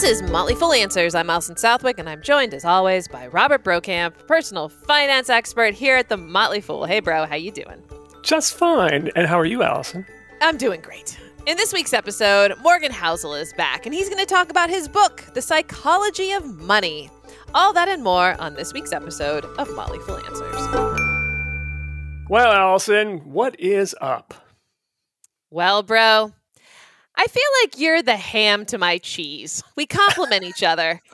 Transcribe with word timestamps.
This 0.00 0.22
is 0.22 0.30
Motley 0.30 0.54
Fool 0.54 0.72
Answers. 0.72 1.14
I'm 1.14 1.28
Alison 1.28 1.58
Southwick, 1.58 1.98
and 1.98 2.08
I'm 2.08 2.22
joined, 2.22 2.54
as 2.54 2.64
always, 2.64 3.06
by 3.06 3.26
Robert 3.26 3.62
Brokamp, 3.62 4.26
personal 4.26 4.70
finance 4.70 5.28
expert 5.28 5.74
here 5.74 5.94
at 5.94 6.08
the 6.08 6.16
Motley 6.16 6.62
Fool. 6.62 6.86
Hey, 6.86 7.00
bro, 7.00 7.26
how 7.26 7.34
you 7.34 7.50
doing? 7.52 7.84
Just 8.22 8.54
fine. 8.54 9.10
And 9.14 9.26
how 9.26 9.38
are 9.38 9.44
you, 9.44 9.62
Allison? 9.62 10.06
I'm 10.40 10.56
doing 10.56 10.80
great. 10.80 11.20
In 11.44 11.58
this 11.58 11.74
week's 11.74 11.92
episode, 11.92 12.54
Morgan 12.62 12.90
Housel 12.90 13.38
is 13.38 13.52
back, 13.58 13.84
and 13.84 13.94
he's 13.94 14.08
going 14.08 14.20
to 14.20 14.24
talk 14.24 14.48
about 14.48 14.70
his 14.70 14.88
book, 14.88 15.22
The 15.34 15.42
Psychology 15.42 16.32
of 16.32 16.46
Money. 16.46 17.10
All 17.52 17.74
that 17.74 17.90
and 17.90 18.02
more 18.02 18.40
on 18.40 18.54
this 18.54 18.72
week's 18.72 18.94
episode 18.94 19.44
of 19.44 19.70
Motley 19.74 19.98
Fool 19.98 20.16
Answers. 20.16 20.66
Well, 22.30 22.50
Allison, 22.50 23.18
what 23.30 23.60
is 23.60 23.94
up? 24.00 24.32
Well, 25.50 25.82
bro, 25.82 26.32
I 27.20 27.26
feel 27.26 27.42
like 27.62 27.78
you're 27.78 28.02
the 28.02 28.16
ham 28.16 28.64
to 28.64 28.78
my 28.78 28.96
cheese. 28.96 29.62
We 29.76 29.84
complement 29.84 30.42
each 30.42 30.62
other. 30.62 31.00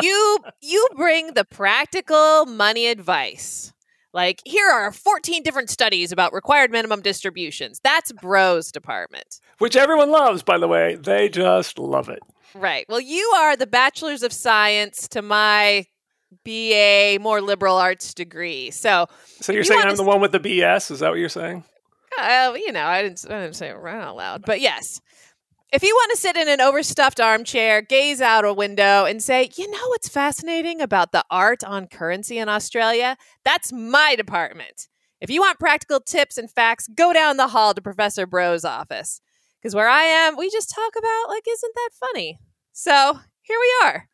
You 0.00 0.38
you 0.62 0.88
bring 0.96 1.34
the 1.34 1.44
practical 1.44 2.46
money 2.46 2.86
advice. 2.86 3.74
Like 4.14 4.40
here 4.46 4.66
are 4.66 4.90
14 4.90 5.42
different 5.42 5.68
studies 5.68 6.10
about 6.10 6.32
required 6.32 6.70
minimum 6.70 7.02
distributions. 7.02 7.78
That's 7.84 8.10
bros 8.12 8.72
department. 8.72 9.40
Which 9.58 9.76
everyone 9.76 10.10
loves, 10.10 10.42
by 10.42 10.56
the 10.56 10.68
way. 10.68 10.94
They 10.94 11.28
just 11.28 11.78
love 11.78 12.08
it. 12.08 12.20
Right. 12.54 12.86
Well, 12.88 13.02
you 13.02 13.30
are 13.36 13.58
the 13.58 13.66
bachelor's 13.66 14.22
of 14.22 14.32
science 14.32 15.06
to 15.08 15.20
my 15.20 15.84
BA 16.46 17.18
more 17.20 17.42
liberal 17.42 17.76
arts 17.76 18.14
degree. 18.14 18.70
So 18.70 19.04
So 19.42 19.52
you're 19.52 19.60
you 19.60 19.64
saying 19.64 19.82
I'm 19.84 19.96
the 19.96 20.02
one 20.02 20.22
with 20.22 20.32
the 20.32 20.40
BS? 20.40 20.90
Is 20.90 21.00
that 21.00 21.10
what 21.10 21.18
you're 21.18 21.28
saying? 21.28 21.62
Uh, 22.18 22.54
you 22.56 22.72
know, 22.72 22.86
I 22.86 23.02
didn't, 23.02 23.26
I 23.28 23.42
didn't 23.42 23.56
say 23.56 23.68
it 23.68 23.74
right 23.74 24.00
out 24.00 24.16
loud, 24.16 24.44
but 24.46 24.62
yes. 24.62 25.02
If 25.70 25.82
you 25.82 25.94
want 25.94 26.10
to 26.12 26.16
sit 26.16 26.34
in 26.34 26.48
an 26.48 26.62
overstuffed 26.62 27.20
armchair, 27.20 27.82
gaze 27.82 28.22
out 28.22 28.46
a 28.46 28.54
window, 28.54 29.04
and 29.04 29.22
say, 29.22 29.50
you 29.54 29.70
know 29.70 29.88
what's 29.88 30.08
fascinating 30.08 30.80
about 30.80 31.12
the 31.12 31.22
art 31.30 31.62
on 31.62 31.88
currency 31.88 32.38
in 32.38 32.48
Australia? 32.48 33.18
That's 33.44 33.70
my 33.70 34.16
department. 34.16 34.88
If 35.20 35.28
you 35.28 35.42
want 35.42 35.58
practical 35.58 36.00
tips 36.00 36.38
and 36.38 36.50
facts, 36.50 36.88
go 36.88 37.12
down 37.12 37.36
the 37.36 37.48
hall 37.48 37.74
to 37.74 37.82
Professor 37.82 38.26
Bro's 38.26 38.64
office. 38.64 39.20
Because 39.60 39.74
where 39.74 39.90
I 39.90 40.04
am, 40.04 40.38
we 40.38 40.48
just 40.48 40.74
talk 40.74 40.92
about, 40.96 41.28
like, 41.28 41.44
isn't 41.46 41.74
that 41.74 41.90
funny? 42.00 42.38
So 42.72 43.18
here 43.42 43.58
we 43.60 43.86
are. 43.88 44.08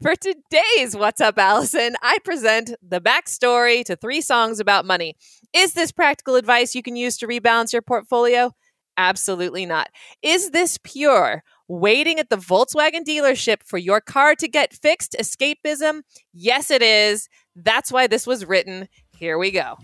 For 0.00 0.14
today's 0.14 0.94
What's 0.94 1.20
Up, 1.20 1.36
Allison, 1.38 1.96
I 2.02 2.18
present 2.24 2.72
the 2.80 3.00
backstory 3.00 3.84
to 3.86 3.96
three 3.96 4.20
songs 4.20 4.60
about 4.60 4.86
money. 4.86 5.16
Is 5.52 5.72
this 5.72 5.90
practical 5.90 6.36
advice 6.36 6.76
you 6.76 6.84
can 6.84 6.94
use 6.94 7.16
to 7.18 7.26
rebalance 7.26 7.72
your 7.72 7.82
portfolio? 7.82 8.52
Absolutely 9.00 9.64
not. 9.64 9.88
Is 10.20 10.50
this 10.50 10.76
pure 10.76 11.42
waiting 11.68 12.18
at 12.18 12.28
the 12.28 12.36
Volkswagen 12.36 13.02
dealership 13.02 13.62
for 13.64 13.78
your 13.78 13.98
car 14.02 14.34
to 14.34 14.46
get 14.46 14.74
fixed 14.74 15.16
escapism? 15.18 16.02
Yes, 16.34 16.70
it 16.70 16.82
is. 16.82 17.30
That's 17.56 17.90
why 17.90 18.08
this 18.08 18.26
was 18.26 18.44
written. 18.44 18.88
Here 19.16 19.38
we 19.38 19.52
go. 19.52 19.78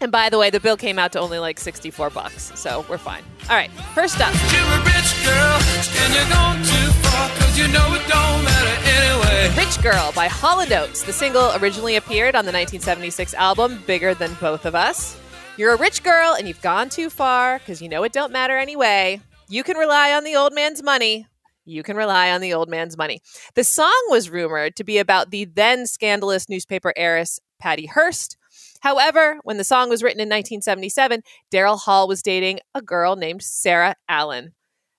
And 0.00 0.12
by 0.12 0.30
the 0.30 0.38
way, 0.38 0.50
the 0.50 0.60
bill 0.60 0.76
came 0.76 1.00
out 1.00 1.10
to 1.12 1.18
only 1.18 1.40
like 1.40 1.58
64 1.58 2.10
bucks, 2.10 2.52
so 2.54 2.86
we're 2.88 2.96
fine. 2.96 3.24
All 3.50 3.56
right, 3.56 3.70
first 3.92 4.20
up. 4.20 4.32
You're 4.52 4.62
a 4.62 4.78
rich 4.84 5.24
girl, 5.24 5.58
and 6.04 6.14
you're 6.14 6.30
gone 6.30 6.58
too 6.62 6.92
far, 7.02 7.28
cause 7.40 7.58
you 7.58 7.66
know 7.68 7.92
it 7.94 8.06
don't 8.06 8.44
matter 8.44 8.88
anyway. 8.88 9.52
Rich 9.56 9.82
Girl 9.82 10.12
by 10.14 10.28
Hall 10.28 10.60
and 10.60 10.72
Oates. 10.72 11.02
The 11.02 11.12
single 11.12 11.52
originally 11.56 11.96
appeared 11.96 12.36
on 12.36 12.44
the 12.44 12.52
1976 12.52 13.34
album 13.34 13.82
Bigger 13.84 14.14
Than 14.14 14.34
Both 14.34 14.64
of 14.64 14.76
Us. 14.76 15.16
You're 15.62 15.74
a 15.74 15.78
rich 15.78 16.02
girl 16.02 16.34
and 16.36 16.48
you've 16.48 16.60
gone 16.60 16.88
too 16.88 17.08
far 17.08 17.60
because 17.60 17.80
you 17.80 17.88
know 17.88 18.02
it 18.02 18.12
don't 18.12 18.32
matter 18.32 18.58
anyway. 18.58 19.20
You 19.48 19.62
can 19.62 19.76
rely 19.76 20.12
on 20.12 20.24
the 20.24 20.34
old 20.34 20.52
man's 20.52 20.82
money. 20.82 21.28
You 21.64 21.84
can 21.84 21.96
rely 21.96 22.32
on 22.32 22.40
the 22.40 22.52
old 22.52 22.68
man's 22.68 22.96
money. 22.96 23.20
The 23.54 23.62
song 23.62 24.06
was 24.08 24.28
rumored 24.28 24.74
to 24.74 24.82
be 24.82 24.98
about 24.98 25.30
the 25.30 25.44
then 25.44 25.86
scandalous 25.86 26.48
newspaper 26.48 26.92
heiress 26.96 27.38
Patty 27.60 27.86
Hearst. 27.86 28.36
However, 28.80 29.38
when 29.44 29.56
the 29.56 29.62
song 29.62 29.88
was 29.88 30.02
written 30.02 30.18
in 30.18 30.28
1977, 30.28 31.22
Daryl 31.52 31.78
Hall 31.78 32.08
was 32.08 32.22
dating 32.22 32.58
a 32.74 32.82
girl 32.82 33.14
named 33.14 33.44
Sarah 33.44 33.94
Allen. 34.08 34.54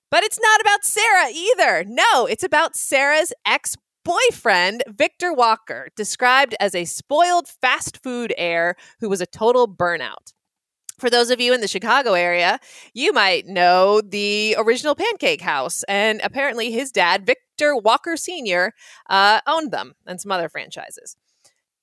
But 0.09 0.23
it's 0.23 0.39
not 0.41 0.61
about 0.61 0.85
Sarah 0.85 1.27
either. 1.29 1.83
No, 1.85 2.25
it's 2.25 2.45
about 2.45 2.77
Sarah's 2.77 3.33
ex 3.45 3.75
boyfriend, 4.05 4.83
Victor 4.87 5.33
Walker, 5.33 5.89
described 5.97 6.55
as 6.57 6.73
a 6.73 6.85
spoiled 6.85 7.49
fast 7.49 8.01
food 8.01 8.33
heir 8.37 8.77
who 9.01 9.09
was 9.09 9.19
a 9.19 9.25
total 9.25 9.67
burnout. 9.67 10.31
For 10.97 11.09
those 11.09 11.29
of 11.29 11.41
you 11.41 11.53
in 11.53 11.61
the 11.61 11.67
Chicago 11.67 12.13
area, 12.13 12.59
you 12.93 13.13
might 13.13 13.45
know 13.45 14.01
the 14.01 14.55
original 14.57 14.95
Pancake 14.95 15.41
House, 15.41 15.83
and 15.83 16.21
apparently 16.23 16.71
his 16.71 16.91
dad, 16.91 17.25
Victor 17.25 17.75
Walker 17.75 18.15
Sr., 18.17 18.73
uh, 19.09 19.41
owned 19.47 19.71
them 19.71 19.93
and 20.05 20.19
some 20.21 20.31
other 20.31 20.49
franchises. 20.49 21.15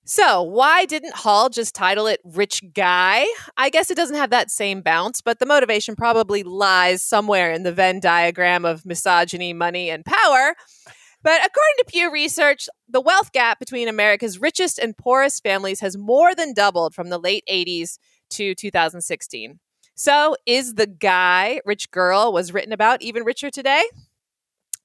So, 0.05 0.43
why 0.43 0.87
didn't 0.87 1.15
Hall 1.15 1.51
just 1.51 1.75
title 1.75 2.07
it 2.07 2.21
Rich 2.25 2.65
Guy? 2.75 3.27
I 3.57 3.71
guess 3.71 3.91
it 3.91 3.97
doesn't 3.97 4.17
have 4.17 4.31
that 4.31 4.51
same 4.51 4.81
bounce, 4.81 5.21
but 5.21 5.39
the 5.39 5.47
motivation 5.47 5.95
probably 5.95 6.43
lies 6.43 7.03
somewhere 7.03 7.53
in 7.53 7.63
the 7.63 7.73
Venn 7.73 8.01
diagram 8.01 8.65
of 8.65 8.85
misogyny, 8.85 9.53
money, 9.53 9.91
and 9.91 10.05
power. 10.05 10.55
But 11.23 11.41
according 11.47 11.77
to 11.79 11.85
Pew 11.87 12.11
Research, 12.11 12.69
the 12.89 13.01
wealth 13.01 13.31
gap 13.33 13.59
between 13.59 13.89
America's 13.89 14.41
richest 14.41 14.79
and 14.79 14.97
poorest 14.97 15.43
families 15.43 15.81
has 15.81 15.99
more 15.99 16.35
than 16.35 16.55
doubled 16.55 16.95
from 16.95 17.11
the 17.11 17.19
late 17.19 17.45
80s 17.49 17.99
to 18.31 18.55
2016. 18.55 19.59
So, 19.95 20.35
is 20.47 20.75
the 20.75 20.87
guy 20.87 21.61
Rich 21.65 21.91
Girl 21.91 22.33
was 22.33 22.55
written 22.55 22.73
about 22.73 23.03
even 23.03 23.25
richer 23.25 23.51
today? 23.51 23.83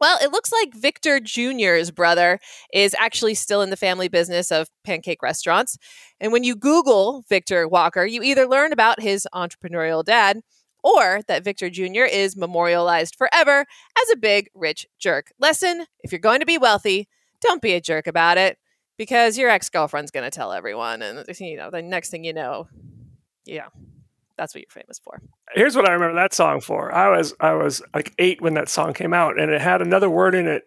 Well, 0.02 0.18
it 0.22 0.32
looks 0.32 0.52
like 0.52 0.74
Victor 0.74 1.22
Jr.'s 1.22 1.90
brother 1.90 2.40
is 2.74 2.94
actually 3.00 3.34
still 3.34 3.62
in 3.62 3.70
the 3.70 3.78
family 3.78 4.10
business 4.10 4.52
of 4.52 4.68
pancake 4.84 5.24
restaurants. 5.24 5.78
And 6.20 6.34
when 6.34 6.44
you 6.44 6.56
Google 6.56 7.24
Victor 7.30 7.66
Walker, 7.68 8.06
you 8.06 8.22
either 8.22 8.46
learn 8.46 8.74
about 8.74 9.00
his 9.00 9.26
entrepreneurial 9.34 10.04
dad 10.04 10.42
or 10.84 11.22
that 11.28 11.44
Victor 11.44 11.70
Jr. 11.70 12.04
is 12.04 12.36
memorialized 12.36 13.16
forever 13.16 13.62
as 14.02 14.10
a 14.12 14.18
big, 14.18 14.50
rich 14.54 14.86
jerk. 15.00 15.32
Lesson 15.40 15.86
if 16.02 16.12
you're 16.12 16.20
going 16.20 16.42
to 16.42 16.46
be 16.46 16.58
wealthy, 16.58 17.08
don't 17.42 17.62
be 17.62 17.74
a 17.74 17.82
jerk 17.82 18.06
about 18.06 18.38
it 18.38 18.58
because 18.98 19.38
your 19.38 19.50
ex 19.50 19.70
girlfriend's 19.70 20.12
going 20.12 20.30
to 20.30 20.36
tell 20.36 20.52
everyone. 20.52 21.02
And, 21.02 21.26
you 21.40 21.58
know, 21.58 21.72
the 21.72 21.82
next 21.82 22.10
thing 22.10 22.24
you 22.24 22.34
know, 22.34 22.68
yeah, 23.46 23.68
that's 24.38 24.54
what 24.54 24.62
you're 24.62 24.82
famous 24.82 25.00
for. 25.00 25.22
Here's 25.54 25.76
what 25.76 25.88
I 25.88 25.94
remember 25.94 26.16
that 26.16 26.34
song 26.34 26.62
for. 26.62 26.94
I 26.94 27.16
was 27.16 27.34
I 27.40 27.54
was 27.54 27.82
like 27.94 28.14
eight 28.20 28.42
when 28.42 28.56
that 28.56 28.70
song 28.70 28.94
came 28.94 29.14
out, 29.14 29.40
and 29.40 29.52
it 29.52 29.62
had 29.62 29.82
another 29.82 30.10
word 30.10 30.36
in 30.36 30.48
it 30.48 30.64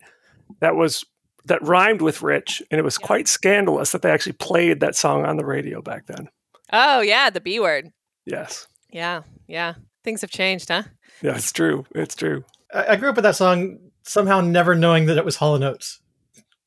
that 0.61 0.77
was 0.77 1.05
that 1.45 1.63
rhymed 1.63 2.03
with 2.03 2.23
rich, 2.23 2.63
and 2.71 2.79
it 2.79 2.85
was 2.85 2.99
quite 2.99 3.29
scandalous 3.29 3.93
that 3.93 4.03
they 4.03 4.11
actually 4.11 4.33
played 4.33 4.81
that 4.81 4.95
song 4.95 5.25
on 5.25 5.37
the 5.37 5.45
radio 5.45 5.83
back 5.83 6.07
then. 6.07 6.29
Oh, 6.73 7.01
yeah, 7.01 7.31
the 7.31 7.41
B 7.41 7.59
word. 7.59 7.91
Yes. 8.27 8.67
Yeah, 8.91 9.23
yeah. 9.47 9.75
Things 10.05 10.21
have 10.21 10.31
changed, 10.31 10.69
huh? 10.69 10.85
Yeah, 11.23 11.35
it's 11.35 11.53
true. 11.53 11.87
It's 11.95 12.15
true. 12.15 12.45
I, 12.73 12.89
I 12.89 12.97
grew 12.97 13.09
up 13.09 13.17
with 13.17 13.25
that 13.25 13.37
song 13.37 13.79
somehow 14.03 14.41
never 14.41 14.75
knowing 14.75 15.07
that 15.07 15.17
it 15.17 15.25
was 15.25 15.37
Hall 15.37 15.55
and 15.55 15.65
Oates. 15.65 16.01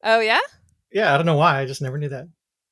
Oh, 0.03 0.19
yeah? 0.19 0.39
Yeah, 0.91 1.13
I 1.13 1.17
don't 1.17 1.25
know 1.25 1.37
why. 1.37 1.59
I 1.59 1.65
just 1.65 1.81
never 1.81 1.97
knew 1.97 2.09
that. 2.09 2.27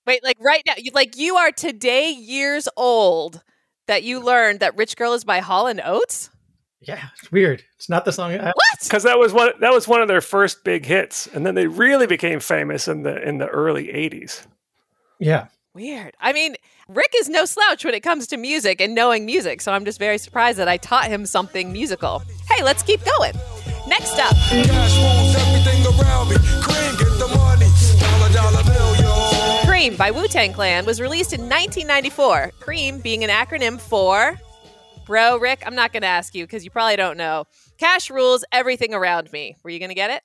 Wait, 0.09 0.23
like 0.23 0.37
right 0.39 0.63
now, 0.65 0.73
you, 0.75 0.89
like 0.95 1.17
you 1.17 1.35
are 1.35 1.51
today 1.51 2.09
years 2.09 2.67
old 2.75 3.43
that 3.85 4.01
you 4.01 4.19
learned 4.19 4.59
that 4.61 4.75
Rich 4.75 4.97
Girl 4.97 5.13
is 5.13 5.23
by 5.23 5.37
Hall 5.37 5.67
and 5.67 5.79
Oates? 5.85 6.31
Yeah, 6.81 7.09
it's 7.21 7.31
weird. 7.31 7.63
It's 7.75 7.89
not 7.89 8.05
the 8.05 8.11
song. 8.11 8.31
I, 8.31 8.45
What? 8.45 8.79
Because 8.81 9.03
that 9.03 9.19
was 9.19 9.33
one 9.33 9.51
that 9.59 9.71
was 9.71 9.87
one 9.87 10.01
of 10.01 10.07
their 10.07 10.21
first 10.21 10.63
big 10.63 10.87
hits, 10.87 11.27
and 11.27 11.45
then 11.45 11.53
they 11.53 11.67
really 11.67 12.07
became 12.07 12.39
famous 12.39 12.87
in 12.87 13.03
the 13.03 13.21
in 13.21 13.37
the 13.37 13.45
early 13.49 13.89
'80s. 13.89 14.47
yeah. 15.19 15.49
Weird. 15.75 16.15
I 16.19 16.33
mean, 16.33 16.55
Rick 16.87 17.11
is 17.17 17.29
no 17.29 17.45
slouch 17.45 17.85
when 17.85 17.93
it 17.93 17.99
comes 18.01 18.25
to 18.27 18.37
music 18.37 18.81
and 18.81 18.95
knowing 18.95 19.27
music, 19.27 19.61
so 19.61 19.71
I'm 19.73 19.85
just 19.85 19.99
very 19.99 20.17
surprised 20.17 20.57
that 20.57 20.67
I 20.67 20.77
taught 20.77 21.05
him 21.05 21.27
something 21.27 21.71
musical. 21.71 22.23
Hey, 22.49 22.63
let's 22.63 22.81
keep 22.81 23.01
going. 23.05 23.33
Next 23.87 24.17
up, 24.17 24.33
Cash 24.33 24.65
moves 24.65 25.35
everything 25.35 25.85
around 25.85 26.29
me. 26.29 26.37
Cream, 26.63 26.95
get 26.97 27.13
the 27.19 27.27
money. 27.37 27.69
Dollar, 27.99 28.33
dollar 28.33 28.63
bill, 28.63 28.95
yo. 29.03 29.28
Cream 29.79 29.95
by 29.95 30.11
Wu 30.11 30.27
Tang 30.27 30.51
Clan 30.51 30.85
was 30.85 30.99
released 30.99 31.31
in 31.31 31.39
1994. 31.39 32.51
Cream 32.59 32.99
being 32.99 33.23
an 33.23 33.29
acronym 33.29 33.79
for. 33.79 34.37
Bro, 35.05 35.37
Rick, 35.37 35.63
I'm 35.65 35.73
not 35.73 35.93
going 35.93 36.01
to 36.01 36.07
ask 36.09 36.35
you 36.35 36.43
because 36.43 36.65
you 36.65 36.69
probably 36.69 36.97
don't 36.97 37.15
know. 37.15 37.45
Cash 37.77 38.09
rules 38.09 38.43
everything 38.51 38.93
around 38.93 39.31
me. 39.31 39.55
Were 39.63 39.69
you 39.69 39.79
going 39.79 39.87
to 39.87 39.95
get 39.95 40.11
it? 40.11 40.21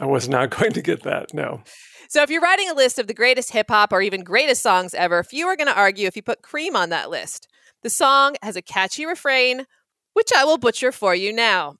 I 0.00 0.06
was 0.06 0.28
not 0.28 0.50
going 0.56 0.70
to 0.70 0.82
get 0.82 1.02
that. 1.02 1.34
No. 1.34 1.64
So, 2.08 2.22
if 2.22 2.30
you're 2.30 2.40
writing 2.40 2.70
a 2.70 2.74
list 2.74 3.00
of 3.00 3.08
the 3.08 3.12
greatest 3.12 3.50
hip 3.50 3.66
hop 3.70 3.92
or 3.92 4.02
even 4.02 4.22
greatest 4.22 4.62
songs 4.62 4.94
ever, 4.94 5.24
few 5.24 5.48
are 5.48 5.56
going 5.56 5.66
to 5.66 5.76
argue 5.76 6.06
if 6.06 6.14
you 6.14 6.22
put 6.22 6.42
Cream 6.42 6.76
on 6.76 6.90
that 6.90 7.10
list. 7.10 7.48
The 7.82 7.90
song 7.90 8.36
has 8.40 8.54
a 8.54 8.62
catchy 8.62 9.04
refrain, 9.04 9.66
which 10.12 10.30
I 10.32 10.44
will 10.44 10.58
butcher 10.58 10.92
for 10.92 11.12
you 11.12 11.32
now. 11.32 11.74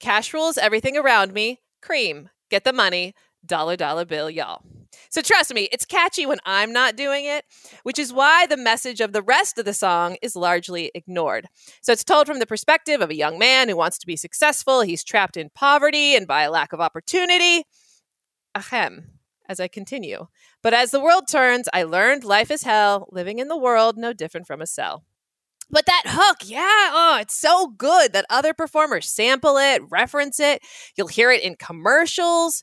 Cash 0.00 0.34
rules 0.34 0.58
everything 0.58 0.96
around 0.96 1.32
me. 1.32 1.60
Cream, 1.80 2.30
get 2.50 2.64
the 2.64 2.72
money. 2.72 3.14
Dollar 3.46 3.76
dollar 3.76 4.04
bill, 4.04 4.28
y'all. 4.28 4.62
So 5.10 5.20
trust 5.20 5.52
me, 5.52 5.68
it's 5.72 5.84
catchy 5.84 6.24
when 6.24 6.38
I'm 6.46 6.72
not 6.72 6.94
doing 6.94 7.24
it, 7.24 7.44
which 7.82 7.98
is 7.98 8.12
why 8.12 8.46
the 8.46 8.56
message 8.56 9.00
of 9.00 9.12
the 9.12 9.22
rest 9.22 9.58
of 9.58 9.64
the 9.64 9.74
song 9.74 10.16
is 10.22 10.36
largely 10.36 10.92
ignored. 10.94 11.48
So 11.82 11.92
it's 11.92 12.04
told 12.04 12.28
from 12.28 12.38
the 12.38 12.46
perspective 12.46 13.00
of 13.00 13.10
a 13.10 13.16
young 13.16 13.36
man 13.36 13.68
who 13.68 13.76
wants 13.76 13.98
to 13.98 14.06
be 14.06 14.14
successful. 14.14 14.82
He's 14.82 15.02
trapped 15.02 15.36
in 15.36 15.50
poverty 15.52 16.14
and 16.14 16.28
by 16.28 16.42
a 16.42 16.50
lack 16.50 16.72
of 16.72 16.80
opportunity. 16.80 17.64
Ahem, 18.54 19.18
as 19.48 19.58
I 19.58 19.66
continue. 19.66 20.28
But 20.62 20.74
as 20.74 20.92
the 20.92 21.00
world 21.00 21.26
turns, 21.28 21.68
I 21.72 21.82
learned 21.82 22.22
life 22.22 22.52
is 22.52 22.62
hell, 22.62 23.08
living 23.10 23.40
in 23.40 23.48
the 23.48 23.58
world 23.58 23.98
no 23.98 24.12
different 24.12 24.46
from 24.46 24.62
a 24.62 24.66
cell. 24.66 25.04
But 25.70 25.86
that 25.86 26.02
hook, 26.06 26.38
yeah, 26.44 26.90
oh, 26.92 27.18
it's 27.20 27.36
so 27.36 27.66
good 27.66 28.12
that 28.12 28.26
other 28.30 28.54
performers 28.54 29.08
sample 29.08 29.56
it, 29.56 29.82
reference 29.88 30.38
it. 30.38 30.62
You'll 30.96 31.08
hear 31.08 31.32
it 31.32 31.42
in 31.42 31.56
commercials. 31.56 32.62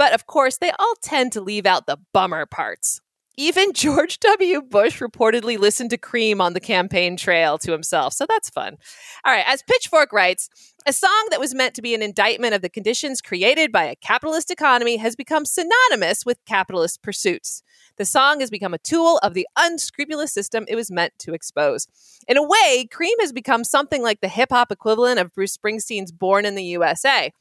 But 0.00 0.14
of 0.14 0.26
course, 0.26 0.56
they 0.56 0.72
all 0.78 0.94
tend 1.02 1.30
to 1.32 1.42
leave 1.42 1.66
out 1.66 1.86
the 1.86 1.98
bummer 2.14 2.46
parts. 2.46 3.02
Even 3.36 3.72
George 3.74 4.18
W. 4.20 4.62
Bush 4.62 5.02
reportedly 5.02 5.58
listened 5.58 5.90
to 5.90 5.98
Cream 5.98 6.40
on 6.40 6.54
the 6.54 6.58
campaign 6.58 7.18
trail 7.18 7.58
to 7.58 7.70
himself, 7.70 8.14
so 8.14 8.24
that's 8.26 8.48
fun. 8.48 8.78
All 9.26 9.32
right, 9.34 9.44
as 9.46 9.62
Pitchfork 9.62 10.10
writes, 10.10 10.48
a 10.86 10.94
song 10.94 11.26
that 11.28 11.38
was 11.38 11.54
meant 11.54 11.74
to 11.74 11.82
be 11.82 11.94
an 11.94 12.00
indictment 12.00 12.54
of 12.54 12.62
the 12.62 12.70
conditions 12.70 13.20
created 13.20 13.72
by 13.72 13.84
a 13.84 13.94
capitalist 13.94 14.50
economy 14.50 14.96
has 14.96 15.16
become 15.16 15.44
synonymous 15.44 16.24
with 16.24 16.42
capitalist 16.46 17.02
pursuits. 17.02 17.62
The 17.98 18.06
song 18.06 18.40
has 18.40 18.48
become 18.48 18.72
a 18.72 18.78
tool 18.78 19.18
of 19.18 19.34
the 19.34 19.46
unscrupulous 19.58 20.32
system 20.32 20.64
it 20.66 20.76
was 20.76 20.90
meant 20.90 21.12
to 21.18 21.34
expose. 21.34 21.86
In 22.26 22.38
a 22.38 22.42
way, 22.42 22.88
Cream 22.90 23.18
has 23.20 23.34
become 23.34 23.64
something 23.64 24.02
like 24.02 24.22
the 24.22 24.28
hip 24.28 24.48
hop 24.50 24.72
equivalent 24.72 25.20
of 25.20 25.34
Bruce 25.34 25.54
Springsteen's 25.54 26.10
Born 26.10 26.46
in 26.46 26.54
the 26.54 26.64
USA. 26.64 27.32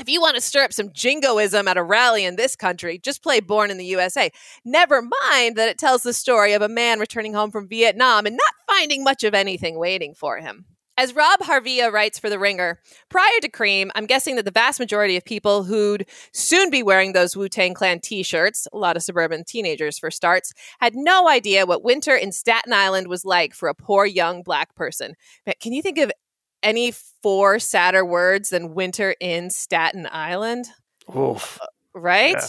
If 0.00 0.08
you 0.08 0.22
want 0.22 0.34
to 0.36 0.40
stir 0.40 0.62
up 0.64 0.72
some 0.72 0.92
jingoism 0.94 1.68
at 1.68 1.76
a 1.76 1.82
rally 1.82 2.24
in 2.24 2.36
this 2.36 2.56
country, 2.56 2.98
just 2.98 3.22
play 3.22 3.40
Born 3.40 3.70
in 3.70 3.76
the 3.76 3.84
USA. 3.84 4.30
Never 4.64 5.02
mind 5.02 5.56
that 5.56 5.68
it 5.68 5.76
tells 5.76 6.02
the 6.02 6.14
story 6.14 6.54
of 6.54 6.62
a 6.62 6.70
man 6.70 6.98
returning 6.98 7.34
home 7.34 7.50
from 7.50 7.68
Vietnam 7.68 8.24
and 8.24 8.34
not 8.34 8.54
finding 8.66 9.04
much 9.04 9.24
of 9.24 9.34
anything 9.34 9.78
waiting 9.78 10.14
for 10.14 10.38
him. 10.38 10.64
As 10.96 11.14
Rob 11.14 11.40
Harvilla 11.40 11.92
writes 11.92 12.18
for 12.18 12.30
The 12.30 12.38
Ringer, 12.38 12.78
prior 13.10 13.40
to 13.42 13.48
Cream, 13.50 13.90
I'm 13.94 14.06
guessing 14.06 14.36
that 14.36 14.46
the 14.46 14.50
vast 14.50 14.80
majority 14.80 15.18
of 15.18 15.24
people 15.24 15.64
who'd 15.64 16.08
soon 16.32 16.70
be 16.70 16.82
wearing 16.82 17.12
those 17.12 17.36
Wu 17.36 17.50
Tang 17.50 17.74
Clan 17.74 18.00
t 18.00 18.22
shirts, 18.22 18.66
a 18.72 18.78
lot 18.78 18.96
of 18.96 19.02
suburban 19.02 19.44
teenagers 19.44 19.98
for 19.98 20.10
starts, 20.10 20.54
had 20.80 20.94
no 20.94 21.28
idea 21.28 21.66
what 21.66 21.84
winter 21.84 22.16
in 22.16 22.32
Staten 22.32 22.72
Island 22.72 23.08
was 23.08 23.26
like 23.26 23.52
for 23.52 23.68
a 23.68 23.74
poor 23.74 24.06
young 24.06 24.42
black 24.42 24.74
person. 24.74 25.14
But 25.44 25.60
can 25.60 25.74
you 25.74 25.82
think 25.82 25.98
of 25.98 26.10
any 26.62 26.92
four 27.22 27.58
sadder 27.58 28.04
words 28.04 28.50
than 28.50 28.74
winter 28.74 29.14
in 29.20 29.50
Staten 29.50 30.08
Island? 30.10 30.66
Oof. 31.14 31.58
Right? 31.94 32.36
Yeah. 32.36 32.48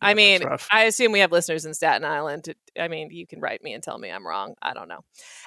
I 0.00 0.14
mean. 0.14 0.42
I 0.72 0.84
assume 0.84 1.12
we 1.12 1.20
have 1.20 1.32
listeners 1.32 1.64
in 1.64 1.74
Staten 1.74 2.04
Island. 2.04 2.54
I 2.78 2.88
mean, 2.88 3.10
you 3.10 3.26
can 3.26 3.40
write 3.40 3.62
me 3.62 3.74
and 3.74 3.82
tell 3.82 3.98
me 3.98 4.10
I'm 4.10 4.26
wrong. 4.26 4.54
I 4.62 4.72
don't 4.72 4.88
know. 4.88 5.00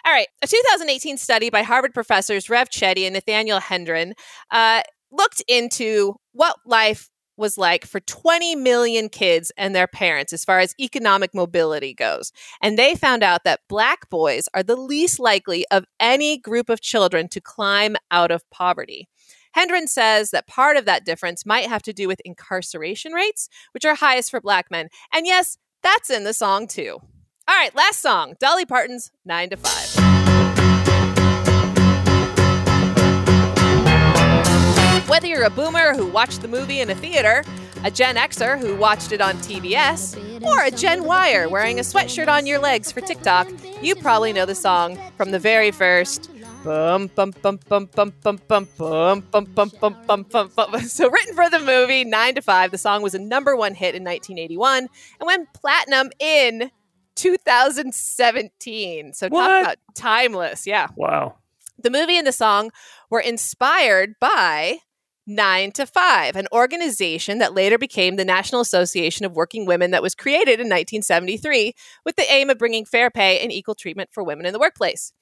All 0.05 0.13
right. 0.13 0.27
A 0.41 0.47
2018 0.47 1.17
study 1.17 1.49
by 1.49 1.63
Harvard 1.63 1.93
professors 1.93 2.49
Raj 2.49 2.69
Chetty 2.69 3.05
and 3.05 3.13
Nathaniel 3.13 3.59
Hendren 3.59 4.13
uh, 4.51 4.81
looked 5.11 5.43
into 5.47 6.15
what 6.33 6.57
life 6.65 7.09
was 7.37 7.57
like 7.57 7.85
for 7.85 7.99
20 7.99 8.55
million 8.55 9.09
kids 9.09 9.51
and 9.57 9.75
their 9.75 9.87
parents 9.87 10.33
as 10.33 10.45
far 10.45 10.59
as 10.59 10.75
economic 10.79 11.33
mobility 11.33 11.93
goes. 11.93 12.31
And 12.61 12.77
they 12.77 12.95
found 12.95 13.23
out 13.23 13.43
that 13.43 13.61
black 13.67 14.09
boys 14.09 14.47
are 14.53 14.63
the 14.63 14.75
least 14.75 15.19
likely 15.19 15.65
of 15.71 15.85
any 15.99 16.37
group 16.37 16.69
of 16.69 16.81
children 16.81 17.27
to 17.29 17.41
climb 17.41 17.95
out 18.11 18.31
of 18.31 18.49
poverty. 18.49 19.07
Hendren 19.53 19.87
says 19.87 20.31
that 20.31 20.47
part 20.47 20.77
of 20.77 20.85
that 20.85 21.05
difference 21.05 21.45
might 21.45 21.67
have 21.67 21.83
to 21.83 21.93
do 21.93 22.07
with 22.07 22.21
incarceration 22.25 23.13
rates, 23.13 23.49
which 23.71 23.85
are 23.85 23.95
highest 23.95 24.31
for 24.31 24.41
black 24.41 24.71
men. 24.71 24.89
And 25.13 25.25
yes, 25.25 25.57
that's 25.81 26.09
in 26.09 26.23
the 26.23 26.33
song 26.33 26.67
too. 26.67 26.99
All 27.47 27.55
right, 27.55 27.75
last 27.75 27.99
song 27.99 28.35
Dolly 28.39 28.65
Parton's 28.65 29.11
9 29.25 29.51
to 29.51 29.57
5. 29.57 30.02
Whether 35.13 35.27
you're 35.27 35.43
a 35.43 35.51
boomer 35.51 35.93
who 35.93 36.07
watched 36.07 36.41
the 36.41 36.47
movie 36.47 36.81
in 36.81 36.89
a 36.89 36.95
theater, 36.95 37.43
a 37.83 37.91
Gen 37.91 38.15
Xer 38.15 38.59
who 38.59 38.75
watched 38.75 39.11
it 39.11 39.21
on 39.21 39.35
TBS, 39.35 40.41
or 40.41 40.63
a 40.63 40.71
Gen 40.71 41.03
Yer 41.03 41.47
wearing 41.47 41.77
a 41.77 41.83
sweatshirt 41.83 42.27
on 42.27 42.47
your 42.47 42.57
legs 42.57 42.91
for 42.91 42.99
TikTok, 42.99 43.47
you 43.79 43.93
probably 43.93 44.33
know 44.33 44.47
the 44.47 44.55
song 44.55 44.97
from 45.15 45.29
the 45.29 45.37
very 45.37 45.69
first 45.69 46.31
Bum 46.63 47.11
bum 47.13 47.31
bum 47.43 47.59
bum 47.69 47.87
bum 47.93 48.11
bum 48.23 48.39
bum 48.47 48.67
bum 48.75 48.77
bum 48.79 49.21
bum 49.29 49.45
bum 49.53 49.71
bum 50.07 50.23
bum 50.23 50.49
bum. 50.55 50.81
So 50.81 51.11
written 51.11 51.35
for 51.35 51.47
the 51.47 51.59
movie 51.59 52.03
Nine 52.03 52.33
to 52.33 52.41
Five, 52.41 52.71
the 52.71 52.79
song 52.79 53.03
was 53.03 53.13
a 53.13 53.19
number 53.19 53.55
one 53.55 53.75
hit 53.75 53.93
in 53.93 54.03
1981 54.03 54.89
and 55.19 55.27
went 55.27 55.53
platinum 55.53 56.09
in 56.19 56.71
2017. 57.13 59.13
So 59.13 59.27
What? 59.27 59.47
talk 59.47 59.61
about 59.61 59.77
timeless. 59.93 60.65
Yeah. 60.65 60.87
Wow. 60.95 61.35
The 61.77 61.91
movie 61.91 62.17
and 62.17 62.25
the 62.25 62.31
song 62.31 62.71
were 63.11 63.19
inspired 63.19 64.15
by 64.19 64.79
Nine 65.25 65.71
to 65.73 65.85
Five, 65.85 66.35
an 66.35 66.47
organization 66.51 67.37
that 67.37 67.53
later 67.53 67.77
became 67.77 68.17
the 68.17 68.25
National 68.25 68.59
Association 68.59 69.25
of 69.25 69.37
Working 69.37 69.65
Women 69.65 69.91
that 69.91 70.01
was 70.01 70.15
created 70.15 70.59
in 70.59 70.67
1973 70.67 71.73
with 72.03 72.17
the 72.17 72.29
aim 72.29 72.49
of 72.49 72.57
bringing 72.57 72.83
fair 72.83 73.09
pay 73.09 73.39
and 73.39 73.49
equal 73.49 73.73
treatment 73.73 74.09
for 74.11 74.21
women 74.21 74.45
in 74.45 74.51
the 74.51 74.59
workplace. 74.59 75.13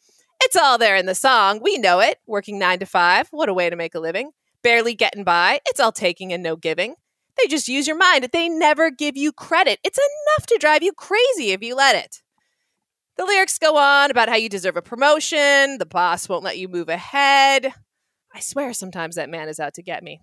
It's 0.43 0.55
all 0.55 0.79
there 0.79 0.95
in 0.95 1.05
the 1.05 1.13
song. 1.13 1.59
We 1.61 1.77
know 1.77 1.99
it. 1.99 2.17
Working 2.25 2.57
nine 2.57 2.79
to 2.79 2.87
five. 2.87 3.27
What 3.29 3.47
a 3.47 3.53
way 3.53 3.69
to 3.69 3.75
make 3.75 3.93
a 3.93 3.99
living. 3.99 4.31
Barely 4.63 4.95
getting 4.95 5.23
by. 5.23 5.59
It's 5.67 5.79
all 5.79 5.91
taking 5.91 6.33
and 6.33 6.41
no 6.41 6.55
giving. 6.55 6.95
They 7.37 7.45
just 7.47 7.67
use 7.67 7.85
your 7.85 7.97
mind. 7.97 8.27
They 8.33 8.49
never 8.49 8.89
give 8.89 9.15
you 9.15 9.31
credit. 9.31 9.79
It's 9.83 9.99
enough 9.99 10.47
to 10.47 10.57
drive 10.59 10.81
you 10.81 10.93
crazy 10.93 11.51
if 11.51 11.61
you 11.61 11.75
let 11.75 11.95
it. 11.95 12.23
The 13.17 13.25
lyrics 13.25 13.59
go 13.59 13.77
on 13.77 14.09
about 14.09 14.29
how 14.29 14.35
you 14.35 14.49
deserve 14.49 14.77
a 14.77 14.81
promotion, 14.81 15.77
the 15.77 15.85
boss 15.85 16.27
won't 16.27 16.43
let 16.43 16.57
you 16.57 16.67
move 16.67 16.89
ahead. 16.89 17.71
I 18.33 18.39
swear 18.39 18.73
sometimes 18.73 19.15
that 19.15 19.29
man 19.29 19.49
is 19.49 19.59
out 19.59 19.73
to 19.75 19.83
get 19.83 20.03
me. 20.03 20.21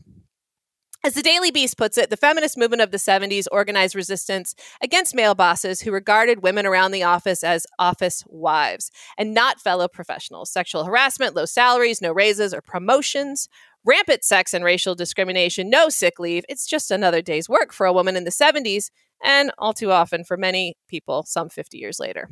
As 1.05 1.15
the 1.15 1.23
Daily 1.23 1.53
Beast 1.53 1.79
puts 1.79 1.97
it, 1.97 2.11
the 2.11 2.17
feminist 2.17 2.59
movement 2.59 2.83
of 2.83 2.91
the 2.91 2.97
70s 2.97 3.47
organized 3.53 3.95
resistance 3.95 4.57
against 4.83 5.15
male 5.15 5.37
bosses 5.37 5.81
who 5.81 5.93
regarded 5.93 6.43
women 6.43 6.67
around 6.67 6.91
the 6.91 7.05
office 7.05 7.45
as 7.45 7.67
office 7.79 8.25
wives 8.27 8.91
and 9.17 9.33
not 9.33 9.61
fellow 9.61 9.87
professionals. 9.87 10.51
Sexual 10.51 10.85
harassment, 10.85 11.37
low 11.37 11.45
salaries, 11.45 12.03
no 12.03 12.11
raises 12.13 12.53
or 12.53 12.61
promotions, 12.61 13.49
rampant 13.85 14.25
sex 14.25 14.53
and 14.53 14.65
racial 14.65 14.97
discrimination, 14.97 15.71
no 15.71 15.89
sick 15.89 16.19
leave. 16.19 16.45
It's 16.49 16.67
just 16.67 16.91
another 16.91 17.23
day's 17.23 17.49
work 17.49 17.73
for 17.73 17.87
a 17.87 17.93
woman 17.93 18.17
in 18.17 18.25
the 18.25 18.31
70s 18.31 18.91
and 19.23 19.53
all 19.57 19.73
too 19.73 19.93
often 19.93 20.25
for 20.25 20.37
many 20.37 20.77
people 20.89 21.25
some 21.27 21.49
50 21.49 21.79
years 21.79 22.01
later. 22.01 22.29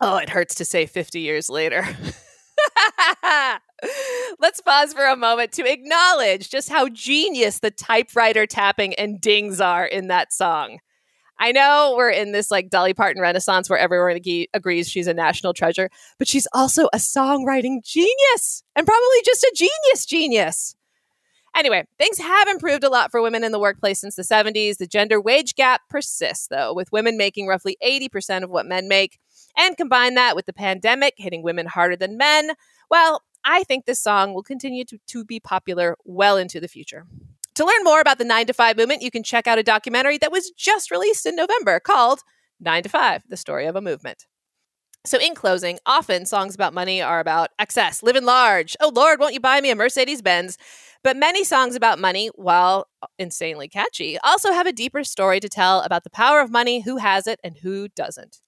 Oh, 0.00 0.16
it 0.18 0.28
hurts 0.28 0.54
to 0.56 0.64
say 0.64 0.86
50 0.86 1.18
years 1.20 1.50
later. 1.50 1.84
Let's 4.40 4.60
pause 4.60 4.92
for 4.92 5.06
a 5.06 5.16
moment 5.16 5.52
to 5.52 5.70
acknowledge 5.70 6.50
just 6.50 6.68
how 6.68 6.88
genius 6.88 7.60
the 7.60 7.70
typewriter 7.70 8.46
tapping 8.46 8.94
and 8.94 9.20
dings 9.20 9.60
are 9.60 9.86
in 9.86 10.08
that 10.08 10.32
song. 10.32 10.78
I 11.40 11.52
know 11.52 11.94
we're 11.96 12.10
in 12.10 12.32
this 12.32 12.50
like 12.50 12.68
Dolly 12.68 12.94
Parton 12.94 13.22
renaissance 13.22 13.70
where 13.70 13.78
everyone 13.78 14.16
ag- 14.16 14.48
agrees 14.52 14.88
she's 14.88 15.06
a 15.06 15.14
national 15.14 15.54
treasure, 15.54 15.88
but 16.18 16.26
she's 16.26 16.48
also 16.52 16.86
a 16.86 16.96
songwriting 16.98 17.84
genius 17.84 18.64
and 18.74 18.86
probably 18.86 19.22
just 19.24 19.44
a 19.44 19.52
genius 19.54 20.04
genius. 20.04 20.74
Anyway, 21.58 21.84
things 21.98 22.18
have 22.18 22.46
improved 22.46 22.84
a 22.84 22.88
lot 22.88 23.10
for 23.10 23.20
women 23.20 23.42
in 23.42 23.50
the 23.50 23.58
workplace 23.58 24.00
since 24.00 24.14
the 24.14 24.22
70s. 24.22 24.76
The 24.76 24.86
gender 24.86 25.20
wage 25.20 25.56
gap 25.56 25.80
persists, 25.90 26.46
though, 26.46 26.72
with 26.72 26.92
women 26.92 27.16
making 27.16 27.48
roughly 27.48 27.76
80% 27.84 28.44
of 28.44 28.50
what 28.50 28.64
men 28.64 28.86
make. 28.86 29.18
And 29.56 29.76
combine 29.76 30.14
that 30.14 30.36
with 30.36 30.46
the 30.46 30.52
pandemic 30.52 31.14
hitting 31.16 31.42
women 31.42 31.66
harder 31.66 31.96
than 31.96 32.16
men, 32.16 32.52
well, 32.88 33.24
I 33.44 33.64
think 33.64 33.86
this 33.86 34.00
song 34.00 34.34
will 34.34 34.44
continue 34.44 34.84
to, 34.84 34.98
to 35.08 35.24
be 35.24 35.40
popular 35.40 35.96
well 36.04 36.36
into 36.36 36.60
the 36.60 36.68
future. 36.68 37.06
To 37.56 37.64
learn 37.64 37.82
more 37.82 38.00
about 38.00 38.18
the 38.18 38.24
9 38.24 38.46
to 38.46 38.52
5 38.52 38.76
movement, 38.76 39.02
you 39.02 39.10
can 39.10 39.24
check 39.24 39.48
out 39.48 39.58
a 39.58 39.64
documentary 39.64 40.16
that 40.18 40.30
was 40.30 40.52
just 40.52 40.92
released 40.92 41.26
in 41.26 41.34
November 41.34 41.80
called 41.80 42.20
9 42.60 42.84
to 42.84 42.88
5 42.88 43.24
The 43.28 43.36
Story 43.36 43.66
of 43.66 43.74
a 43.74 43.80
Movement. 43.80 44.26
So, 45.04 45.18
in 45.18 45.34
closing, 45.34 45.78
often 45.86 46.26
songs 46.26 46.54
about 46.54 46.74
money 46.74 47.00
are 47.00 47.18
about 47.18 47.50
excess, 47.58 48.02
living 48.02 48.24
large. 48.24 48.76
Oh, 48.78 48.92
Lord, 48.94 49.18
won't 49.18 49.32
you 49.32 49.40
buy 49.40 49.60
me 49.60 49.70
a 49.70 49.74
Mercedes 49.74 50.22
Benz? 50.22 50.58
But 51.04 51.16
many 51.16 51.44
songs 51.44 51.76
about 51.76 51.98
money, 51.98 52.28
while 52.34 52.88
insanely 53.18 53.68
catchy, 53.68 54.18
also 54.24 54.52
have 54.52 54.66
a 54.66 54.72
deeper 54.72 55.04
story 55.04 55.40
to 55.40 55.48
tell 55.48 55.80
about 55.80 56.04
the 56.04 56.10
power 56.10 56.40
of 56.40 56.50
money, 56.50 56.80
who 56.80 56.96
has 56.96 57.26
it, 57.26 57.38
and 57.44 57.56
who 57.58 57.88
doesn't. 57.88 58.40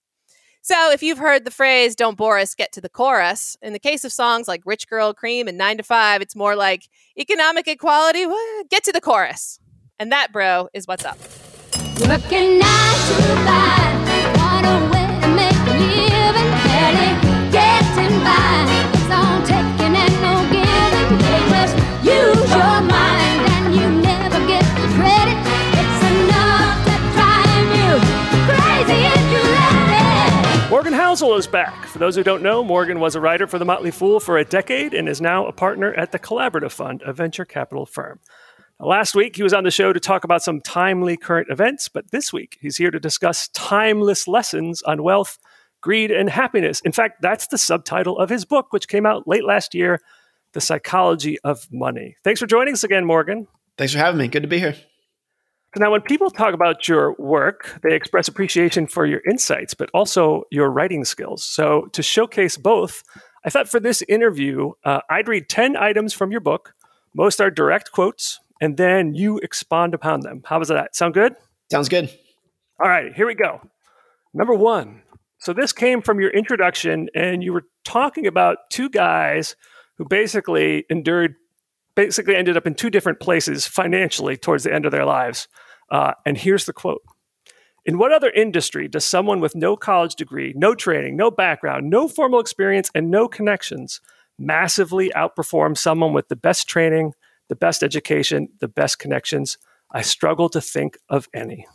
So, 0.62 0.90
if 0.90 1.02
you've 1.02 1.18
heard 1.18 1.44
the 1.44 1.50
phrase, 1.50 1.96
don't 1.96 2.18
bore 2.18 2.38
us, 2.38 2.54
get 2.54 2.70
to 2.72 2.82
the 2.82 2.90
chorus, 2.90 3.56
in 3.62 3.72
the 3.72 3.78
case 3.78 4.04
of 4.04 4.12
songs 4.12 4.46
like 4.46 4.60
Rich 4.66 4.88
Girl 4.88 5.14
Cream 5.14 5.48
and 5.48 5.56
9 5.56 5.78
to 5.78 5.82
5, 5.82 6.20
it's 6.20 6.36
more 6.36 6.54
like 6.54 6.88
economic 7.18 7.66
equality, 7.66 8.26
get 8.68 8.84
to 8.84 8.92
the 8.92 9.00
chorus. 9.00 9.58
And 9.98 10.12
that, 10.12 10.32
bro, 10.32 10.68
is 10.74 10.86
what's 10.86 11.04
up. 11.04 11.18
Working 12.06 12.58
nine 12.58 12.96
to 12.96 13.22
five, 13.46 13.99
back. 31.30 31.86
For 31.86 31.98
those 31.98 32.16
who 32.16 32.24
don't 32.24 32.42
know, 32.42 32.64
Morgan 32.64 32.98
was 32.98 33.14
a 33.14 33.20
writer 33.20 33.46
for 33.46 33.60
The 33.60 33.64
Motley 33.64 33.92
Fool 33.92 34.18
for 34.18 34.36
a 34.36 34.44
decade 34.44 34.92
and 34.92 35.08
is 35.08 35.20
now 35.20 35.46
a 35.46 35.52
partner 35.52 35.94
at 35.94 36.10
the 36.10 36.18
Collaborative 36.18 36.72
Fund, 36.72 37.02
a 37.06 37.12
venture 37.12 37.44
capital 37.44 37.86
firm. 37.86 38.18
Last 38.80 39.14
week, 39.14 39.36
he 39.36 39.44
was 39.44 39.52
on 39.52 39.62
the 39.62 39.70
show 39.70 39.92
to 39.92 40.00
talk 40.00 40.24
about 40.24 40.42
some 40.42 40.60
timely 40.60 41.16
current 41.16 41.48
events, 41.48 41.88
but 41.88 42.10
this 42.10 42.32
week, 42.32 42.58
he's 42.60 42.78
here 42.78 42.90
to 42.90 42.98
discuss 42.98 43.46
timeless 43.48 44.26
lessons 44.26 44.82
on 44.82 45.04
wealth, 45.04 45.38
greed, 45.80 46.10
and 46.10 46.28
happiness. 46.28 46.80
In 46.80 46.90
fact, 46.90 47.22
that's 47.22 47.46
the 47.46 47.58
subtitle 47.58 48.18
of 48.18 48.28
his 48.28 48.44
book, 48.44 48.72
which 48.72 48.88
came 48.88 49.06
out 49.06 49.28
late 49.28 49.44
last 49.44 49.72
year 49.72 50.00
The 50.52 50.60
Psychology 50.60 51.38
of 51.44 51.68
Money. 51.70 52.16
Thanks 52.24 52.40
for 52.40 52.46
joining 52.46 52.74
us 52.74 52.82
again, 52.82 53.04
Morgan. 53.04 53.46
Thanks 53.78 53.92
for 53.92 54.00
having 54.00 54.18
me. 54.18 54.26
Good 54.26 54.42
to 54.42 54.48
be 54.48 54.58
here. 54.58 54.74
So 55.74 55.84
now, 55.84 55.92
when 55.92 56.00
people 56.00 56.30
talk 56.30 56.52
about 56.52 56.88
your 56.88 57.14
work, 57.18 57.78
they 57.84 57.94
express 57.94 58.26
appreciation 58.26 58.88
for 58.88 59.06
your 59.06 59.20
insights, 59.30 59.72
but 59.72 59.88
also 59.94 60.42
your 60.50 60.68
writing 60.68 61.04
skills. 61.04 61.44
So, 61.44 61.86
to 61.92 62.02
showcase 62.02 62.56
both, 62.56 63.04
I 63.44 63.50
thought 63.50 63.68
for 63.68 63.78
this 63.78 64.02
interview, 64.02 64.72
uh, 64.84 65.00
I'd 65.08 65.28
read 65.28 65.48
10 65.48 65.76
items 65.76 66.12
from 66.12 66.32
your 66.32 66.40
book. 66.40 66.74
Most 67.14 67.40
are 67.40 67.52
direct 67.52 67.92
quotes, 67.92 68.40
and 68.60 68.76
then 68.76 69.14
you 69.14 69.38
expand 69.38 69.94
upon 69.94 70.20
them. 70.20 70.42
How 70.44 70.58
does 70.58 70.68
that 70.68 70.96
sound 70.96 71.14
good? 71.14 71.36
Sounds 71.70 71.88
good. 71.88 72.10
All 72.82 72.88
right, 72.88 73.12
here 73.14 73.26
we 73.26 73.36
go. 73.36 73.60
Number 74.34 74.54
one. 74.54 75.02
So, 75.38 75.52
this 75.52 75.72
came 75.72 76.02
from 76.02 76.20
your 76.20 76.30
introduction, 76.30 77.08
and 77.14 77.44
you 77.44 77.52
were 77.52 77.66
talking 77.84 78.26
about 78.26 78.70
two 78.70 78.90
guys 78.90 79.54
who 79.98 80.04
basically 80.04 80.84
endured 80.90 81.36
basically 81.94 82.36
ended 82.36 82.56
up 82.56 82.66
in 82.66 82.74
two 82.74 82.90
different 82.90 83.20
places 83.20 83.66
financially 83.66 84.36
towards 84.36 84.64
the 84.64 84.72
end 84.72 84.86
of 84.86 84.92
their 84.92 85.04
lives. 85.04 85.48
Uh, 85.90 86.12
and 86.24 86.38
here's 86.38 86.66
the 86.66 86.72
quote 86.72 87.02
In 87.84 87.98
what 87.98 88.12
other 88.12 88.30
industry 88.30 88.88
does 88.88 89.04
someone 89.04 89.40
with 89.40 89.54
no 89.54 89.76
college 89.76 90.14
degree, 90.14 90.52
no 90.56 90.74
training, 90.74 91.16
no 91.16 91.30
background, 91.30 91.90
no 91.90 92.08
formal 92.08 92.40
experience, 92.40 92.90
and 92.94 93.10
no 93.10 93.28
connections 93.28 94.00
massively 94.38 95.10
outperform 95.14 95.76
someone 95.76 96.12
with 96.14 96.28
the 96.28 96.36
best 96.36 96.66
training, 96.66 97.12
the 97.48 97.56
best 97.56 97.82
education, 97.82 98.48
the 98.60 98.68
best 98.68 98.98
connections? 98.98 99.58
I 99.92 100.02
struggle 100.02 100.48
to 100.50 100.60
think 100.60 100.96
of 101.08 101.28
any. 101.34 101.66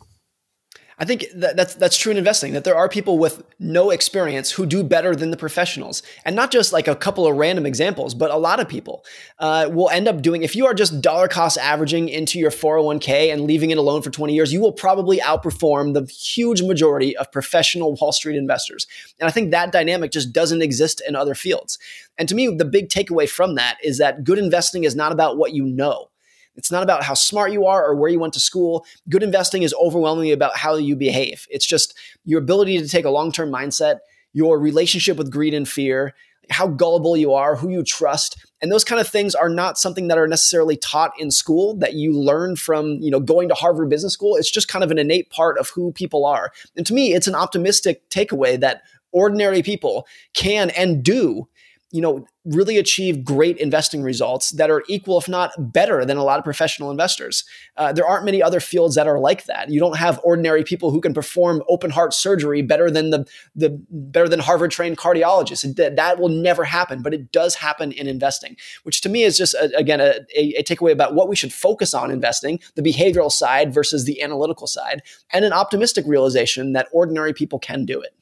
I 0.98 1.04
think 1.04 1.26
that 1.34 1.56
that's 1.56 1.74
that's 1.74 1.98
true 1.98 2.10
in 2.10 2.16
investing. 2.16 2.54
That 2.54 2.64
there 2.64 2.74
are 2.74 2.88
people 2.88 3.18
with 3.18 3.42
no 3.58 3.90
experience 3.90 4.50
who 4.50 4.64
do 4.64 4.82
better 4.82 5.14
than 5.14 5.30
the 5.30 5.36
professionals, 5.36 6.02
and 6.24 6.34
not 6.34 6.50
just 6.50 6.72
like 6.72 6.88
a 6.88 6.96
couple 6.96 7.26
of 7.26 7.36
random 7.36 7.66
examples, 7.66 8.14
but 8.14 8.30
a 8.30 8.36
lot 8.36 8.60
of 8.60 8.68
people 8.68 9.04
uh, 9.38 9.68
will 9.70 9.90
end 9.90 10.08
up 10.08 10.22
doing. 10.22 10.42
If 10.42 10.56
you 10.56 10.64
are 10.64 10.72
just 10.72 11.02
dollar 11.02 11.28
cost 11.28 11.58
averaging 11.58 12.08
into 12.08 12.38
your 12.38 12.50
401k 12.50 13.30
and 13.30 13.42
leaving 13.42 13.70
it 13.70 13.76
alone 13.76 14.00
for 14.00 14.10
20 14.10 14.32
years, 14.34 14.54
you 14.54 14.60
will 14.60 14.72
probably 14.72 15.18
outperform 15.18 15.92
the 15.92 16.10
huge 16.10 16.62
majority 16.62 17.14
of 17.18 17.30
professional 17.30 17.94
Wall 18.00 18.12
Street 18.12 18.36
investors. 18.36 18.86
And 19.20 19.28
I 19.28 19.30
think 19.30 19.50
that 19.50 19.72
dynamic 19.72 20.12
just 20.12 20.32
doesn't 20.32 20.62
exist 20.62 21.02
in 21.06 21.14
other 21.14 21.34
fields. 21.34 21.78
And 22.16 22.26
to 22.30 22.34
me, 22.34 22.48
the 22.48 22.64
big 22.64 22.88
takeaway 22.88 23.28
from 23.28 23.56
that 23.56 23.76
is 23.82 23.98
that 23.98 24.24
good 24.24 24.38
investing 24.38 24.84
is 24.84 24.96
not 24.96 25.12
about 25.12 25.36
what 25.36 25.52
you 25.52 25.64
know. 25.64 26.08
It's 26.56 26.70
not 26.70 26.82
about 26.82 27.02
how 27.02 27.14
smart 27.14 27.52
you 27.52 27.66
are 27.66 27.84
or 27.84 27.94
where 27.94 28.10
you 28.10 28.18
went 28.18 28.34
to 28.34 28.40
school. 28.40 28.84
Good 29.08 29.22
investing 29.22 29.62
is 29.62 29.74
overwhelmingly 29.74 30.32
about 30.32 30.56
how 30.56 30.76
you 30.76 30.96
behave. 30.96 31.46
It's 31.50 31.66
just 31.66 31.94
your 32.24 32.40
ability 32.40 32.78
to 32.78 32.88
take 32.88 33.04
a 33.04 33.10
long 33.10 33.32
term 33.32 33.50
mindset, 33.50 33.98
your 34.32 34.58
relationship 34.58 35.16
with 35.16 35.30
greed 35.30 35.54
and 35.54 35.68
fear, 35.68 36.14
how 36.50 36.68
gullible 36.68 37.16
you 37.16 37.32
are, 37.32 37.56
who 37.56 37.70
you 37.70 37.82
trust. 37.82 38.44
And 38.62 38.70
those 38.70 38.84
kind 38.84 39.00
of 39.00 39.08
things 39.08 39.34
are 39.34 39.48
not 39.48 39.78
something 39.78 40.08
that 40.08 40.18
are 40.18 40.28
necessarily 40.28 40.76
taught 40.76 41.12
in 41.18 41.30
school 41.30 41.76
that 41.78 41.94
you 41.94 42.12
learn 42.12 42.56
from, 42.56 42.98
you 43.00 43.10
know, 43.10 43.20
going 43.20 43.48
to 43.48 43.54
Harvard 43.54 43.90
Business 43.90 44.12
School. 44.12 44.36
It's 44.36 44.50
just 44.50 44.68
kind 44.68 44.84
of 44.84 44.90
an 44.90 44.98
innate 44.98 45.30
part 45.30 45.58
of 45.58 45.70
who 45.70 45.92
people 45.92 46.24
are. 46.24 46.52
And 46.76 46.86
to 46.86 46.94
me, 46.94 47.12
it's 47.14 47.26
an 47.26 47.34
optimistic 47.34 48.08
takeaway 48.10 48.58
that 48.60 48.82
ordinary 49.12 49.62
people 49.62 50.06
can 50.34 50.70
and 50.70 51.02
do 51.02 51.48
you 51.96 52.02
know, 52.02 52.26
really 52.44 52.76
achieve 52.76 53.24
great 53.24 53.56
investing 53.56 54.02
results 54.02 54.50
that 54.50 54.70
are 54.70 54.84
equal, 54.86 55.16
if 55.16 55.30
not 55.30 55.72
better, 55.72 56.04
than 56.04 56.18
a 56.18 56.22
lot 56.22 56.38
of 56.38 56.44
professional 56.44 56.90
investors. 56.90 57.42
Uh, 57.78 57.90
there 57.90 58.06
aren't 58.06 58.26
many 58.26 58.42
other 58.42 58.60
fields 58.60 58.94
that 58.96 59.06
are 59.06 59.18
like 59.18 59.44
that. 59.44 59.70
You 59.70 59.80
don't 59.80 59.96
have 59.96 60.20
ordinary 60.22 60.62
people 60.62 60.90
who 60.90 61.00
can 61.00 61.14
perform 61.14 61.62
open 61.70 61.90
heart 61.90 62.12
surgery 62.12 62.60
better 62.60 62.90
than 62.90 63.08
the 63.08 63.26
the 63.54 63.82
better 63.90 64.28
than 64.28 64.40
Harvard 64.40 64.72
trained 64.72 64.98
cardiologists. 64.98 65.74
That, 65.76 65.96
that 65.96 66.18
will 66.18 66.28
never 66.28 66.64
happen, 66.64 67.00
but 67.00 67.14
it 67.14 67.32
does 67.32 67.54
happen 67.54 67.92
in 67.92 68.06
investing, 68.08 68.56
which 68.82 69.00
to 69.00 69.08
me 69.08 69.22
is 69.22 69.38
just 69.38 69.54
a, 69.54 69.74
again 69.74 70.02
a, 70.02 70.20
a 70.36 70.62
takeaway 70.62 70.92
about 70.92 71.14
what 71.14 71.30
we 71.30 71.36
should 71.36 71.52
focus 71.52 71.94
on 71.94 72.10
investing: 72.10 72.60
the 72.74 72.82
behavioral 72.82 73.32
side 73.32 73.72
versus 73.72 74.04
the 74.04 74.20
analytical 74.20 74.66
side, 74.66 75.00
and 75.32 75.46
an 75.46 75.54
optimistic 75.54 76.04
realization 76.06 76.74
that 76.74 76.88
ordinary 76.92 77.32
people 77.32 77.58
can 77.58 77.86
do 77.86 78.02
it. 78.02 78.14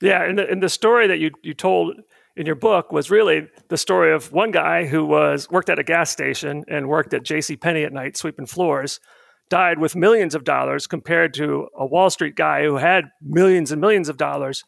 Yeah, 0.00 0.22
and 0.22 0.38
the, 0.38 0.48
and 0.48 0.62
the 0.62 0.68
story 0.68 1.08
that 1.08 1.18
you 1.18 1.32
you 1.42 1.54
told 1.54 1.96
in 2.36 2.46
your 2.46 2.54
book 2.54 2.92
was 2.92 3.10
really 3.10 3.48
the 3.68 3.76
story 3.76 4.12
of 4.12 4.32
one 4.32 4.50
guy 4.50 4.86
who 4.86 5.04
was 5.04 5.48
worked 5.50 5.68
at 5.68 5.78
a 5.78 5.84
gas 5.84 6.10
station 6.10 6.64
and 6.68 6.88
worked 6.88 7.12
at 7.14 7.24
J.C. 7.24 7.56
Penney 7.56 7.84
at 7.84 7.92
night 7.92 8.16
sweeping 8.16 8.46
floors, 8.46 9.00
died 9.48 9.78
with 9.78 9.96
millions 9.96 10.34
of 10.34 10.44
dollars 10.44 10.86
compared 10.86 11.34
to 11.34 11.68
a 11.76 11.84
Wall 11.84 12.08
Street 12.08 12.36
guy 12.36 12.62
who 12.62 12.76
had 12.76 13.10
millions 13.20 13.72
and 13.72 13.80
millions 13.80 14.08
of 14.08 14.16
dollars, 14.16 14.62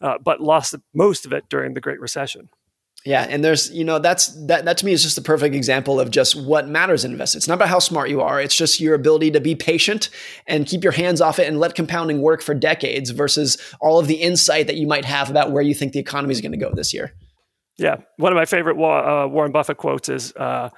uh, 0.00 0.18
but 0.22 0.40
lost 0.40 0.74
most 0.94 1.26
of 1.26 1.32
it 1.32 1.44
during 1.48 1.74
the 1.74 1.80
Great 1.80 2.00
Recession. 2.00 2.48
Yeah, 3.06 3.24
and 3.30 3.44
there's 3.44 3.70
you 3.70 3.84
know 3.84 4.00
that's 4.00 4.26
that 4.46 4.64
that 4.64 4.78
to 4.78 4.84
me 4.84 4.90
is 4.90 5.00
just 5.00 5.16
a 5.16 5.22
perfect 5.22 5.54
example 5.54 6.00
of 6.00 6.10
just 6.10 6.34
what 6.34 6.68
matters 6.68 7.04
in 7.04 7.12
investing. 7.12 7.38
It's 7.38 7.46
not 7.46 7.54
about 7.54 7.68
how 7.68 7.78
smart 7.78 8.10
you 8.10 8.20
are; 8.20 8.40
it's 8.40 8.56
just 8.56 8.80
your 8.80 8.94
ability 8.94 9.30
to 9.30 9.40
be 9.40 9.54
patient 9.54 10.10
and 10.48 10.66
keep 10.66 10.82
your 10.82 10.92
hands 10.92 11.20
off 11.20 11.38
it 11.38 11.46
and 11.46 11.60
let 11.60 11.76
compounding 11.76 12.20
work 12.20 12.42
for 12.42 12.52
decades 12.52 13.10
versus 13.10 13.58
all 13.80 14.00
of 14.00 14.08
the 14.08 14.16
insight 14.16 14.66
that 14.66 14.74
you 14.74 14.88
might 14.88 15.04
have 15.04 15.30
about 15.30 15.52
where 15.52 15.62
you 15.62 15.72
think 15.72 15.92
the 15.92 16.00
economy 16.00 16.32
is 16.32 16.40
going 16.40 16.50
to 16.50 16.58
go 16.58 16.72
this 16.74 16.92
year. 16.92 17.12
Yeah, 17.78 17.98
one 18.16 18.32
of 18.32 18.36
my 18.36 18.44
favorite 18.44 18.74
uh, 18.74 19.28
Warren 19.28 19.52
Buffett 19.52 19.76
quotes 19.76 20.08
is 20.08 20.32
uh, 20.34 20.70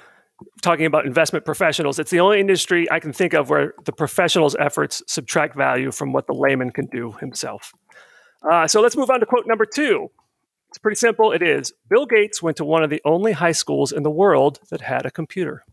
talking 0.61 0.85
about 0.85 1.07
investment 1.07 1.47
professionals. 1.47 1.99
It's 1.99 2.11
the 2.11 2.21
only 2.21 2.41
industry 2.41 2.91
I 2.91 3.01
can 3.01 3.15
think 3.15 3.33
of 3.33 3.49
where 3.49 3.73
the 3.87 3.93
professional's 3.93 4.55
efforts 4.57 5.03
subtract 5.07 5.57
value 5.57 5.91
from 5.91 6.13
what 6.13 6.27
the 6.27 6.35
layman 6.35 6.73
can 6.73 6.89
do 6.93 7.13
himself. 7.21 7.73
Uh, 8.49 8.69
so 8.69 8.83
let's 8.83 8.99
move 8.99 9.09
on 9.09 9.21
to 9.21 9.27
quote 9.27 9.47
number 9.47 9.65
two. 9.65 10.11
It's 10.69 10.79
pretty 10.79 10.97
simple. 10.97 11.33
It 11.33 11.43
is 11.43 11.73
Bill 11.89 12.07
Gates 12.07 12.43
went 12.43 12.57
to 12.59 12.65
one 12.65 12.83
of 12.83 12.91
the 12.91 13.01
only 13.05 13.33
high 13.33 13.53
schools 13.53 13.93
in 13.93 14.03
the 14.03 14.11
world 14.11 14.61
that 14.71 14.83
had 14.83 15.07
a 15.07 15.11
computer. 15.11 15.65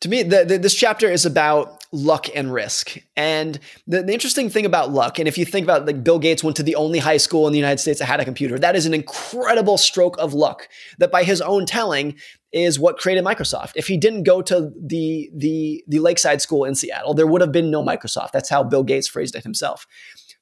To 0.00 0.10
me, 0.10 0.22
the, 0.22 0.44
the, 0.44 0.58
this 0.58 0.74
chapter 0.74 1.08
is 1.08 1.24
about 1.24 1.82
luck 1.90 2.26
and 2.34 2.52
risk. 2.52 2.98
And 3.16 3.58
the, 3.86 4.02
the, 4.02 4.12
interesting 4.12 4.50
thing 4.50 4.66
about 4.66 4.90
luck, 4.90 5.18
and 5.18 5.26
if 5.26 5.38
you 5.38 5.46
think 5.46 5.64
about 5.64 5.86
like 5.86 6.04
Bill 6.04 6.18
Gates 6.18 6.44
went 6.44 6.56
to 6.56 6.62
the 6.62 6.74
only 6.74 6.98
high 6.98 7.16
school 7.16 7.46
in 7.46 7.52
the 7.52 7.58
United 7.58 7.78
States 7.78 8.00
that 8.00 8.06
had 8.06 8.20
a 8.20 8.24
computer, 8.24 8.58
that 8.58 8.76
is 8.76 8.84
an 8.84 8.92
incredible 8.92 9.78
stroke 9.78 10.18
of 10.18 10.34
luck 10.34 10.68
that 10.98 11.10
by 11.10 11.24
his 11.24 11.40
own 11.40 11.64
telling 11.64 12.16
is 12.52 12.78
what 12.78 12.98
created 12.98 13.24
Microsoft. 13.24 13.72
If 13.74 13.86
he 13.86 13.96
didn't 13.96 14.24
go 14.24 14.42
to 14.42 14.70
the 14.78 15.30
the 15.34 15.82
the 15.88 16.00
Lakeside 16.00 16.42
School 16.42 16.64
in 16.64 16.74
Seattle, 16.74 17.14
there 17.14 17.26
would 17.26 17.40
have 17.40 17.52
been 17.52 17.70
no 17.70 17.82
Microsoft. 17.82 18.32
That's 18.32 18.50
how 18.50 18.62
Bill 18.62 18.82
Gates 18.82 19.08
phrased 19.08 19.34
it 19.34 19.44
himself. 19.44 19.86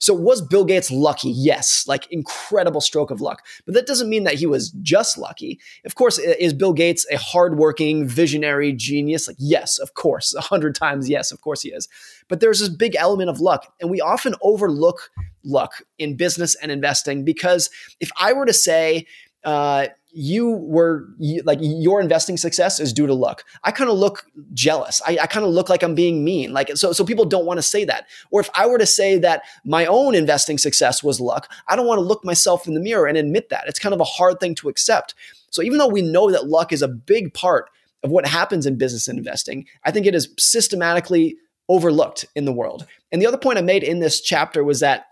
So 0.05 0.13
was 0.13 0.43
Bill 0.43 0.67
Gates 0.67 0.91
lucky? 0.91 1.31
Yes, 1.31 1.87
like 1.89 2.07
incredible 2.11 2.83
stroke 2.83 3.11
of 3.11 3.23
luck. 3.23 3.41
But 3.65 3.73
that 3.73 3.87
doesn't 3.87 4.11
mean 4.11 4.25
that 4.25 4.35
he 4.35 4.45
was 4.45 4.69
just 4.83 5.17
lucky. 5.17 5.59
Of 5.87 5.95
course, 5.95 6.19
is 6.19 6.53
Bill 6.53 6.75
Gates 6.75 7.07
a 7.11 7.17
hardworking, 7.17 8.07
visionary 8.07 8.75
genius? 8.75 9.27
Like, 9.27 9.39
yes, 9.41 9.79
of 9.79 9.95
course, 9.95 10.35
a 10.35 10.43
hundred 10.43 10.75
times, 10.75 11.09
yes, 11.09 11.33
of 11.33 11.41
course 11.41 11.63
he 11.63 11.71
is. 11.71 11.89
But 12.29 12.41
there's 12.41 12.61
this 12.61 12.69
big 12.69 12.95
element 12.97 13.31
of 13.31 13.41
luck, 13.41 13.73
and 13.81 13.91
we 13.91 14.03
often 14.03 14.35
overlook 14.43 15.11
luck 15.43 15.73
in 15.99 16.19
business 16.19 16.55
and 16.57 16.71
investing 16.71 17.25
because 17.25 17.71
if 17.99 18.11
I 18.21 18.35
were 18.35 18.45
to 18.45 18.53
say, 18.53 19.07
uh, 19.43 19.87
you 20.15 20.53
were 20.53 21.09
you, 21.19 21.43
like 21.45 21.59
your 21.61 22.01
investing 22.01 22.37
success 22.37 22.79
is 22.79 22.93
due 22.93 23.07
to 23.07 23.15
luck. 23.15 23.45
I 23.65 23.73
kind 23.73 23.91
of 23.91 23.99
look 23.99 24.27
jealous. 24.53 25.03
I, 25.07 25.19
I 25.23 25.27
kind 25.27 25.45
of 25.45 25.53
look 25.53 25.69
like 25.69 25.83
I'm 25.83 25.95
being 25.95 26.25
mean. 26.25 26.53
Like 26.53 26.71
so, 26.77 26.93
so 26.93 27.05
people 27.05 27.25
don't 27.25 27.47
want 27.47 27.59
to 27.59 27.63
say 27.63 27.85
that. 27.85 28.07
Or 28.31 28.41
if 28.41 28.49
I 28.55 28.67
were 28.67 28.79
to 28.79 28.87
say 28.87 29.19
that 29.19 29.43
my 29.65 29.87
own 29.87 30.15
investing 30.15 30.57
success 30.57 31.03
was 31.03 31.21
luck, 31.21 31.51
I 31.69 31.75
don't 31.75 31.87
want 31.87 31.99
to 31.99 32.05
look 32.05 32.25
myself 32.25 32.69
in 32.69 32.75
the 32.75 32.81
mirror 32.81 33.07
and 33.07 33.19
admit 33.19 33.49
that. 33.49 33.65
It's 33.67 33.79
kind 33.79 33.95
of 33.95 34.01
a 34.01 34.05
hard 34.05 34.39
thing 34.39 34.55
to 34.57 34.69
accept. 34.69 35.15
So 35.51 35.63
even 35.63 35.79
though 35.79 35.89
we 35.89 36.03
know 36.03 36.31
that 36.31 36.47
luck 36.47 36.73
is 36.73 36.83
a 36.83 36.89
big 36.89 37.35
part 37.35 37.69
of 38.05 38.11
what 38.11 38.27
happens 38.27 38.67
in 38.67 38.79
business 38.79 39.09
investing, 39.09 39.67
I 39.85 39.91
think 39.91 40.07
it 40.07 40.15
is 40.15 40.29
systematically 40.39 41.37
overlooked 41.69 42.27
in 42.37 42.45
the 42.45 42.53
world. 42.53 42.87
And 43.11 43.21
the 43.21 43.27
other 43.27 43.39
point 43.39 43.59
I 43.59 43.63
made 43.63 43.83
in 43.83 44.01
this 44.01 44.21
chapter 44.21 44.63
was 44.63 44.81
that 44.81 45.07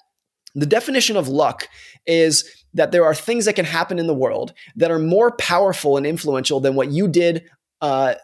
the 0.55 0.67
definition 0.67 1.17
of 1.17 1.29
luck 1.29 1.69
is 2.07 2.45
that 2.75 2.93
there 2.93 3.05
are 3.05 3.15
things 3.15 3.45
that 3.45 3.57
can 3.57 3.65
happen 3.65 3.99
in 3.99 4.07
the 4.07 4.15
world 4.15 4.53
that 4.77 4.91
are 4.91 4.99
more 4.99 5.37
powerful 5.37 5.97
and 5.97 6.07
influential 6.07 6.61
than 6.61 6.75
what 6.75 6.91
you 6.91 7.09
did 7.09 7.45
uh, 7.81 8.15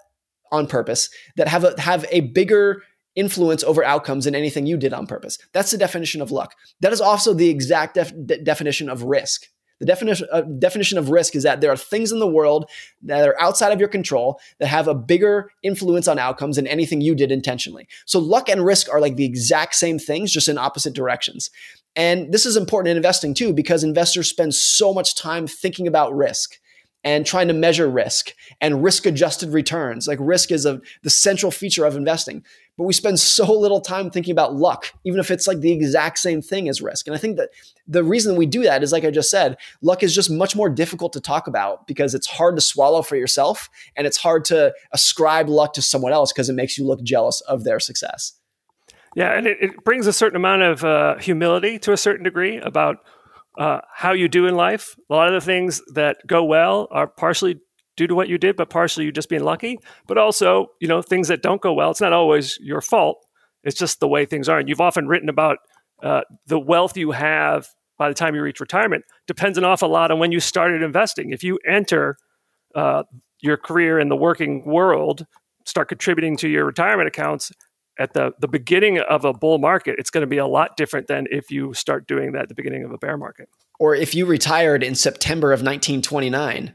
on 0.51 0.67
purpose, 0.67 1.11
that 1.37 1.49
have 1.49 1.65
a, 1.65 1.81
have 1.81 2.07
a 2.11 2.21
bigger 2.21 2.83
influence 3.15 3.65
over 3.65 3.83
outcomes 3.85 4.25
than 4.25 4.35
anything 4.35 4.67
you 4.67 4.77
did 4.77 4.93
on 4.93 5.07
purpose. 5.07 5.39
That's 5.53 5.71
the 5.71 5.79
definition 5.79 6.23
of 6.23 6.31
luck. 6.31 6.55
That 6.81 6.93
is 6.93 7.01
also 7.01 7.35
the 7.35 7.49
exact 7.49 7.95
def- 7.95 8.13
de- 8.27 8.43
definition 8.43 8.89
of 8.89 9.03
risk. 9.03 9.47
The 9.81 9.87
definition, 9.87 10.27
uh, 10.33 10.41
definition 10.41 10.99
of 10.99 11.11
risk 11.11 11.37
is 11.37 11.45
that 11.45 11.61
there 11.61 11.71
are 11.71 11.77
things 11.77 12.11
in 12.11 12.19
the 12.19 12.27
world 12.27 12.69
that 13.03 13.29
are 13.29 13.41
outside 13.41 13.73
of 13.73 13.79
your 13.79 13.89
control 13.89 14.41
that 14.59 14.67
have 14.67 14.89
a 14.89 14.95
bigger 14.95 15.51
influence 15.63 16.09
on 16.09 16.19
outcomes 16.19 16.57
than 16.57 16.67
anything 16.67 17.01
you 17.01 17.15
did 17.15 17.31
intentionally. 17.31 17.87
So 18.05 18.19
luck 18.19 18.49
and 18.49 18.65
risk 18.65 18.93
are 18.93 19.01
like 19.01 19.17
the 19.17 19.25
exact 19.25 19.77
same 19.77 19.99
things, 19.99 20.33
just 20.33 20.49
in 20.49 20.59
opposite 20.59 20.95
directions. 20.95 21.51
And 21.97 22.33
this 22.33 22.47
is 22.47 22.57
important 22.57 22.91
in 22.91 22.97
investing 22.97 23.35
too, 23.35 23.53
because 23.53 23.83
investors 23.83 24.29
spend 24.29 24.55
so 24.55 24.95
much 24.95 25.15
time 25.15 25.47
thinking 25.47 25.87
about 25.87 26.15
risk 26.15 26.59
and 27.05 27.25
trying 27.25 27.49
to 27.49 27.55
measure 27.55 27.89
risk 27.89 28.33
and 28.61 28.83
risk 28.83 29.07
adjusted 29.07 29.51
returns. 29.51 30.09
Like 30.09 30.19
risk 30.21 30.51
is 30.51 30.67
a, 30.67 30.81
the 31.03 31.11
central 31.11 31.53
feature 31.53 31.85
of 31.85 31.97
investing. 31.97 32.45
But 32.77 32.85
we 32.85 32.93
spend 32.93 33.19
so 33.19 33.53
little 33.53 33.81
time 33.81 34.11
thinking 34.11 34.33
about 34.33 34.55
luck, 34.55 34.93
even 35.05 35.19
if 35.19 35.31
it's 35.31 35.47
like 35.47 35.61
the 35.61 35.73
exact 35.73 36.19
same 36.19 36.43
thing 36.43 36.69
as 36.69 36.83
risk. 36.83 37.07
And 37.07 37.15
I 37.15 37.19
think 37.19 37.37
that 37.37 37.51
the 37.87 38.05
reason 38.05 38.37
we 38.37 38.47
do 38.47 38.63
that 38.63 38.83
is, 38.83 38.93
like 38.93 39.05
I 39.05 39.11
just 39.11 39.31
said, 39.31 39.57
luck 39.81 40.03
is 40.03 40.15
just 40.15 40.31
much 40.31 40.55
more 40.55 40.69
difficult 40.69 41.13
to 41.15 41.21
talk 41.21 41.47
about 41.47 41.87
because 41.87 42.15
it's 42.15 42.27
hard 42.27 42.57
to 42.57 42.63
swallow 42.63 43.03
for 43.03 43.17
yourself 43.17 43.71
and 43.97 44.07
it's 44.07 44.17
hard 44.17 44.45
to 44.47 44.75
ascribe 44.93 45.49
luck 45.49 45.73
to 45.75 45.83
someone 45.83 46.13
else 46.13 46.33
because 46.33 46.49
it 46.49 46.55
makes 46.55 46.79
you 46.79 46.85
look 46.85 47.03
jealous 47.03 47.41
of 47.43 47.65
their 47.65 47.81
success. 47.81 48.35
Yeah, 49.15 49.37
and 49.37 49.47
it, 49.47 49.59
it 49.61 49.85
brings 49.85 50.07
a 50.07 50.13
certain 50.13 50.37
amount 50.37 50.63
of 50.63 50.85
uh, 50.85 51.17
humility 51.17 51.79
to 51.81 51.93
a 51.93 51.97
certain 51.97 52.25
degree 52.25 52.59
about 52.59 52.99
uh, 53.59 53.81
how 53.93 54.13
you 54.13 54.29
do 54.29 54.47
in 54.47 54.55
life. 54.55 54.95
A 55.11 55.15
lot 55.15 55.29
of 55.29 55.35
the 55.35 55.45
things 55.45 55.83
that 55.95 56.19
go 56.27 56.45
well 56.45 56.89
are 56.91 57.07
partially 57.07 57.61
due 57.97 58.07
to 58.07 58.15
what 58.15 58.29
you 58.29 58.39
did, 58.39 58.57
but 58.57 58.71
partially 58.71 59.05
you 59.05 59.13
just 59.13 59.29
being 59.29 59.43
lucky. 59.43 59.79
But 60.07 60.19
also, 60.19 60.69
you 60.81 60.87
know, 60.87 61.03
things 61.03 61.29
that 61.29 61.43
don't 61.43 61.61
go 61.61 61.73
well, 61.73 61.91
it's 61.91 62.01
not 62.01 62.13
always 62.13 62.59
your 62.61 62.81
fault. 62.81 63.19
It's 63.65 63.77
just 63.77 63.99
the 63.99 64.09
way 64.09 64.25
things 64.25 64.49
are. 64.49 64.59
And 64.59 64.69
you've 64.69 64.81
often 64.81 65.09
written 65.09 65.29
about 65.29 65.59
uh, 66.03 66.21
the 66.47 66.61
wealth 66.61 66.97
you 66.97 67.11
have 67.11 67.67
by 67.99 68.09
the 68.09 68.15
time 68.15 68.37
you 68.37 68.43
reach 68.43 68.61
retirement 68.61 69.05
depends 69.27 69.59
an 69.59 69.65
awful 69.65 69.89
lot 69.89 70.13
on 70.13 70.21
when 70.21 70.31
you 70.31 70.39
started 70.39 70.83
investing. 70.83 71.33
If 71.33 71.43
you 71.43 71.59
enter 71.67 72.17
uh, 72.77 73.03
your 73.41 73.57
career 73.57 73.99
in 73.99 74.09
the 74.09 74.17
working 74.17 74.65
world, 74.65 75.27
start 75.65 75.89
contributing 75.89 76.37
to 76.37 76.49
your 76.49 76.65
retirement 76.65 77.09
accounts 77.09 77.51
at 77.99 78.13
the, 78.15 78.33
the 78.41 78.49
beginning 78.49 78.99
of 78.99 79.25
a 79.25 79.33
bull 79.33 79.59
market, 79.59 79.97
it's 79.99 80.11
going 80.11 80.23
to 80.23 80.29
be 80.29 80.39
a 80.39 80.47
lot 80.47 80.77
different 80.77 81.07
than 81.07 81.27
if 81.31 81.51
you 81.51 81.75
start 81.75 82.07
doing 82.07 82.33
that 82.33 82.43
at 82.43 82.49
the 82.49 82.55
beginning 82.55 82.85
of 82.85 82.93
a 82.93 82.99
bear 82.99 83.17
market. 83.17 83.49
Or 83.79 83.95
if 83.95 84.15
you 84.15 84.27
retired 84.27 84.83
in 84.83 84.95
September 84.95 85.53
of 85.53 85.61
1929, 85.61 86.75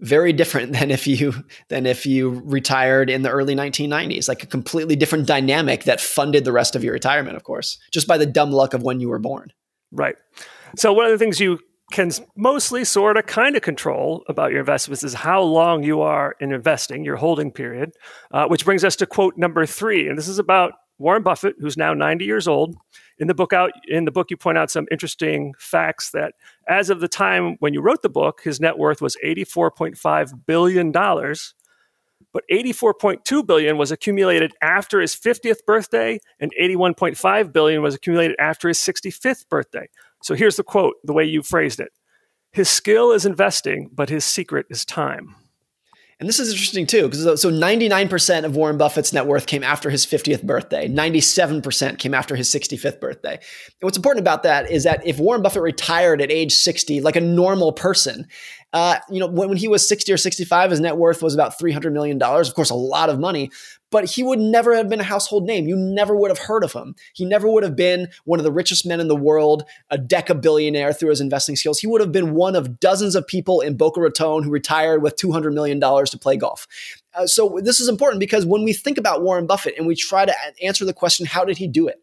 very 0.00 0.32
different 0.32 0.72
than 0.78 0.90
if 0.90 1.06
you 1.06 1.34
than 1.68 1.86
if 1.86 2.06
you 2.06 2.42
retired 2.44 3.10
in 3.10 3.22
the 3.22 3.30
early 3.30 3.54
1990s 3.54 4.28
like 4.28 4.42
a 4.42 4.46
completely 4.46 4.96
different 4.96 5.26
dynamic 5.26 5.84
that 5.84 6.00
funded 6.00 6.46
the 6.46 6.52
rest 6.52 6.74
of 6.74 6.82
your 6.82 6.94
retirement 6.94 7.36
of 7.36 7.44
course 7.44 7.78
just 7.90 8.06
by 8.06 8.16
the 8.16 8.24
dumb 8.24 8.50
luck 8.50 8.72
of 8.72 8.82
when 8.82 8.98
you 8.98 9.10
were 9.10 9.18
born 9.18 9.52
Right. 9.92 10.16
So 10.76 10.92
one 10.92 11.04
of 11.04 11.10
the 11.10 11.18
things 11.18 11.40
you 11.40 11.58
can 11.90 12.10
mostly 12.36 12.84
sort 12.84 13.16
of 13.16 13.26
kind 13.26 13.56
of 13.56 13.62
control 13.62 14.24
about 14.28 14.50
your 14.50 14.60
investments 14.60 15.02
is 15.02 15.14
how 15.14 15.42
long 15.42 15.82
you 15.82 16.00
are 16.00 16.36
in 16.40 16.52
investing, 16.52 17.04
your 17.04 17.16
holding 17.16 17.50
period, 17.50 17.92
uh, 18.30 18.46
which 18.46 18.64
brings 18.64 18.84
us 18.84 18.96
to 18.96 19.06
quote 19.06 19.36
number 19.36 19.66
three. 19.66 20.08
And 20.08 20.16
this 20.16 20.28
is 20.28 20.38
about 20.38 20.72
Warren 20.98 21.22
Buffett, 21.22 21.56
who's 21.58 21.76
now 21.76 21.94
90 21.94 22.24
years 22.24 22.46
old. 22.46 22.76
In 23.18 23.26
the 23.26 23.34
book 23.34 23.52
out 23.52 23.72
in 23.88 24.04
the 24.04 24.10
book, 24.10 24.30
you 24.30 24.36
point 24.36 24.58
out 24.58 24.70
some 24.70 24.86
interesting 24.90 25.54
facts 25.58 26.10
that 26.10 26.34
as 26.68 26.90
of 26.90 27.00
the 27.00 27.08
time 27.08 27.56
when 27.60 27.74
you 27.74 27.80
wrote 27.80 28.02
the 28.02 28.08
book, 28.08 28.42
his 28.42 28.60
net 28.60 28.78
worth 28.78 29.00
was 29.00 29.16
84.5 29.24 30.46
billion 30.46 30.92
dollars. 30.92 31.54
But 32.32 32.44
84.2 32.48 33.44
billion 33.44 33.76
was 33.76 33.90
accumulated 33.90 34.52
after 34.62 35.00
his 35.00 35.16
50th 35.16 35.64
birthday, 35.66 36.20
and 36.38 36.52
81.5 36.60 37.52
billion 37.52 37.82
was 37.82 37.96
accumulated 37.96 38.36
after 38.38 38.68
his 38.68 38.78
65th 38.78 39.48
birthday. 39.48 39.88
So 40.22 40.34
here's 40.34 40.56
the 40.56 40.62
quote, 40.62 40.94
the 41.04 41.12
way 41.12 41.24
you 41.24 41.42
phrased 41.42 41.80
it. 41.80 41.90
His 42.52 42.68
skill 42.68 43.12
is 43.12 43.24
investing, 43.24 43.90
but 43.92 44.08
his 44.08 44.24
secret 44.24 44.66
is 44.70 44.84
time. 44.84 45.36
And 46.20 46.28
this 46.28 46.38
is 46.38 46.50
interesting 46.50 46.86
too, 46.86 47.08
because 47.08 47.40
so 47.40 47.50
99% 47.50 48.44
of 48.44 48.54
Warren 48.54 48.76
Buffett's 48.76 49.10
net 49.14 49.26
worth 49.26 49.46
came 49.46 49.64
after 49.64 49.88
his 49.88 50.04
50th 50.04 50.42
birthday. 50.42 50.86
97% 50.86 51.98
came 51.98 52.12
after 52.12 52.36
his 52.36 52.50
65th 52.50 53.00
birthday. 53.00 53.34
And 53.34 53.40
what's 53.80 53.96
important 53.96 54.22
about 54.22 54.42
that 54.42 54.70
is 54.70 54.84
that 54.84 55.04
if 55.06 55.18
Warren 55.18 55.40
Buffett 55.40 55.62
retired 55.62 56.20
at 56.20 56.30
age 56.30 56.52
60, 56.52 57.00
like 57.00 57.16
a 57.16 57.22
normal 57.22 57.72
person, 57.72 58.28
uh, 58.72 58.98
you 59.10 59.18
know, 59.18 59.26
when, 59.26 59.48
when 59.48 59.58
he 59.58 59.68
was 59.68 59.86
60 59.88 60.12
or 60.12 60.16
65, 60.16 60.70
his 60.70 60.80
net 60.80 60.96
worth 60.96 61.22
was 61.22 61.34
about 61.34 61.58
$300 61.58 61.92
million. 61.92 62.22
Of 62.22 62.54
course, 62.54 62.70
a 62.70 62.74
lot 62.74 63.10
of 63.10 63.18
money, 63.18 63.50
but 63.90 64.08
he 64.08 64.22
would 64.22 64.38
never 64.38 64.76
have 64.76 64.88
been 64.88 65.00
a 65.00 65.04
household 65.04 65.44
name. 65.44 65.66
You 65.66 65.76
never 65.76 66.14
would 66.14 66.30
have 66.30 66.38
heard 66.38 66.62
of 66.62 66.72
him. 66.72 66.94
He 67.12 67.24
never 67.24 67.50
would 67.50 67.64
have 67.64 67.74
been 67.74 68.08
one 68.24 68.38
of 68.38 68.44
the 68.44 68.52
richest 68.52 68.86
men 68.86 69.00
in 69.00 69.08
the 69.08 69.16
world, 69.16 69.64
a 69.90 69.98
deca 69.98 70.40
billionaire 70.40 70.92
through 70.92 71.10
his 71.10 71.20
investing 71.20 71.56
skills. 71.56 71.80
He 71.80 71.88
would 71.88 72.00
have 72.00 72.12
been 72.12 72.34
one 72.34 72.54
of 72.54 72.78
dozens 72.78 73.16
of 73.16 73.26
people 73.26 73.60
in 73.60 73.76
Boca 73.76 74.00
Raton 74.00 74.44
who 74.44 74.50
retired 74.50 75.02
with 75.02 75.16
$200 75.16 75.52
million 75.52 75.80
to 75.80 76.18
play 76.18 76.36
golf. 76.36 76.68
Uh, 77.14 77.26
so 77.26 77.58
this 77.62 77.80
is 77.80 77.88
important 77.88 78.20
because 78.20 78.46
when 78.46 78.62
we 78.62 78.72
think 78.72 78.98
about 78.98 79.22
Warren 79.22 79.46
Buffett 79.46 79.74
and 79.76 79.86
we 79.86 79.96
try 79.96 80.24
to 80.24 80.34
answer 80.62 80.84
the 80.84 80.92
question, 80.92 81.26
how 81.26 81.44
did 81.44 81.58
he 81.58 81.66
do 81.66 81.88
it? 81.88 82.00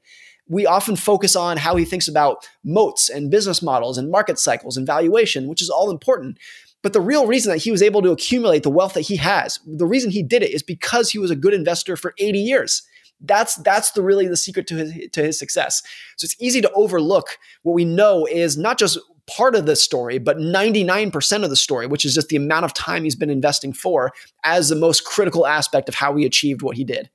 We 0.49 0.65
often 0.65 0.95
focus 0.95 1.35
on 1.35 1.57
how 1.57 1.75
he 1.75 1.85
thinks 1.85 2.07
about 2.07 2.47
moats 2.63 3.09
and 3.09 3.31
business 3.31 3.61
models 3.61 3.97
and 3.97 4.11
market 4.11 4.39
cycles 4.39 4.77
and 4.77 4.87
valuation, 4.87 5.47
which 5.47 5.61
is 5.61 5.69
all 5.69 5.91
important. 5.91 6.37
But 6.83 6.93
the 6.93 7.01
real 7.01 7.27
reason 7.27 7.51
that 7.51 7.63
he 7.63 7.71
was 7.71 7.81
able 7.81 8.01
to 8.01 8.11
accumulate 8.11 8.63
the 8.63 8.69
wealth 8.69 8.93
that 8.93 9.01
he 9.01 9.17
has, 9.17 9.59
the 9.65 9.85
reason 9.85 10.11
he 10.11 10.23
did 10.23 10.43
it 10.43 10.53
is 10.53 10.63
because 10.63 11.09
he 11.09 11.19
was 11.19 11.31
a 11.31 11.35
good 11.35 11.53
investor 11.53 11.97
for 11.97 12.13
80 12.17 12.39
years. 12.39 12.83
That's 13.19 13.55
that's 13.55 13.91
the 13.91 14.03
really 14.03 14.27
the 14.27 14.37
secret 14.37 14.67
to 14.67 14.75
his 14.75 15.09
to 15.13 15.23
his 15.23 15.39
success. 15.39 15.81
So 16.17 16.25
it's 16.25 16.35
easy 16.39 16.61
to 16.61 16.71
overlook 16.73 17.39
what 17.63 17.73
we 17.73 17.83
know 17.83 18.27
is 18.27 18.57
not 18.57 18.77
just 18.77 18.99
part 19.25 19.55
of 19.55 19.65
the 19.65 19.75
story, 19.75 20.19
but 20.19 20.37
99% 20.37 21.43
of 21.43 21.49
the 21.49 21.55
story, 21.55 21.87
which 21.87 22.05
is 22.05 22.13
just 22.13 22.29
the 22.29 22.37
amount 22.37 22.63
of 22.63 22.73
time 22.73 23.03
he's 23.03 23.15
been 23.15 23.29
investing 23.29 23.73
for 23.73 24.13
as 24.43 24.69
the 24.69 24.75
most 24.75 25.03
critical 25.03 25.45
aspect 25.45 25.89
of 25.89 25.95
how 25.95 26.15
he 26.15 26.25
achieved 26.25 26.61
what 26.61 26.77
he 26.77 26.83
did 26.83 27.09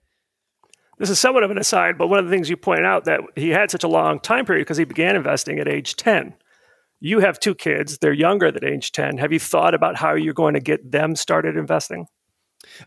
this 1.03 1.11
is 1.11 1.19
somewhat 1.19 1.43
of 1.43 1.51
an 1.51 1.59
aside, 1.59 1.99
but 1.99 2.07
one 2.07 2.21
of 2.21 2.27
the 2.27 2.31
things 2.31 2.49
you 2.49 2.57
pointed 2.57 2.87
out 2.87 3.07
that 3.07 3.23
he 3.35 3.49
had 3.49 3.73
such 3.73 3.83
a 3.83 3.89
long 3.89 4.21
time 4.21 4.47
period 4.47 4.61
because 4.61 4.77
he 4.77 4.85
began 4.85 5.17
investing 5.17 5.59
at 5.59 5.67
age 5.67 5.97
10. 5.97 6.33
You 7.01 7.19
have 7.19 7.41
two 7.41 7.57
kids, 7.57 7.99
they're 7.99 8.13
younger 8.13 8.53
than 8.53 8.65
age 8.65 8.93
10. 8.93 9.19
Have 9.19 9.33
you 9.33 9.41
thought 9.41 9.75
about 9.75 9.97
how 9.97 10.15
you're 10.15 10.33
going 10.33 10.55
to 10.55 10.61
get 10.61 10.93
them 10.93 11.17
started 11.17 11.57
investing? 11.57 12.07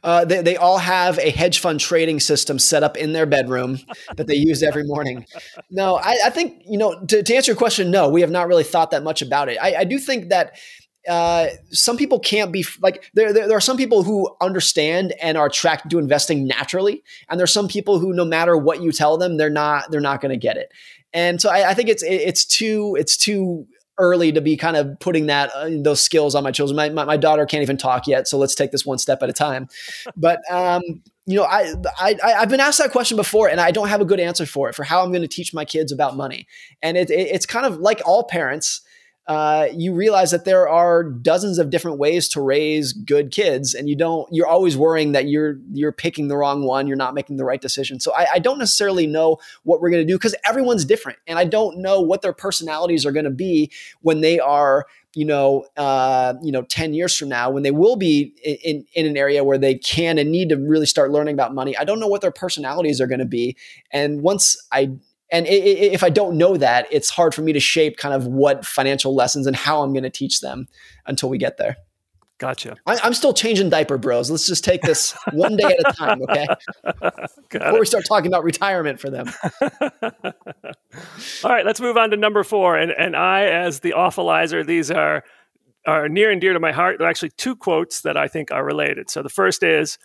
Uh, 0.02 0.24
they, 0.24 0.42
they 0.42 0.56
all 0.56 0.78
have 0.78 1.20
a 1.20 1.30
hedge 1.30 1.60
fund 1.60 1.82
trading 1.82 2.22
system 2.22 2.58
set 2.58 2.84
up 2.84 2.96
in 2.96 3.12
their 3.12 3.26
bedroom 3.26 3.80
that 4.16 4.28
they 4.28 4.36
use 4.36 4.64
every 4.64 4.86
morning. 4.86 5.26
No, 5.70 5.98
I, 5.98 6.16
I 6.28 6.30
think, 6.30 6.64
you 6.66 6.78
know, 6.78 6.98
to, 7.08 7.22
to, 7.22 7.36
answer 7.36 7.52
your 7.52 7.58
question, 7.58 7.92
no, 7.92 8.08
we 8.08 8.22
have 8.22 8.32
not 8.32 8.48
really 8.48 8.64
thought 8.64 8.92
that 8.92 9.04
much 9.04 9.22
about 9.22 9.50
it. 9.50 9.58
I, 9.62 9.76
I 9.80 9.84
do 9.84 10.00
think 10.00 10.30
that 10.30 10.58
uh, 11.08 11.48
some 11.72 11.98
people 11.98 12.20
can't 12.20 12.52
be 12.52 12.66
like 12.82 13.10
there, 13.14 13.32
there, 13.34 13.48
there. 13.48 13.58
are 13.58 13.62
some 13.62 13.78
people 13.78 14.04
who 14.04 14.36
understand 14.42 15.14
and 15.22 15.38
are 15.38 15.48
attracted 15.48 15.90
to 15.92 16.00
investing 16.00 16.48
naturally, 16.48 17.04
and 17.30 17.40
there's 17.40 17.54
some 17.54 17.68
people 17.68 18.00
who, 18.00 18.14
no 18.14 18.26
matter 18.26 18.58
what 18.58 18.82
you 18.82 18.92
tell 18.92 19.18
them, 19.18 19.38
they're 19.38 19.50
not 19.50 19.92
they're 19.92 20.02
not 20.02 20.22
going 20.22 20.32
to 20.32 20.38
get 20.38 20.58
it. 20.58 20.72
And 21.14 21.42
so 21.42 21.50
I, 21.50 21.72
I 21.72 21.74
think 21.74 21.90
it's 21.90 22.04
it's 22.04 22.46
too 22.46 22.96
it's 23.00 23.18
too 23.18 23.68
early 23.98 24.32
to 24.32 24.42
be 24.42 24.58
kind 24.58 24.76
of 24.76 25.00
putting 25.00 25.28
that 25.28 25.52
uh, 25.56 25.70
those 25.82 26.02
skills 26.02 26.36
on 26.36 26.44
my 26.44 26.52
children. 26.52 26.76
My, 26.76 26.90
my, 26.90 27.06
my 27.06 27.18
daughter 27.18 27.46
can't 27.46 27.64
even 27.64 27.78
talk 27.78 28.08
yet, 28.08 28.28
so 28.28 28.38
let's 28.38 28.56
take 28.56 28.72
this 28.72 28.86
one 28.86 28.98
step 28.98 29.24
at 29.24 29.30
a 29.30 29.34
time. 29.34 29.68
But 30.18 30.40
um, 30.52 30.82
you 31.26 31.38
know, 31.38 31.44
I, 31.44 31.74
I 32.00 32.16
I've 32.24 32.50
been 32.50 32.60
asked 32.60 32.80
that 32.80 32.92
question 32.92 33.18
before, 33.18 33.50
and 33.50 33.60
I 33.60 33.72
don't 33.72 33.90
have 33.90 34.02
a 34.02 34.06
good 34.06 34.20
answer 34.20 34.46
for 34.46 34.70
it 34.70 34.76
for 34.76 34.84
how 34.84 35.04
I'm 35.04 35.12
going 35.12 35.22
to 35.24 35.28
teach 35.28 35.54
my 35.54 35.66
kids 35.66 35.92
about 35.92 36.16
money. 36.16 36.48
And 36.82 36.98
it, 36.98 37.10
it, 37.10 37.28
it's 37.28 37.46
kind 37.46 37.66
of 37.66 37.78
like 37.78 38.02
all 38.06 38.24
parents 38.24 38.82
uh, 39.28 39.68
you 39.74 39.94
realize 39.94 40.30
that 40.32 40.46
there 40.46 40.70
are 40.70 41.04
dozens 41.04 41.58
of 41.58 41.72
different 41.72 41.98
ways 41.98 42.28
to 42.30 42.42
raise 42.42 42.94
good 42.94 43.32
kids, 43.32 43.74
and 43.74 43.90
you 43.90 43.96
don't. 43.96 44.28
You're 44.32 44.48
always 44.48 44.78
worrying 44.78 45.14
that 45.14 45.28
you're 45.28 45.58
you're 45.74 45.92
picking 45.92 46.28
the 46.28 46.38
wrong 46.38 46.64
one. 46.64 46.86
You're 46.86 46.96
not 46.96 47.16
making 47.16 47.38
the 47.38 47.44
right 47.44 47.62
decision. 47.62 48.00
So 48.00 48.14
I, 48.14 48.28
I 48.34 48.40
don't 48.40 48.60
necessarily 48.60 49.08
know 49.08 49.38
what 49.64 49.82
we're 49.82 49.90
going 49.90 50.06
to 50.06 50.12
do 50.12 50.16
because 50.16 50.36
everyone's 50.46 50.86
different, 50.86 51.18
and 51.26 51.40
I 51.40 51.46
don't 51.46 51.80
know 51.80 52.02
what 52.02 52.22
their 52.22 52.34
personalities 52.34 53.06
are 53.06 53.12
going 53.12 53.26
to 53.26 53.32
be 53.32 53.72
when 54.02 54.22
they 54.22 54.40
are 54.40 54.86
you 55.16 55.24
know, 55.24 55.66
uh, 55.78 56.34
you 56.44 56.52
know, 56.52 56.64
10 56.64 56.94
years 56.94 57.16
from 57.16 57.30
now 57.30 57.50
when 57.50 57.64
they 57.64 57.72
will 57.72 57.96
be 57.96 58.34
in, 58.44 58.86
in 58.94 59.06
an 59.06 59.16
area 59.16 59.46
where 59.46 59.58
they 59.58 59.76
can 59.76 60.18
and 60.18 60.30
need 60.30 60.50
to 60.50 60.58
really 60.58 60.86
start 60.86 61.10
learning 61.10 61.34
about 61.34 61.54
money. 61.54 61.76
I 61.78 61.86
don't 61.86 62.02
know 62.02 62.08
what 62.08 62.20
their 62.20 62.32
personalities 62.32 63.00
are 63.00 63.08
going 63.08 63.20
to 63.20 63.26
be. 63.26 63.56
And 63.92 64.22
once 64.22 64.58
I 64.74 64.92
and 65.32 65.48
if 65.48 66.04
I 66.04 66.10
don't 66.10 66.38
know 66.38 66.56
that, 66.58 66.88
it's 66.92 67.10
hard 67.10 67.34
for 67.34 67.42
me 67.42 67.54
to 67.54 67.60
shape 67.60 67.98
kind 67.98 68.14
of 68.14 68.28
what 68.28 68.66
financial 68.66 69.16
lessons 69.16 69.48
and 69.48 69.56
how 69.56 69.82
I'm 69.82 69.92
going 69.92 70.04
to 70.04 70.10
teach 70.10 70.42
them 70.42 70.68
until 71.08 71.30
we 71.30 71.38
get 71.38 71.58
there. 71.58 71.78
Gotcha. 72.38 72.76
I, 72.86 73.00
am 73.02 73.14
still 73.14 73.34
changing 73.34 73.70
diaper, 73.70 73.98
bros. 73.98 74.30
Let's 74.30 74.46
just 74.46 74.66
take 74.66 74.82
this 74.82 75.18
one 75.32 75.56
day 75.56 75.64
at 75.64 75.80
a 75.80 75.94
time, 75.94 76.22
okay? 76.24 76.46
Before 77.50 77.78
it. 77.78 77.80
we 77.80 77.86
start 77.86 78.04
talking 78.06 78.28
about 78.28 78.44
retirement 78.44 79.00
for 79.00 79.10
them. 79.10 79.32
All 81.44 81.52
right, 81.52 81.66
let's 81.66 81.80
move 81.80 81.96
on 81.96 82.12
to 82.12 82.18
number 82.18 82.44
four. 82.44 82.78
And 82.78 82.92
and 82.92 83.16
I, 83.16 83.46
as 83.46 83.80
the 83.80 83.94
awfulizer, 83.94 84.66
these 84.66 84.92
are 84.92 85.24
are 85.88 86.10
near 86.10 86.30
and 86.30 86.42
dear 86.42 86.52
to 86.52 86.60
my 86.60 86.74
heart. 86.74 86.98
They're 87.00 87.08
actually 87.08 87.32
two 87.38 87.56
quotes 87.56 88.02
that 88.02 88.18
I 88.18 88.28
think 88.28 88.52
are 88.52 88.66
related. 88.66 89.10
So 89.10 89.24
the 89.24 89.30
first 89.30 89.64
is 89.64 89.98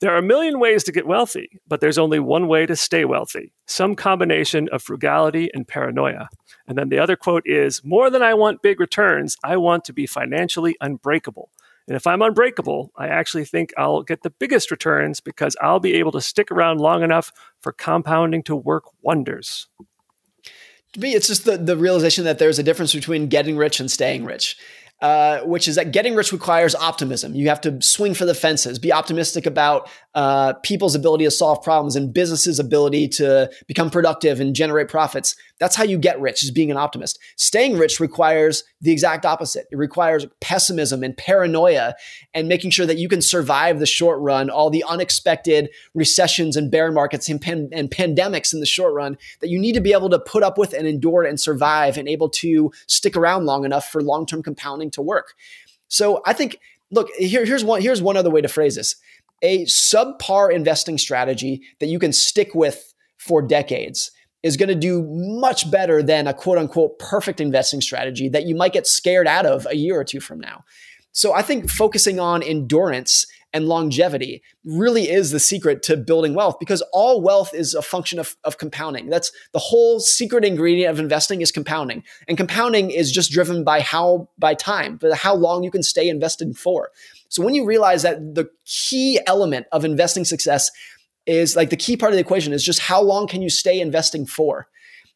there 0.00 0.12
are 0.12 0.18
a 0.18 0.22
million 0.22 0.60
ways 0.60 0.84
to 0.84 0.92
get 0.92 1.06
wealthy, 1.06 1.60
but 1.66 1.80
there's 1.80 1.98
only 1.98 2.20
one 2.20 2.46
way 2.48 2.66
to 2.66 2.76
stay 2.76 3.04
wealthy 3.04 3.52
some 3.66 3.94
combination 3.94 4.68
of 4.72 4.82
frugality 4.82 5.50
and 5.52 5.68
paranoia. 5.68 6.28
And 6.66 6.76
then 6.76 6.88
the 6.88 6.98
other 6.98 7.16
quote 7.16 7.44
is 7.46 7.84
More 7.84 8.10
than 8.10 8.22
I 8.22 8.34
want 8.34 8.62
big 8.62 8.80
returns, 8.80 9.36
I 9.44 9.56
want 9.56 9.84
to 9.84 9.92
be 9.92 10.06
financially 10.06 10.76
unbreakable. 10.80 11.50
And 11.86 11.96
if 11.96 12.06
I'm 12.06 12.22
unbreakable, 12.22 12.92
I 12.96 13.08
actually 13.08 13.44
think 13.44 13.72
I'll 13.78 14.02
get 14.02 14.22
the 14.22 14.30
biggest 14.30 14.70
returns 14.70 15.20
because 15.20 15.56
I'll 15.62 15.80
be 15.80 15.94
able 15.94 16.12
to 16.12 16.20
stick 16.20 16.50
around 16.50 16.80
long 16.80 17.02
enough 17.02 17.32
for 17.60 17.72
compounding 17.72 18.42
to 18.44 18.56
work 18.56 18.84
wonders. 19.00 19.68
To 20.92 21.00
me, 21.00 21.14
it's 21.14 21.28
just 21.28 21.44
the, 21.44 21.56
the 21.56 21.76
realization 21.76 22.24
that 22.24 22.38
there's 22.38 22.58
a 22.58 22.62
difference 22.62 22.94
between 22.94 23.28
getting 23.28 23.56
rich 23.56 23.80
and 23.80 23.90
staying 23.90 24.24
rich. 24.24 24.56
Uh, 25.00 25.42
which 25.42 25.68
is 25.68 25.76
that 25.76 25.92
getting 25.92 26.16
rich 26.16 26.32
requires 26.32 26.74
optimism. 26.74 27.32
You 27.32 27.48
have 27.50 27.60
to 27.60 27.80
swing 27.80 28.14
for 28.14 28.24
the 28.24 28.34
fences, 28.34 28.80
be 28.80 28.92
optimistic 28.92 29.46
about 29.46 29.88
uh, 30.16 30.54
people's 30.64 30.96
ability 30.96 31.24
to 31.24 31.30
solve 31.30 31.62
problems 31.62 31.94
and 31.94 32.12
businesses' 32.12 32.58
ability 32.58 33.06
to 33.06 33.48
become 33.68 33.90
productive 33.90 34.40
and 34.40 34.56
generate 34.56 34.88
profits. 34.88 35.36
That's 35.60 35.76
how 35.76 35.84
you 35.84 35.98
get 35.98 36.20
rich, 36.20 36.42
is 36.42 36.50
being 36.50 36.72
an 36.72 36.76
optimist. 36.76 37.20
Staying 37.36 37.78
rich 37.78 38.00
requires 38.00 38.64
the 38.80 38.90
exact 38.90 39.24
opposite. 39.24 39.66
It 39.70 39.76
requires 39.76 40.26
pessimism 40.40 41.04
and 41.04 41.16
paranoia 41.16 41.94
and 42.34 42.48
making 42.48 42.70
sure 42.70 42.86
that 42.86 42.98
you 42.98 43.08
can 43.08 43.22
survive 43.22 43.78
the 43.78 43.86
short 43.86 44.18
run, 44.20 44.50
all 44.50 44.68
the 44.68 44.84
unexpected 44.88 45.70
recessions 45.94 46.56
and 46.56 46.72
bear 46.72 46.90
markets 46.90 47.28
and, 47.28 47.40
pan- 47.40 47.68
and 47.70 47.88
pandemics 47.90 48.52
in 48.52 48.58
the 48.58 48.66
short 48.66 48.94
run 48.94 49.16
that 49.40 49.48
you 49.48 49.60
need 49.60 49.74
to 49.74 49.80
be 49.80 49.92
able 49.92 50.10
to 50.10 50.18
put 50.18 50.42
up 50.42 50.58
with 50.58 50.72
and 50.72 50.88
endure 50.88 51.22
and 51.22 51.38
survive 51.38 51.96
and 51.96 52.08
able 52.08 52.28
to 52.28 52.72
stick 52.88 53.16
around 53.16 53.46
long 53.46 53.64
enough 53.64 53.88
for 53.88 54.02
long 54.02 54.26
term 54.26 54.42
compounding 54.42 54.87
to 54.92 55.02
work. 55.02 55.34
So 55.88 56.22
I 56.26 56.32
think, 56.32 56.58
look, 56.90 57.08
here, 57.16 57.44
here's 57.44 57.64
one 57.64 57.80
here's 57.80 58.02
one 58.02 58.16
other 58.16 58.30
way 58.30 58.40
to 58.40 58.48
phrase 58.48 58.76
this: 58.76 58.96
a 59.42 59.64
subpar 59.64 60.52
investing 60.52 60.98
strategy 60.98 61.62
that 61.80 61.86
you 61.86 61.98
can 61.98 62.12
stick 62.12 62.54
with 62.54 62.94
for 63.16 63.42
decades 63.42 64.10
is 64.42 64.56
going 64.56 64.68
to 64.68 64.74
do 64.74 65.04
much 65.08 65.70
better 65.70 66.02
than 66.02 66.26
a 66.26 66.34
quote 66.34 66.58
unquote 66.58 66.98
perfect 66.98 67.40
investing 67.40 67.80
strategy 67.80 68.28
that 68.28 68.46
you 68.46 68.54
might 68.54 68.72
get 68.72 68.86
scared 68.86 69.26
out 69.26 69.46
of 69.46 69.66
a 69.68 69.76
year 69.76 69.98
or 69.98 70.04
two 70.04 70.20
from 70.20 70.38
now. 70.38 70.64
So 71.12 71.34
I 71.34 71.42
think 71.42 71.68
focusing 71.68 72.20
on 72.20 72.42
endurance 72.42 73.26
and 73.52 73.66
longevity 73.66 74.42
really 74.64 75.08
is 75.08 75.30
the 75.30 75.40
secret 75.40 75.82
to 75.84 75.96
building 75.96 76.34
wealth 76.34 76.56
because 76.58 76.82
all 76.92 77.22
wealth 77.22 77.54
is 77.54 77.74
a 77.74 77.82
function 77.82 78.18
of, 78.18 78.36
of 78.44 78.58
compounding. 78.58 79.08
That's 79.08 79.32
the 79.52 79.58
whole 79.58 80.00
secret 80.00 80.44
ingredient 80.44 80.90
of 80.90 81.00
investing 81.00 81.40
is 81.40 81.50
compounding. 81.50 82.04
And 82.26 82.36
compounding 82.36 82.90
is 82.90 83.10
just 83.10 83.30
driven 83.30 83.64
by 83.64 83.80
how, 83.80 84.28
by 84.38 84.54
time, 84.54 84.96
but 84.96 85.16
how 85.16 85.34
long 85.34 85.64
you 85.64 85.70
can 85.70 85.82
stay 85.82 86.08
invested 86.08 86.56
for. 86.56 86.90
So 87.28 87.42
when 87.42 87.54
you 87.54 87.64
realize 87.64 88.02
that 88.02 88.34
the 88.34 88.50
key 88.66 89.20
element 89.26 89.66
of 89.72 89.84
investing 89.84 90.24
success 90.24 90.70
is 91.26 91.56
like 91.56 91.70
the 91.70 91.76
key 91.76 91.96
part 91.96 92.12
of 92.12 92.16
the 92.16 92.20
equation 92.22 92.52
is 92.52 92.64
just 92.64 92.80
how 92.80 93.02
long 93.02 93.26
can 93.26 93.42
you 93.42 93.50
stay 93.50 93.80
investing 93.80 94.26
for? 94.26 94.66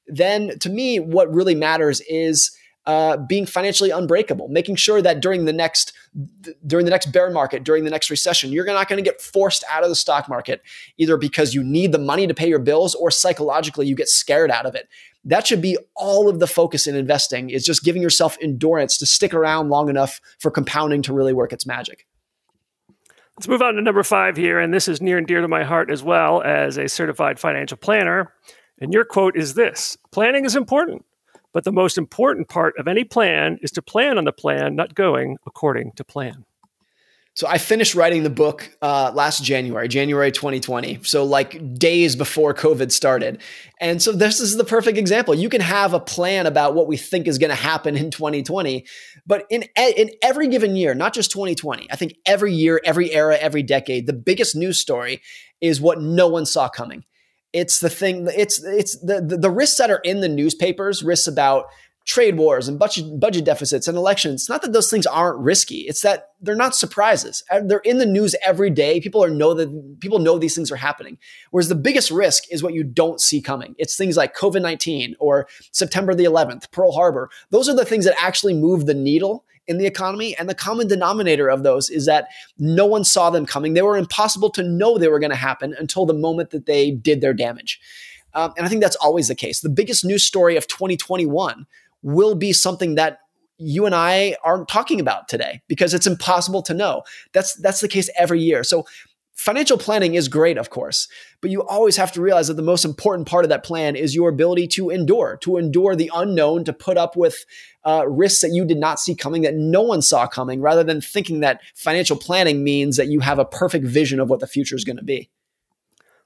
Then 0.07 0.59
to 0.61 0.71
me, 0.71 1.01
what 1.01 1.33
really 1.33 1.55
matters 1.55 2.01
is 2.09 2.57
uh, 2.87 3.17
being 3.17 3.47
financially 3.47 3.91
unbreakable, 3.91 4.49
making 4.49 4.77
sure 4.77 5.01
that 5.01 5.21
during 5.21 5.45
the 5.45 5.53
next 5.53 5.93
during 6.67 6.85
the 6.85 6.91
next 6.91 7.13
bear 7.13 7.31
market, 7.31 7.65
during 7.65 7.85
the 7.85 7.91
next 7.91 8.11
recession, 8.11 8.51
you're 8.51 8.67
not 8.67 8.89
going 8.89 9.03
to 9.03 9.09
get 9.09 9.21
forced 9.21 9.65
out 9.71 9.83
of 9.83 9.89
the 9.89 9.97
stock 9.97 10.29
market 10.29 10.63
either 10.99 11.17
because 11.17 11.55
you 11.55 11.63
need 11.63 11.93
the 11.93 11.99
money 11.99 12.27
to 12.27 12.35
pay 12.35 12.49
your 12.49 12.59
bills 12.59 12.95
or 12.95 13.11
psychologically 13.11 13.87
you 13.87 13.95
get 13.95 14.09
scared 14.09 14.51
out 14.51 14.67
of 14.67 14.75
it. 14.75 14.89
That 15.25 15.47
should 15.47 15.63
be 15.63 15.79
all 15.95 16.29
of 16.29 16.41
the 16.41 16.47
focus 16.49 16.87
in 16.87 16.97
investing 16.97 17.51
is 17.51 17.65
just 17.65 17.85
giving 17.85 18.03
yourself 18.03 18.37
endurance 18.43 18.99
to 18.99 19.07
stick 19.07 19.33
around 19.33 19.69
long 19.69 19.89
enough 19.89 20.21
for 20.41 20.51
compounding 20.51 21.03
to 21.03 21.13
really 21.13 21.33
work 21.33 21.53
its 21.53 21.65
magic. 21.65 22.07
Let's 23.39 23.49
move 23.49 23.63
on 23.63 23.75
to 23.75 23.83
number 23.83 24.03
five 24.03 24.37
here, 24.37 24.59
and 24.59 24.75
this 24.75 24.89
is 24.89 25.01
near 25.01 25.17
and 25.17 25.27
dear 25.27 25.41
to 25.41 25.49
my 25.49 25.65
heart 25.65 25.91
as 25.91 26.03
well 26.03 26.43
as 26.43 26.77
a 26.77 26.89
certified 26.89 27.41
financial 27.41 27.79
planner. 27.79 28.33
And 28.81 28.93
your 28.93 29.05
quote 29.05 29.37
is 29.37 29.55
this 29.55 29.97
Planning 30.11 30.45
is 30.45 30.57
important, 30.57 31.05
but 31.53 31.65
the 31.65 31.73
most 31.73 31.99
important 31.99 32.49
part 32.49 32.77
of 32.79 32.89
any 32.89 33.05
plan 33.05 33.59
is 33.63 33.71
to 33.73 33.83
plan 33.83 34.19
on 34.19 34.25
the 34.25 34.33
plan, 34.33 34.75
not 34.75 34.95
going 34.95 35.39
according 35.47 35.93
to 35.93 36.05
plan. 36.05 36.45
So 37.35 37.47
I 37.49 37.57
finished 37.57 37.95
writing 37.95 38.25
the 38.25 38.31
book 38.31 38.77
uh, 38.83 39.11
last 39.15 39.43
January, 39.43 39.89
January 39.89 40.31
2020. 40.31 41.01
So 41.03 41.25
like 41.25 41.79
days 41.79 42.15
before 42.15 42.53
COVID 42.53 42.93
started. 42.93 43.41
And 43.81 44.03
so 44.03 44.13
this 44.13 44.39
is 44.39 44.59
the 44.59 44.65
perfect 44.65 44.99
example. 44.99 45.35
You 45.35 45.49
can 45.49 45.63
have 45.63 45.95
a 45.95 46.01
plan 46.01 46.47
about 46.47 46.75
what 46.75 46.89
we 46.89 46.99
think 46.99 47.27
is 47.27 47.39
going 47.39 47.49
to 47.49 47.57
happen 47.57 47.97
in 47.97 48.11
2020, 48.11 48.85
but 49.27 49.47
in 49.49 49.65
in 49.77 50.11
every 50.23 50.49
given 50.49 50.77
year, 50.77 50.95
not 50.95 51.15
just 51.15 51.31
2020. 51.31 51.91
I 51.91 51.97
think 51.97 52.17
every 52.27 52.53
year, 52.53 52.83
every 52.85 53.11
era, 53.13 53.39
every 53.41 53.63
decade, 53.63 54.07
the 54.07 54.13
biggest 54.13 54.55
news 54.55 54.79
story 54.79 55.23
is 55.63 55.81
what 55.81 56.03
no 56.03 56.29
one 56.29 56.45
saw 56.45 56.69
coming. 56.69 57.03
It's 57.53 57.81
the 57.81 57.91
thing. 57.91 58.29
It's 58.35 58.63
it's 58.63 58.99
the 58.99 59.21
the, 59.21 59.37
the 59.37 59.51
risks 59.51 59.79
that 59.79 59.91
are 59.91 60.01
in 60.05 60.21
the 60.21 60.29
newspapers. 60.29 61.03
Risks 61.03 61.27
about 61.27 61.67
trade 62.05 62.37
wars 62.37 62.69
and 62.69 62.79
budget, 62.79 63.21
budget 63.21 63.45
deficits 63.45 63.87
and 63.87 63.97
elections. 63.97 64.43
It's 64.43 64.49
not 64.49 64.63
that 64.63 64.73
those 64.73 64.91
things 64.91 65.07
aren't 65.07 65.39
risky. 65.39 65.83
It's 65.83 66.01
that 66.03 66.31
they're 66.41 66.57
not 66.57 66.75
surprises. 66.75 67.45
They're 67.65 67.79
in 67.79 67.99
the 67.99 68.07
news 68.07 68.35
every 68.45 68.71
day. 68.71 69.01
People 69.01 69.23
are 69.23 69.31
know 69.31 69.55
that 69.55 70.01
people 70.01 70.19
know 70.19 70.39
these 70.39 70.55
things 70.55 70.73
are 70.73 70.77
happening. 70.77 71.19
Whereas 71.51 71.69
the 71.69 71.75
biggest 71.75 72.11
risk 72.11 72.45
is 72.51 72.63
what 72.63 72.75
you 72.75 72.83
don't 72.83 73.21
see 73.21 73.41
coming. 73.41 73.75
It's 73.79 73.97
things 73.97 74.17
like 74.17 74.37
COVID 74.37 74.63
19 74.63 75.17
or 75.21 75.47
September 75.71 76.15
the 76.15 76.25
11th, 76.25 76.71
Pearl 76.71 76.93
Harbor. 76.93 77.31
Those 77.51 77.69
are 77.69 77.77
the 77.77 77.85
things 77.85 78.05
that 78.05 78.21
actually 78.21 78.55
move 78.55 78.87
the 78.87 78.95
needle 78.95 79.45
in 79.67 79.79
the 79.79 79.87
economy. 79.87 80.37
And 80.37 80.49
the 80.49 80.55
common 80.55 80.89
denominator 80.89 81.49
of 81.49 81.63
those 81.63 81.91
is 81.91 82.07
that 82.07 82.29
no 82.59 82.87
one 82.87 83.05
saw 83.05 83.31
them 83.31 83.47
coming. 83.47 83.75
They 83.75 83.83
were 83.83 83.97
impossible 83.97 84.51
to 84.51 84.63
know 84.63 84.99
they 84.99 85.09
were 85.09 85.21
going 85.21 85.31
to 85.31 85.37
happen 85.37 85.75
until 85.79 86.07
the 86.07 86.15
moment 86.15 86.51
that 86.51 86.67
they 86.67 86.91
did 86.91 87.21
their 87.21 87.35
damage. 87.35 87.81
Um, 88.35 88.53
and 88.57 88.67
I 88.67 88.69
think 88.69 88.83
that's 88.83 88.97
always 88.97 89.29
the 89.29 89.35
case. 89.35 89.61
The 89.61 89.69
biggest 89.69 90.05
news 90.05 90.25
story 90.25 90.57
of 90.57 90.67
2021 90.67 91.67
will 92.03 92.35
be 92.35 92.53
something 92.53 92.95
that 92.97 93.19
you 93.59 93.87
and 93.87 93.95
I 93.95 94.37
aren't 94.43 94.69
talking 94.69 94.99
about 94.99 95.29
today 95.29 95.63
because 95.69 95.95
it's 95.95 96.07
impossible 96.07 96.63
to 96.63 96.75
know. 96.75 97.03
That's 97.33 97.55
that's 97.55 97.81
the 97.81 97.89
case 97.89 98.11
every 98.19 98.41
year. 98.41 98.65
So 98.65 98.87
financial 99.35 99.79
planning 99.79 100.15
is 100.15 100.29
great, 100.29 100.59
of 100.59 100.71
course, 100.71 101.09
but 101.41 101.51
you 101.51 101.63
always 101.63 101.97
have 101.97 102.13
to 102.13 102.21
realize 102.21 102.49
that 102.49 102.55
the 102.55 102.63
most 102.63 102.85
important 102.85 103.27
part 103.27 103.45
of 103.45 103.49
that 103.49 103.65
plan 103.65 103.97
is 103.97 104.15
your 104.15 104.29
ability 104.29 104.67
to 104.69 104.91
endure, 104.91 105.39
to 105.43 105.57
endure 105.57 105.97
the 105.97 106.11
unknown, 106.15 106.65
to 106.65 106.73
put 106.73 106.97
up 106.97 107.17
with 107.17 107.45
uh, 107.85 108.07
risks 108.09 108.41
that 108.43 108.53
you 108.53 108.65
did 108.65 108.79
not 108.79 109.01
see 109.01 109.15
coming, 109.15 109.43
that 109.43 109.55
no 109.55 109.83
one 109.83 110.03
saw 110.03 110.27
coming, 110.27 110.61
rather 110.61 110.85
than 110.85 111.01
thinking 111.01 111.41
that 111.41 111.61
financial 111.75 112.17
planning 112.17 112.63
means 112.63 112.97
that 112.97 113.09
you 113.09 113.21
have 113.21 113.39
a 113.39 113.45
perfect 113.45 113.87
vision 113.87 114.21
of 114.21 114.31
what 114.31 114.41
the 114.41 114.47
future 114.47 114.77
is 114.77 114.85
going 114.85 114.97
to 114.97 115.05
be. 115.05 115.31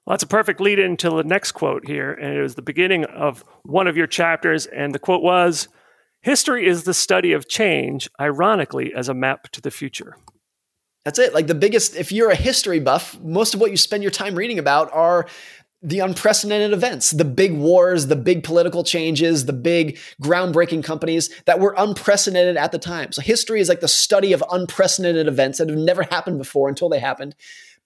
Well, 0.04 0.12
that's 0.12 0.22
a 0.22 0.28
perfect 0.28 0.60
lead 0.60 0.78
into 0.78 1.10
the 1.10 1.24
next 1.24 1.52
quote 1.52 1.86
here. 1.86 2.12
And 2.12 2.36
it 2.36 2.40
was 2.40 2.54
the 2.54 2.62
beginning 2.62 3.04
of 3.06 3.44
one 3.64 3.88
of 3.88 3.96
your 3.96 4.06
chapters. 4.06 4.66
And 4.66 4.94
the 4.94 5.00
quote 5.00 5.22
was 5.22 5.68
History 6.20 6.66
is 6.66 6.84
the 6.84 6.94
study 6.94 7.32
of 7.32 7.48
change, 7.48 8.08
ironically, 8.20 8.92
as 8.94 9.08
a 9.08 9.14
map 9.14 9.48
to 9.50 9.60
the 9.60 9.70
future. 9.70 10.16
That's 11.06 11.20
it. 11.20 11.32
Like 11.32 11.46
the 11.46 11.54
biggest, 11.54 11.94
if 11.94 12.10
you're 12.10 12.30
a 12.30 12.34
history 12.34 12.80
buff, 12.80 13.16
most 13.20 13.54
of 13.54 13.60
what 13.60 13.70
you 13.70 13.76
spend 13.76 14.02
your 14.02 14.10
time 14.10 14.34
reading 14.34 14.58
about 14.58 14.92
are 14.92 15.28
the 15.80 16.00
unprecedented 16.00 16.72
events, 16.72 17.12
the 17.12 17.24
big 17.24 17.52
wars, 17.52 18.08
the 18.08 18.16
big 18.16 18.42
political 18.42 18.82
changes, 18.82 19.46
the 19.46 19.52
big 19.52 20.00
groundbreaking 20.20 20.82
companies 20.82 21.30
that 21.44 21.60
were 21.60 21.76
unprecedented 21.78 22.56
at 22.56 22.72
the 22.72 22.78
time. 22.80 23.12
So 23.12 23.22
history 23.22 23.60
is 23.60 23.68
like 23.68 23.78
the 23.78 23.86
study 23.86 24.32
of 24.32 24.42
unprecedented 24.50 25.28
events 25.28 25.58
that 25.58 25.68
have 25.68 25.78
never 25.78 26.02
happened 26.02 26.38
before 26.38 26.68
until 26.68 26.88
they 26.88 26.98
happened 26.98 27.36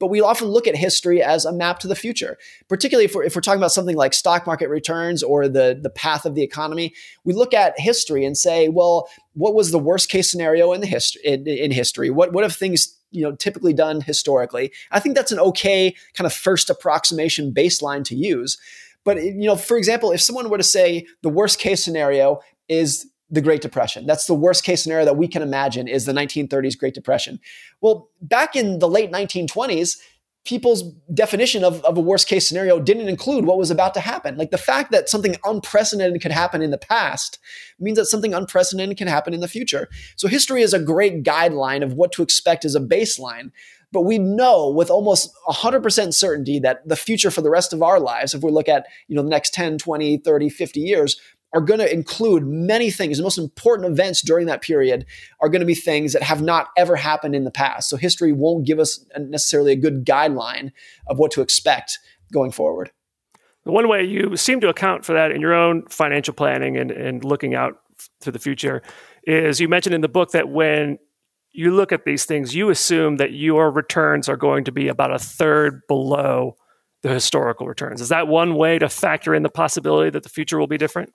but 0.00 0.08
we 0.08 0.22
often 0.22 0.48
look 0.48 0.66
at 0.66 0.74
history 0.74 1.22
as 1.22 1.44
a 1.44 1.52
map 1.52 1.78
to 1.78 1.86
the 1.86 1.94
future. 1.94 2.38
Particularly 2.68 3.04
if 3.04 3.14
we're, 3.14 3.22
if 3.22 3.36
we're 3.36 3.42
talking 3.42 3.60
about 3.60 3.70
something 3.70 3.96
like 3.96 4.14
stock 4.14 4.46
market 4.46 4.70
returns 4.70 5.22
or 5.22 5.46
the, 5.46 5.78
the 5.80 5.90
path 5.90 6.24
of 6.24 6.34
the 6.34 6.42
economy, 6.42 6.94
we 7.22 7.34
look 7.34 7.52
at 7.52 7.78
history 7.78 8.24
and 8.24 8.36
say, 8.36 8.70
well, 8.70 9.08
what 9.34 9.54
was 9.54 9.70
the 9.70 9.78
worst 9.78 10.08
case 10.08 10.30
scenario 10.30 10.72
in 10.72 10.80
the 10.80 10.86
history 10.86 11.20
in, 11.22 11.46
in 11.46 11.70
history? 11.70 12.08
What 12.08 12.32
what 12.32 12.44
have 12.44 12.56
things 12.56 12.96
you 13.10 13.22
know 13.22 13.34
typically 13.34 13.72
done 13.72 14.00
historically? 14.00 14.72
I 14.90 15.00
think 15.00 15.14
that's 15.14 15.32
an 15.32 15.40
okay 15.40 15.94
kind 16.14 16.26
of 16.26 16.32
first 16.32 16.70
approximation 16.70 17.52
baseline 17.52 18.04
to 18.04 18.14
use. 18.14 18.58
But 19.04 19.22
you 19.22 19.46
know, 19.46 19.56
for 19.56 19.76
example, 19.76 20.12
if 20.12 20.20
someone 20.20 20.50
were 20.50 20.58
to 20.58 20.64
say 20.64 21.06
the 21.22 21.28
worst 21.28 21.58
case 21.58 21.84
scenario 21.84 22.40
is 22.68 23.06
the 23.30 23.40
Great 23.40 23.62
Depression. 23.62 24.06
That's 24.06 24.26
the 24.26 24.34
worst 24.34 24.64
case 24.64 24.82
scenario 24.82 25.04
that 25.04 25.16
we 25.16 25.28
can 25.28 25.42
imagine 25.42 25.86
is 25.86 26.04
the 26.04 26.12
1930s 26.12 26.76
Great 26.76 26.94
Depression. 26.94 27.38
Well, 27.80 28.10
back 28.20 28.56
in 28.56 28.80
the 28.80 28.88
late 28.88 29.12
1920s, 29.12 29.98
people's 30.44 30.82
definition 31.12 31.64
of, 31.64 31.84
of 31.84 31.98
a 31.98 32.00
worst 32.00 32.26
case 32.26 32.48
scenario 32.48 32.80
didn't 32.80 33.08
include 33.08 33.44
what 33.44 33.58
was 33.58 33.70
about 33.70 33.94
to 33.94 34.00
happen. 34.00 34.36
Like 34.36 34.50
the 34.50 34.58
fact 34.58 34.90
that 34.90 35.08
something 35.08 35.36
unprecedented 35.44 36.20
could 36.22 36.32
happen 36.32 36.62
in 36.62 36.70
the 36.70 36.78
past 36.78 37.38
means 37.78 37.98
that 37.98 38.06
something 38.06 38.32
unprecedented 38.32 38.96
can 38.96 39.08
happen 39.08 39.34
in 39.34 39.40
the 39.40 39.48
future. 39.48 39.88
So 40.16 40.28
history 40.28 40.62
is 40.62 40.72
a 40.72 40.78
great 40.78 41.22
guideline 41.22 41.82
of 41.82 41.92
what 41.92 42.12
to 42.12 42.22
expect 42.22 42.64
as 42.64 42.74
a 42.74 42.80
baseline. 42.80 43.50
But 43.92 44.02
we 44.02 44.18
know 44.18 44.70
with 44.70 44.88
almost 44.88 45.30
100% 45.48 46.14
certainty 46.14 46.58
that 46.60 46.88
the 46.88 46.96
future 46.96 47.30
for 47.30 47.42
the 47.42 47.50
rest 47.50 47.72
of 47.72 47.82
our 47.82 47.98
lives, 47.98 48.34
if 48.34 48.42
we 48.42 48.50
look 48.50 48.68
at 48.68 48.86
you 49.08 49.16
know 49.16 49.22
the 49.22 49.28
next 49.28 49.52
10, 49.52 49.78
20, 49.78 50.18
30, 50.18 50.48
50 50.48 50.80
years, 50.80 51.20
are 51.52 51.60
going 51.60 51.80
to 51.80 51.92
include 51.92 52.46
many 52.46 52.90
things. 52.90 53.16
The 53.16 53.22
most 53.22 53.38
important 53.38 53.90
events 53.90 54.22
during 54.22 54.46
that 54.46 54.62
period 54.62 55.04
are 55.40 55.48
going 55.48 55.60
to 55.60 55.66
be 55.66 55.74
things 55.74 56.12
that 56.12 56.22
have 56.22 56.42
not 56.42 56.68
ever 56.76 56.96
happened 56.96 57.34
in 57.34 57.44
the 57.44 57.50
past. 57.50 57.88
So 57.88 57.96
history 57.96 58.32
won't 58.32 58.66
give 58.66 58.78
us 58.78 59.04
necessarily 59.18 59.72
a 59.72 59.76
good 59.76 60.04
guideline 60.04 60.70
of 61.06 61.18
what 61.18 61.32
to 61.32 61.40
expect 61.40 61.98
going 62.32 62.52
forward. 62.52 62.92
The 63.64 63.72
one 63.72 63.88
way 63.88 64.04
you 64.04 64.36
seem 64.36 64.60
to 64.60 64.68
account 64.68 65.04
for 65.04 65.12
that 65.12 65.32
in 65.32 65.40
your 65.40 65.54
own 65.54 65.86
financial 65.88 66.32
planning 66.32 66.76
and, 66.76 66.90
and 66.90 67.24
looking 67.24 67.54
out 67.54 67.74
to 68.20 68.30
the 68.30 68.38
future 68.38 68.82
is 69.24 69.60
you 69.60 69.68
mentioned 69.68 69.94
in 69.94 70.00
the 70.00 70.08
book 70.08 70.30
that 70.30 70.48
when 70.48 70.98
you 71.52 71.74
look 71.74 71.92
at 71.92 72.04
these 72.04 72.24
things, 72.24 72.54
you 72.54 72.70
assume 72.70 73.16
that 73.16 73.32
your 73.32 73.70
returns 73.70 74.28
are 74.28 74.36
going 74.36 74.64
to 74.64 74.72
be 74.72 74.88
about 74.88 75.12
a 75.12 75.18
third 75.18 75.82
below 75.88 76.56
the 77.02 77.08
historical 77.08 77.66
returns. 77.66 78.00
Is 78.00 78.08
that 78.10 78.28
one 78.28 78.54
way 78.54 78.78
to 78.78 78.88
factor 78.88 79.34
in 79.34 79.42
the 79.42 79.50
possibility 79.50 80.10
that 80.10 80.22
the 80.22 80.28
future 80.28 80.58
will 80.58 80.66
be 80.66 80.78
different? 80.78 81.12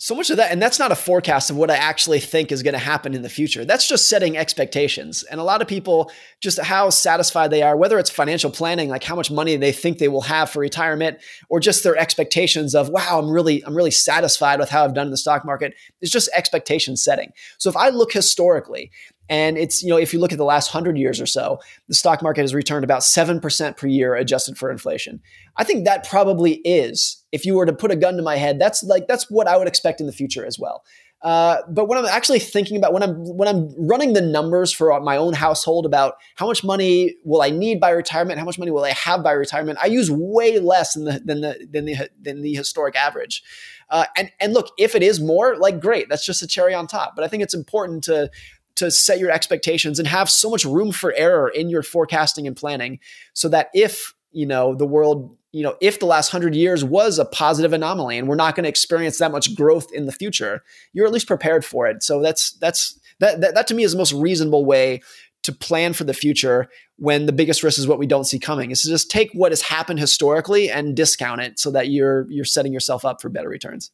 So 0.00 0.14
much 0.14 0.30
of 0.30 0.36
that, 0.36 0.52
and 0.52 0.62
that's 0.62 0.78
not 0.78 0.92
a 0.92 0.96
forecast 0.96 1.50
of 1.50 1.56
what 1.56 1.72
I 1.72 1.76
actually 1.76 2.20
think 2.20 2.52
is 2.52 2.62
going 2.62 2.74
to 2.74 2.78
happen 2.78 3.14
in 3.14 3.22
the 3.22 3.28
future. 3.28 3.64
That's 3.64 3.88
just 3.88 4.06
setting 4.06 4.36
expectations. 4.36 5.24
And 5.24 5.40
a 5.40 5.42
lot 5.42 5.60
of 5.60 5.66
people, 5.66 6.12
just 6.40 6.60
how 6.60 6.88
satisfied 6.90 7.50
they 7.50 7.62
are, 7.62 7.76
whether 7.76 7.98
it's 7.98 8.08
financial 8.08 8.52
planning, 8.52 8.88
like 8.88 9.02
how 9.02 9.16
much 9.16 9.28
money 9.28 9.56
they 9.56 9.72
think 9.72 9.98
they 9.98 10.06
will 10.06 10.20
have 10.20 10.50
for 10.50 10.60
retirement, 10.60 11.18
or 11.48 11.58
just 11.58 11.82
their 11.82 11.96
expectations 11.96 12.76
of, 12.76 12.90
wow, 12.90 13.18
I'm 13.18 13.28
really, 13.28 13.60
I'm 13.64 13.74
really 13.74 13.90
satisfied 13.90 14.60
with 14.60 14.70
how 14.70 14.84
I've 14.84 14.94
done 14.94 15.08
in 15.08 15.10
the 15.10 15.16
stock 15.16 15.44
market. 15.44 15.74
It's 16.00 16.12
just 16.12 16.30
expectation 16.32 16.96
setting. 16.96 17.32
So 17.58 17.68
if 17.68 17.76
I 17.76 17.88
look 17.88 18.12
historically, 18.12 18.92
and 19.28 19.58
it's, 19.58 19.82
you 19.82 19.88
know, 19.88 19.96
if 19.96 20.12
you 20.12 20.18
look 20.18 20.32
at 20.32 20.38
the 20.38 20.44
last 20.44 20.72
100 20.72 20.96
years 20.96 21.20
or 21.20 21.26
so, 21.26 21.60
the 21.88 21.94
stock 21.94 22.22
market 22.22 22.42
has 22.42 22.54
returned 22.54 22.84
about 22.84 23.02
7% 23.02 23.76
per 23.76 23.86
year 23.86 24.14
adjusted 24.14 24.56
for 24.56 24.70
inflation. 24.70 25.20
I 25.56 25.64
think 25.64 25.84
that 25.84 26.08
probably 26.08 26.56
is, 26.64 27.22
if 27.32 27.44
you 27.44 27.54
were 27.54 27.66
to 27.66 27.72
put 27.72 27.90
a 27.90 27.96
gun 27.96 28.16
to 28.16 28.22
my 28.22 28.36
head, 28.36 28.58
that's 28.58 28.82
like, 28.82 29.06
that's 29.06 29.30
what 29.30 29.46
I 29.46 29.56
would 29.56 29.68
expect 29.68 30.00
in 30.00 30.06
the 30.06 30.12
future 30.12 30.46
as 30.46 30.58
well. 30.58 30.84
Uh, 31.20 31.62
but 31.68 31.86
when 31.88 31.98
I'm 31.98 32.06
actually 32.06 32.38
thinking 32.38 32.76
about 32.76 32.92
when 32.92 33.02
I'm 33.02 33.16
when 33.36 33.48
I'm 33.48 33.74
running 33.76 34.12
the 34.12 34.20
numbers 34.20 34.72
for 34.72 35.00
my 35.00 35.16
own 35.16 35.32
household 35.32 35.84
about 35.84 36.14
how 36.36 36.46
much 36.46 36.62
money 36.62 37.16
will 37.24 37.42
I 37.42 37.50
need 37.50 37.80
by 37.80 37.90
retirement, 37.90 38.38
how 38.38 38.44
much 38.44 38.58
money 38.58 38.70
will 38.70 38.84
I 38.84 38.92
have 38.92 39.24
by 39.24 39.32
retirement, 39.32 39.80
I 39.82 39.86
use 39.86 40.12
way 40.12 40.60
less 40.60 40.94
than 40.94 41.06
the 41.06 41.20
than 41.24 41.40
the 41.40 41.68
than 41.68 41.84
the 41.86 42.08
than 42.22 42.42
the 42.42 42.54
historic 42.54 42.94
average. 42.94 43.42
Uh, 43.90 44.04
and 44.16 44.30
and 44.38 44.52
look, 44.52 44.70
if 44.78 44.94
it 44.94 45.02
is 45.02 45.20
more, 45.20 45.56
like 45.56 45.80
great, 45.80 46.08
that's 46.08 46.24
just 46.24 46.42
a 46.42 46.46
cherry 46.46 46.72
on 46.72 46.86
top. 46.86 47.16
But 47.16 47.24
I 47.24 47.28
think 47.28 47.42
it's 47.42 47.54
important 47.54 48.04
to 48.04 48.30
to 48.78 48.90
set 48.90 49.18
your 49.18 49.30
expectations 49.30 49.98
and 49.98 50.08
have 50.08 50.30
so 50.30 50.50
much 50.50 50.64
room 50.64 50.92
for 50.92 51.12
error 51.14 51.48
in 51.48 51.68
your 51.68 51.82
forecasting 51.82 52.46
and 52.46 52.56
planning 52.56 52.98
so 53.34 53.48
that 53.48 53.68
if 53.74 54.14
you 54.32 54.46
know 54.46 54.74
the 54.74 54.86
world 54.86 55.36
you 55.52 55.62
know 55.62 55.76
if 55.80 55.98
the 55.98 56.06
last 56.06 56.32
100 56.32 56.54
years 56.54 56.84
was 56.84 57.18
a 57.18 57.24
positive 57.24 57.72
anomaly 57.72 58.18
and 58.18 58.28
we're 58.28 58.36
not 58.36 58.54
going 58.54 58.64
to 58.64 58.68
experience 58.68 59.18
that 59.18 59.32
much 59.32 59.54
growth 59.54 59.92
in 59.92 60.06
the 60.06 60.12
future 60.12 60.62
you're 60.92 61.06
at 61.06 61.12
least 61.12 61.26
prepared 61.26 61.64
for 61.64 61.86
it. 61.86 62.02
So 62.02 62.20
that's 62.20 62.52
that's 62.52 62.98
that, 63.20 63.40
that 63.40 63.54
that 63.54 63.66
to 63.68 63.74
me 63.74 63.82
is 63.82 63.92
the 63.92 63.98
most 63.98 64.12
reasonable 64.12 64.64
way 64.64 65.00
to 65.44 65.52
plan 65.52 65.92
for 65.92 66.04
the 66.04 66.14
future 66.14 66.68
when 66.96 67.26
the 67.26 67.32
biggest 67.32 67.62
risk 67.62 67.78
is 67.78 67.86
what 67.86 67.98
we 67.98 68.06
don't 68.06 68.24
see 68.24 68.38
coming 68.38 68.70
is 68.70 68.82
to 68.82 68.88
just 68.88 69.10
take 69.10 69.30
what 69.32 69.52
has 69.52 69.62
happened 69.62 69.98
historically 69.98 70.70
and 70.70 70.96
discount 70.96 71.40
it 71.40 71.58
so 71.58 71.70
that 71.70 71.88
you're 71.88 72.26
you're 72.30 72.44
setting 72.44 72.72
yourself 72.72 73.04
up 73.04 73.20
for 73.20 73.28
better 73.28 73.48
returns 73.48 73.90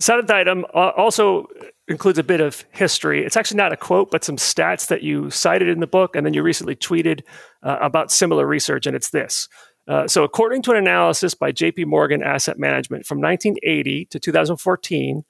Seventh 0.00 0.30
item 0.30 0.64
uh, 0.74 0.90
also 0.96 1.48
includes 1.88 2.18
a 2.18 2.22
bit 2.22 2.40
of 2.40 2.64
history. 2.70 3.24
It's 3.24 3.36
actually 3.36 3.56
not 3.56 3.72
a 3.72 3.76
quote, 3.76 4.12
but 4.12 4.22
some 4.22 4.36
stats 4.36 4.86
that 4.88 5.02
you 5.02 5.28
cited 5.30 5.68
in 5.68 5.80
the 5.80 5.88
book, 5.88 6.14
and 6.14 6.24
then 6.24 6.34
you 6.34 6.42
recently 6.42 6.76
tweeted 6.76 7.22
uh, 7.64 7.78
about 7.80 8.12
similar 8.12 8.46
research, 8.46 8.86
and 8.86 8.94
it's 8.94 9.10
this. 9.10 9.48
Uh, 9.88 10.06
so, 10.06 10.22
according 10.22 10.62
to 10.62 10.70
an 10.70 10.76
analysis 10.76 11.34
by 11.34 11.50
JP 11.50 11.86
Morgan 11.86 12.22
Asset 12.22 12.58
Management 12.58 13.06
from 13.06 13.20
1980 13.20 14.04
to 14.06 14.20
2014, 14.20 15.24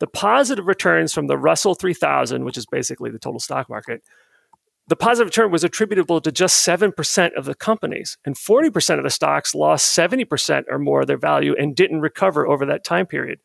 the 0.00 0.06
positive 0.06 0.66
returns 0.66 1.14
from 1.14 1.26
the 1.26 1.38
Russell 1.38 1.74
3000, 1.74 2.44
which 2.44 2.58
is 2.58 2.66
basically 2.66 3.10
the 3.10 3.18
total 3.18 3.40
stock 3.40 3.70
market, 3.70 4.02
the 4.88 4.96
positive 4.96 5.28
return 5.28 5.52
was 5.52 5.62
attributable 5.62 6.20
to 6.20 6.32
just 6.32 6.66
7% 6.66 7.34
of 7.36 7.44
the 7.44 7.54
companies, 7.54 8.18
and 8.24 8.34
40% 8.34 8.98
of 8.98 9.04
the 9.04 9.10
stocks 9.10 9.54
lost 9.54 9.96
70% 9.96 10.64
or 10.68 10.78
more 10.78 11.02
of 11.02 11.06
their 11.06 11.16
value 11.16 11.54
and 11.56 11.76
didn't 11.76 12.00
recover 12.00 12.46
over 12.46 12.66
that 12.66 12.82
time 12.82 13.06
period. 13.06 13.38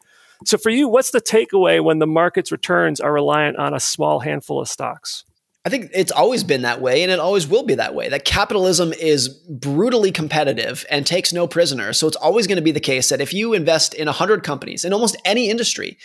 So 0.44 0.58
for 0.58 0.70
you, 0.70 0.88
what's 0.88 1.12
the 1.12 1.22
takeaway 1.22 1.84
when 1.84 2.00
the 2.00 2.08
market's 2.08 2.52
returns 2.52 3.00
are 3.00 3.14
reliant 3.14 3.58
on 3.58 3.74
a 3.74 3.80
small 3.80 4.20
handful 4.20 4.60
of 4.60 4.68
stocks? 4.68 5.24
I 5.66 5.70
think 5.70 5.90
it's 5.96 6.12
always 6.12 6.44
been 6.44 6.62
that 6.62 6.80
way 6.80 7.02
and 7.02 7.12
it 7.12 7.20
always 7.20 7.48
will 7.48 7.64
be 7.64 7.74
that 7.76 7.96
way. 7.96 8.08
That 8.08 8.24
capitalism 8.24 8.94
is 8.94 9.30
brutally 9.30 10.12
competitive 10.12 10.86
and 10.92 11.08
takes 11.08 11.34
no 11.34 11.48
prisoners. 11.48 11.98
So 11.98 12.08
it's 12.08 12.18
always 12.18 12.46
going 12.46 12.58
to 12.58 12.62
be 12.62 12.72
the 12.72 12.80
case 12.80 13.10
that 13.10 13.20
if 13.20 13.34
you 13.34 13.54
invest 13.54 13.96
in 13.96 14.06
100 14.06 14.44
companies 14.44 14.86
in 14.86 14.94
almost 14.94 15.18
any 15.26 15.50
industry, 15.50 15.98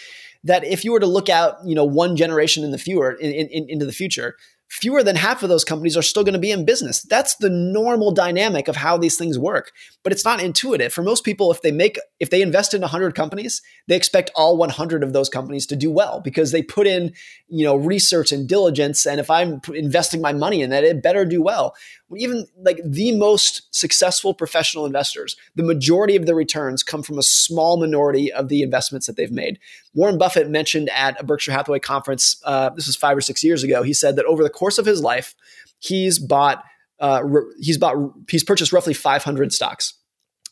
that 0.45 0.64
if 0.64 0.83
you 0.83 0.93
were 0.93 1.01
to 1.01 1.07
look 1.07 1.29
out, 1.29 1.57
you 1.66 1.75
know, 1.75 1.85
one 1.85 2.16
generation 2.16 2.64
in 2.64 2.71
the 2.71 2.79
fewer 2.79 3.12
in, 3.12 3.31
in, 3.31 3.66
into 3.69 3.85
the 3.85 3.93
future, 3.93 4.37
fewer 4.70 5.02
than 5.02 5.16
half 5.16 5.42
of 5.42 5.48
those 5.48 5.64
companies 5.64 5.96
are 5.96 6.02
still 6.02 6.22
going 6.22 6.33
to 6.33 6.38
be 6.38 6.52
in 6.52 6.64
business. 6.64 7.02
That's 7.02 7.35
the 7.35 7.50
normal 7.50 8.12
dynamic 8.12 8.68
of 8.68 8.76
how 8.76 8.96
these 8.96 9.18
things 9.18 9.37
work. 9.37 9.72
But 10.04 10.12
it's 10.12 10.24
not 10.24 10.40
intuitive. 10.40 10.92
For 10.92 11.02
most 11.02 11.24
people, 11.24 11.50
if 11.50 11.61
they 11.61 11.72
make 11.72 11.98
if 12.20 12.30
they 12.30 12.40
invest 12.40 12.72
in 12.72 12.80
100 12.80 13.14
companies, 13.16 13.62
they 13.88 13.96
expect 13.96 14.30
all 14.37 14.56
100 14.56 15.02
of 15.02 15.12
those 15.12 15.28
companies 15.28 15.66
to 15.66 15.76
do 15.76 15.90
well 15.90 16.20
because 16.20 16.52
they 16.52 16.62
put 16.62 16.87
in, 16.87 17.12
you 17.48 17.64
know, 17.64 17.74
research 17.74 18.30
and 18.30 18.48
diligence 18.48 19.06
and 19.06 19.18
if 19.18 19.28
I'm 19.28 19.61
investing 19.74 20.20
my 20.20 20.33
money 20.33 20.62
in 20.62 20.70
that, 20.70 20.85
it 20.85 21.02
better 21.02 21.24
do 21.24 21.42
well. 21.42 21.74
Even 22.16 22.46
like 22.61 22.81
the 22.85 23.16
most 23.16 23.73
successful 23.75 24.35
professional 24.35 24.85
investors, 24.85 25.37
the 25.55 25.62
majority 25.62 26.16
of 26.16 26.27
the 26.27 26.35
returns 26.35 26.83
come 26.83 27.03
from 27.03 27.18
a 27.18 27.23
small 27.23 27.79
minority 27.79 28.33
of 28.33 28.49
the 28.49 28.62
investments 28.62 29.07
that 29.07 29.16
they've 29.16 29.31
made. 29.31 29.59
Warren 29.94 30.18
Buffett 30.18 30.51
mentioned 30.51 30.90
at 30.90 31.20
a 31.20 31.25
Berkshire 31.25 31.53
Hathaway 31.53 31.79
conference, 31.79 32.40
uh, 32.44 32.70
this 32.70 32.87
was 32.87 32.96
five 32.96 33.16
or 33.16 33.20
six 33.20 33.44
years 33.44 33.62
ago, 33.62 33.83
he 33.83 33.92
said 33.92 34.16
that 34.16 34.25
over 34.25 34.42
the 34.42 34.51
course 34.51 34.79
of 34.79 34.87
his 34.87 35.03
life, 35.03 35.35
he's 35.79 36.18
bought 36.18 36.64
uh, 36.99 37.23
he's 37.59 37.79
bought 37.79 37.96
he's 38.29 38.44
purchased 38.44 38.73
roughly 38.73 38.92
500 38.92 39.53
stocks, 39.53 39.94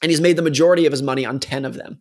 and 0.02 0.10
he's 0.10 0.20
made 0.20 0.36
the 0.36 0.42
majority 0.42 0.86
of 0.86 0.92
his 0.92 1.02
money 1.02 1.26
on 1.26 1.38
10 1.38 1.64
of 1.64 1.74
them. 1.74 2.00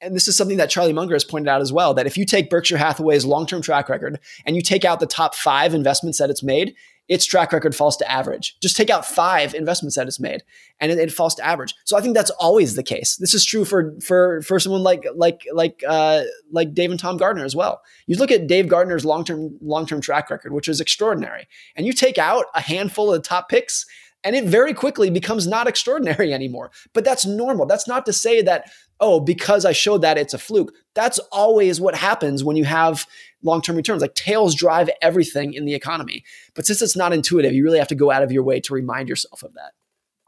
And 0.00 0.14
this 0.14 0.28
is 0.28 0.36
something 0.36 0.58
that 0.58 0.68
Charlie 0.68 0.92
Munger 0.92 1.14
has 1.14 1.24
pointed 1.24 1.48
out 1.48 1.62
as 1.62 1.72
well 1.72 1.94
that 1.94 2.06
if 2.06 2.18
you 2.18 2.26
take 2.26 2.50
Berkshire 2.50 2.76
Hathaway's 2.76 3.24
long 3.24 3.46
term 3.46 3.62
track 3.62 3.88
record 3.88 4.18
and 4.44 4.54
you 4.56 4.62
take 4.62 4.84
out 4.84 5.00
the 5.00 5.06
top 5.06 5.34
five 5.34 5.72
investments 5.72 6.18
that 6.18 6.30
it's 6.30 6.42
made, 6.42 6.74
its 7.08 7.24
track 7.24 7.52
record 7.52 7.74
falls 7.74 7.96
to 7.98 8.10
average. 8.10 8.56
Just 8.60 8.76
take 8.76 8.90
out 8.90 9.06
five 9.06 9.54
investments 9.54 9.96
that 9.96 10.08
it's 10.08 10.18
made, 10.18 10.42
and 10.80 10.90
it, 10.90 10.98
it, 10.98 11.12
falls 11.12 11.34
to 11.36 11.46
average. 11.46 11.74
So 11.84 11.96
I 11.96 12.00
think 12.00 12.14
that's 12.14 12.30
always 12.30 12.74
the 12.74 12.82
case. 12.82 13.16
This 13.16 13.34
is 13.34 13.44
true 13.44 13.64
for 13.64 13.94
for 14.00 14.42
for 14.42 14.58
someone 14.58 14.82
like 14.82 15.06
like 15.14 15.46
like 15.52 15.82
uh, 15.86 16.22
like 16.50 16.74
Dave 16.74 16.90
and 16.90 16.98
Tom 16.98 17.16
Gardner 17.16 17.44
as 17.44 17.54
well. 17.54 17.80
You 18.06 18.16
look 18.16 18.32
at 18.32 18.46
Dave 18.46 18.68
Gardner's 18.68 19.04
long 19.04 19.24
term 19.24 19.56
long 19.60 19.86
term 19.86 20.00
track 20.00 20.30
record, 20.30 20.52
which 20.52 20.68
is 20.68 20.80
extraordinary, 20.80 21.46
and 21.76 21.86
you 21.86 21.92
take 21.92 22.18
out 22.18 22.46
a 22.54 22.60
handful 22.60 23.12
of 23.12 23.22
the 23.22 23.28
top 23.28 23.48
picks. 23.48 23.86
And 24.24 24.34
it 24.34 24.44
very 24.44 24.74
quickly 24.74 25.08
becomes 25.08 25.46
not 25.46 25.68
extraordinary 25.68 26.32
anymore. 26.32 26.72
But 26.92 27.04
that's 27.04 27.24
normal. 27.24 27.64
That's 27.64 27.86
not 27.86 28.04
to 28.06 28.12
say 28.12 28.42
that 28.42 28.68
oh, 28.98 29.20
because 29.20 29.64
I 29.64 29.72
showed 29.72 30.02
that 30.02 30.18
it's 30.18 30.34
a 30.34 30.38
fluke. 30.38 30.72
That's 30.94 31.18
always 31.30 31.80
what 31.80 31.94
happens 31.94 32.42
when 32.42 32.56
you 32.56 32.64
have 32.64 33.06
long 33.46 33.62
term 33.62 33.76
returns. 33.76 34.02
Like 34.02 34.14
tails 34.14 34.54
drive 34.54 34.90
everything 35.00 35.54
in 35.54 35.64
the 35.64 35.74
economy. 35.74 36.24
But 36.54 36.66
since 36.66 36.82
it's 36.82 36.96
not 36.96 37.12
intuitive, 37.12 37.54
you 37.54 37.64
really 37.64 37.78
have 37.78 37.88
to 37.88 37.94
go 37.94 38.10
out 38.10 38.22
of 38.22 38.32
your 38.32 38.42
way 38.42 38.60
to 38.60 38.74
remind 38.74 39.08
yourself 39.08 39.42
of 39.42 39.54
that. 39.54 39.72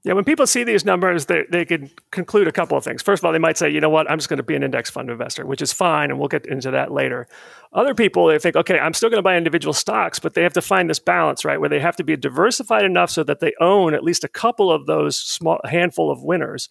Yeah, 0.05 0.13
when 0.13 0.25
people 0.25 0.47
see 0.47 0.63
these 0.63 0.85
numbers, 0.85 1.27
they, 1.27 1.45
they 1.51 1.65
can 1.65 1.91
conclude 2.13 2.47
a 2.47 2.53
couple 2.53 2.79
of 2.79 2.85
things. 2.85 3.03
First 3.03 3.21
of 3.21 3.27
all, 3.27 3.33
they 3.33 3.41
might 3.41 3.59
say, 3.59 3.69
you 3.69 3.81
know 3.81 3.91
what, 3.91 4.09
I'm 4.09 4.19
just 4.19 4.29
going 4.29 4.37
to 4.39 4.45
be 4.45 4.55
an 4.55 4.63
index 4.63 4.89
fund 4.89 5.11
investor, 5.11 5.45
which 5.45 5.61
is 5.61 5.73
fine, 5.73 6.11
and 6.11 6.21
we'll 6.21 6.29
get 6.29 6.47
into 6.47 6.71
that 6.71 6.93
later. 6.93 7.27
Other 7.73 7.95
people, 7.95 8.27
they 8.29 8.39
think, 8.39 8.55
okay, 8.55 8.79
I'm 8.79 8.95
still 8.95 9.11
going 9.11 9.19
to 9.19 9.23
buy 9.23 9.37
individual 9.37 9.73
stocks, 9.73 10.21
but 10.21 10.35
they 10.35 10.45
have 10.45 10.53
to 10.53 10.63
find 10.63 10.89
this 10.89 11.01
balance, 11.01 11.45
right, 11.45 11.59
where 11.59 11.69
they 11.69 11.81
have 11.81 11.97
to 11.97 12.05
be 12.05 12.17
diversified 12.17 12.85
enough 12.85 13.11
so 13.11 13.25
that 13.25 13.41
they 13.41 13.53
own 13.61 13.93
at 13.93 14.05
least 14.05 14.23
a 14.23 14.29
couple 14.29 14.71
of 14.71 14.87
those 14.87 15.19
small 15.19 15.61
handful 15.65 16.13
of 16.13 16.23
winners 16.23 16.69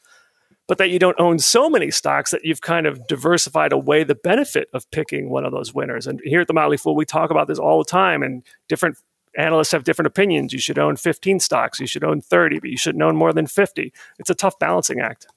but 0.67 0.77
that 0.77 0.89
you 0.89 0.99
don't 0.99 1.19
own 1.19 1.39
so 1.39 1.69
many 1.69 1.89
stocks 1.91 2.31
that 2.31 2.43
you've 2.43 2.61
kind 2.61 2.85
of 2.85 3.07
diversified 3.07 3.71
away 3.71 4.03
the 4.03 4.15
benefit 4.15 4.67
of 4.73 4.89
picking 4.91 5.29
one 5.29 5.45
of 5.45 5.51
those 5.51 5.73
winners. 5.73 6.07
And 6.07 6.21
here 6.23 6.41
at 6.41 6.47
the 6.47 6.53
Motley 6.53 6.77
Fool, 6.77 6.95
we 6.95 7.05
talk 7.05 7.29
about 7.31 7.47
this 7.47 7.59
all 7.59 7.79
the 7.79 7.89
time, 7.89 8.21
and 8.21 8.43
different 8.67 8.97
analysts 9.37 9.71
have 9.71 9.83
different 9.83 10.07
opinions. 10.07 10.51
You 10.51 10.59
should 10.59 10.79
own 10.79 10.97
15 10.97 11.39
stocks, 11.39 11.79
you 11.79 11.87
should 11.87 12.03
own 12.03 12.21
30, 12.21 12.59
but 12.59 12.69
you 12.69 12.77
shouldn't 12.77 13.03
own 13.03 13.15
more 13.15 13.33
than 13.33 13.47
50. 13.47 13.93
It's 14.19 14.29
a 14.29 14.35
tough 14.35 14.59
balancing 14.59 14.99
act. 14.99 15.27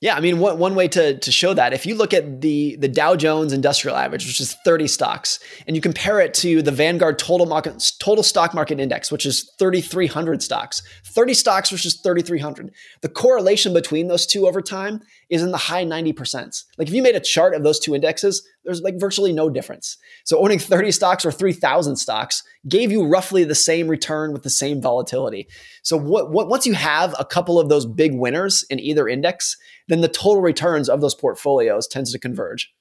Yeah, 0.00 0.14
I 0.14 0.20
mean, 0.20 0.38
one, 0.38 0.58
one 0.58 0.76
way 0.76 0.86
to, 0.88 1.18
to 1.18 1.32
show 1.32 1.54
that, 1.54 1.72
if 1.72 1.84
you 1.84 1.96
look 1.96 2.14
at 2.14 2.40
the, 2.40 2.76
the 2.76 2.86
Dow 2.86 3.16
Jones 3.16 3.52
Industrial 3.52 3.96
Average, 3.96 4.26
which 4.26 4.40
is 4.40 4.54
30 4.64 4.86
stocks, 4.86 5.40
and 5.66 5.74
you 5.74 5.82
compare 5.82 6.20
it 6.20 6.34
to 6.34 6.62
the 6.62 6.70
Vanguard 6.70 7.18
Total 7.18 7.46
Market 7.46 7.92
Total 7.98 8.22
Stock 8.22 8.54
Market 8.54 8.78
Index, 8.78 9.10
which 9.10 9.26
is 9.26 9.52
3,300 9.58 10.40
stocks, 10.40 10.82
30 11.04 11.34
stocks 11.34 11.70
versus 11.70 11.94
3,300, 11.94 12.72
the 13.00 13.08
correlation 13.08 13.74
between 13.74 14.06
those 14.06 14.24
two 14.24 14.46
over 14.46 14.62
time 14.62 15.00
is 15.30 15.42
in 15.42 15.50
the 15.50 15.58
high 15.58 15.84
90%. 15.84 16.64
Like 16.78 16.88
if 16.88 16.94
you 16.94 17.02
made 17.02 17.14
a 17.14 17.20
chart 17.20 17.54
of 17.54 17.62
those 17.62 17.78
two 17.78 17.94
indexes, 17.94 18.46
there's 18.64 18.80
like 18.80 18.98
virtually 18.98 19.32
no 19.32 19.50
difference. 19.50 19.96
So 20.24 20.38
owning 20.38 20.58
30 20.58 20.90
stocks 20.92 21.24
or 21.24 21.32
3,000 21.32 21.96
stocks 21.96 22.42
gave 22.66 22.90
you 22.90 23.06
roughly 23.06 23.44
the 23.44 23.54
same 23.54 23.88
return 23.88 24.32
with 24.32 24.42
the 24.42 24.50
same 24.50 24.80
volatility. 24.80 25.48
So 25.82 25.96
what, 25.96 26.30
what, 26.30 26.48
once 26.48 26.66
you 26.66 26.74
have 26.74 27.14
a 27.18 27.24
couple 27.24 27.58
of 27.58 27.68
those 27.68 27.86
big 27.86 28.14
winners 28.14 28.64
in 28.70 28.80
either 28.80 29.08
index, 29.08 29.56
then 29.88 30.00
the 30.00 30.08
total 30.08 30.40
returns 30.40 30.88
of 30.88 31.00
those 31.00 31.14
portfolios 31.14 31.86
tends 31.86 32.12
to 32.12 32.18
converge. 32.18 32.72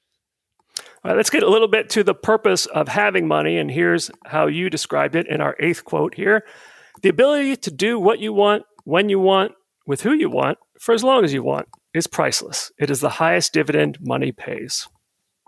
All 1.04 1.12
right, 1.12 1.18
let's 1.18 1.30
get 1.30 1.44
a 1.44 1.50
little 1.50 1.68
bit 1.68 1.90
to 1.92 2.04
the 2.04 2.16
purpose 2.16 2.66
of 2.68 2.88
having 2.88 3.28
money. 3.28 3.58
And 3.58 3.70
here's 3.70 4.10
how 4.26 4.48
you 4.48 4.70
described 4.70 5.16
it 5.16 5.28
in 5.28 5.42
our 5.42 5.56
eighth 5.60 5.84
quote 5.84 6.16
here 6.16 6.44
the 7.04 7.10
ability 7.10 7.56
to 7.56 7.72
do 7.72 8.00
what 8.00 8.20
you 8.20 8.34
want, 8.34 8.64
when 8.84 9.08
you 9.08 9.20
want, 9.20 9.52
with 9.86 10.02
who 10.02 10.14
you 10.14 10.30
want, 10.30 10.58
for 10.80 10.94
as 10.94 11.04
long 11.04 11.24
as 11.24 11.32
you 11.32 11.44
want, 11.44 11.68
is 11.98 12.08
priceless. 12.08 12.72
It 12.80 12.90
is 12.90 13.00
the 13.00 13.10
highest 13.10 13.54
dividend 13.54 13.98
money 14.02 14.32
pays. 14.32 14.88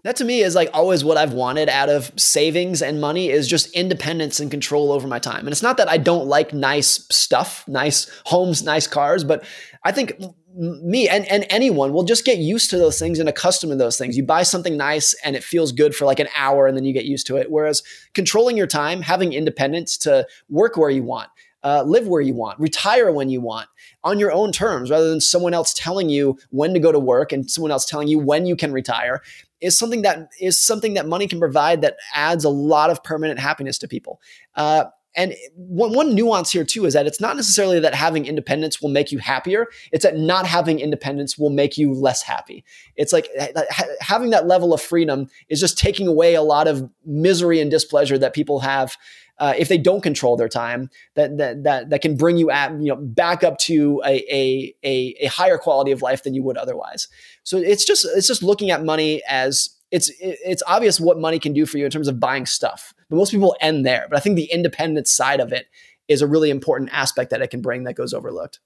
That 0.03 0.15
to 0.17 0.25
me 0.25 0.41
is 0.41 0.55
like 0.55 0.69
always 0.73 1.03
what 1.03 1.17
I've 1.17 1.33
wanted 1.33 1.67
out 1.67 1.89
of 1.89 2.11
savings 2.15 2.81
and 2.81 3.01
money 3.01 3.29
is 3.29 3.47
just 3.47 3.69
independence 3.71 4.39
and 4.39 4.49
control 4.49 4.93
over 4.93 5.07
my 5.07 5.19
time. 5.19 5.39
And 5.39 5.49
it's 5.49 5.61
not 5.61 5.75
that 5.77 5.89
I 5.89 5.97
don't 5.97 6.27
like 6.27 6.53
nice 6.53 7.05
stuff, 7.11 7.67
nice 7.67 8.09
homes, 8.25 8.63
nice 8.63 8.87
cars, 8.87 9.25
but 9.25 9.43
I 9.83 9.91
think 9.91 10.13
me 10.55 11.09
and, 11.09 11.25
and 11.29 11.45
anyone 11.49 11.91
will 11.91 12.03
just 12.03 12.25
get 12.25 12.37
used 12.37 12.69
to 12.69 12.77
those 12.77 12.97
things 12.97 13.19
and 13.19 13.27
accustomed 13.27 13.71
to 13.71 13.77
those 13.77 13.97
things. 13.97 14.15
You 14.15 14.23
buy 14.23 14.43
something 14.43 14.77
nice 14.77 15.13
and 15.25 15.35
it 15.35 15.43
feels 15.43 15.73
good 15.73 15.93
for 15.93 16.05
like 16.05 16.19
an 16.19 16.29
hour 16.35 16.65
and 16.65 16.77
then 16.77 16.85
you 16.85 16.93
get 16.93 17.05
used 17.05 17.27
to 17.27 17.35
it. 17.35 17.51
Whereas 17.51 17.83
controlling 18.13 18.55
your 18.55 18.67
time, 18.67 19.01
having 19.01 19.33
independence 19.33 19.97
to 19.99 20.25
work 20.47 20.77
where 20.77 20.89
you 20.89 21.03
want, 21.03 21.29
uh, 21.63 21.83
live 21.83 22.07
where 22.07 22.21
you 22.21 22.33
want, 22.33 22.59
retire 22.59 23.11
when 23.11 23.29
you 23.29 23.41
want 23.41 23.67
on 24.03 24.19
your 24.19 24.31
own 24.31 24.51
terms 24.51 24.89
rather 24.89 25.09
than 25.09 25.21
someone 25.21 25.53
else 25.53 25.73
telling 25.73 26.09
you 26.09 26.37
when 26.51 26.73
to 26.73 26.79
go 26.79 26.91
to 26.91 26.99
work 26.99 27.31
and 27.31 27.49
someone 27.49 27.71
else 27.71 27.85
telling 27.85 28.07
you 28.07 28.19
when 28.19 28.45
you 28.45 28.55
can 28.55 28.71
retire 28.71 29.21
is 29.61 29.77
something 29.77 30.03
that 30.03 30.29
is 30.39 30.57
something 30.57 30.93
that 30.93 31.05
money 31.05 31.27
can 31.27 31.39
provide 31.39 31.81
that 31.81 31.97
adds 32.13 32.45
a 32.45 32.49
lot 32.49 32.89
of 32.89 33.03
permanent 33.03 33.39
happiness 33.39 33.77
to 33.77 33.87
people. 33.87 34.21
Uh, 34.55 34.85
and 35.19 35.35
one, 35.55 35.93
one 35.93 36.15
nuance 36.15 36.49
here 36.49 36.63
too 36.63 36.85
is 36.85 36.93
that 36.93 37.05
it's 37.05 37.19
not 37.19 37.35
necessarily 37.35 37.81
that 37.81 37.93
having 37.93 38.25
independence 38.25 38.81
will 38.81 38.89
make 38.89 39.11
you 39.11 39.17
happier. 39.17 39.67
It's 39.91 40.03
that 40.03 40.15
not 40.15 40.45
having 40.45 40.79
independence 40.79 41.37
will 41.37 41.49
make 41.49 41.77
you 41.77 41.93
less 41.93 42.23
happy. 42.23 42.63
It's 42.95 43.11
like 43.11 43.27
ha- 43.37 43.83
having 43.99 44.29
that 44.29 44.47
level 44.47 44.73
of 44.73 44.81
freedom 44.81 45.27
is 45.49 45.59
just 45.59 45.77
taking 45.77 46.07
away 46.07 46.35
a 46.35 46.41
lot 46.41 46.69
of 46.69 46.89
misery 47.05 47.59
and 47.59 47.69
displeasure 47.69 48.17
that 48.17 48.33
people 48.33 48.61
have 48.61 48.95
uh, 49.39 49.53
if 49.57 49.67
they 49.67 49.77
don't 49.77 50.01
control 50.01 50.37
their 50.37 50.47
time. 50.47 50.89
That 51.15 51.37
that 51.37 51.63
that 51.63 51.89
that 51.89 52.01
can 52.01 52.15
bring 52.15 52.37
you 52.37 52.49
at 52.49 52.71
you 52.71 52.87
know 52.87 52.95
back 52.95 53.43
up 53.43 53.57
to 53.59 54.01
a, 54.05 54.23
a 54.33 54.75
a 54.85 55.15
a 55.19 55.25
higher 55.27 55.57
quality 55.57 55.91
of 55.91 56.01
life 56.01 56.23
than 56.23 56.33
you 56.33 56.43
would 56.43 56.55
otherwise. 56.55 57.09
So 57.43 57.57
it's 57.57 57.83
just 57.83 58.07
it's 58.15 58.27
just 58.27 58.41
looking 58.41 58.71
at 58.71 58.85
money 58.85 59.21
as 59.27 59.69
it's 59.91 60.11
it's 60.21 60.63
obvious 60.65 60.97
what 60.97 61.19
money 61.19 61.39
can 61.39 61.51
do 61.51 61.65
for 61.65 61.77
you 61.77 61.83
in 61.83 61.91
terms 61.91 62.07
of 62.07 62.21
buying 62.21 62.45
stuff, 62.45 62.93
but 63.09 63.15
most 63.15 63.31
people 63.31 63.55
end 63.59 63.85
there. 63.85 64.07
But 64.09 64.17
I 64.17 64.19
think 64.19 64.35
the 64.35 64.51
independent 64.51 65.07
side 65.07 65.39
of 65.39 65.51
it 65.51 65.67
is 66.07 66.21
a 66.21 66.27
really 66.27 66.49
important 66.49 66.89
aspect 66.91 67.29
that 67.31 67.41
it 67.41 67.49
can 67.49 67.61
bring 67.61 67.83
that 67.83 67.93
goes 67.93 68.13
overlooked. 68.13 68.59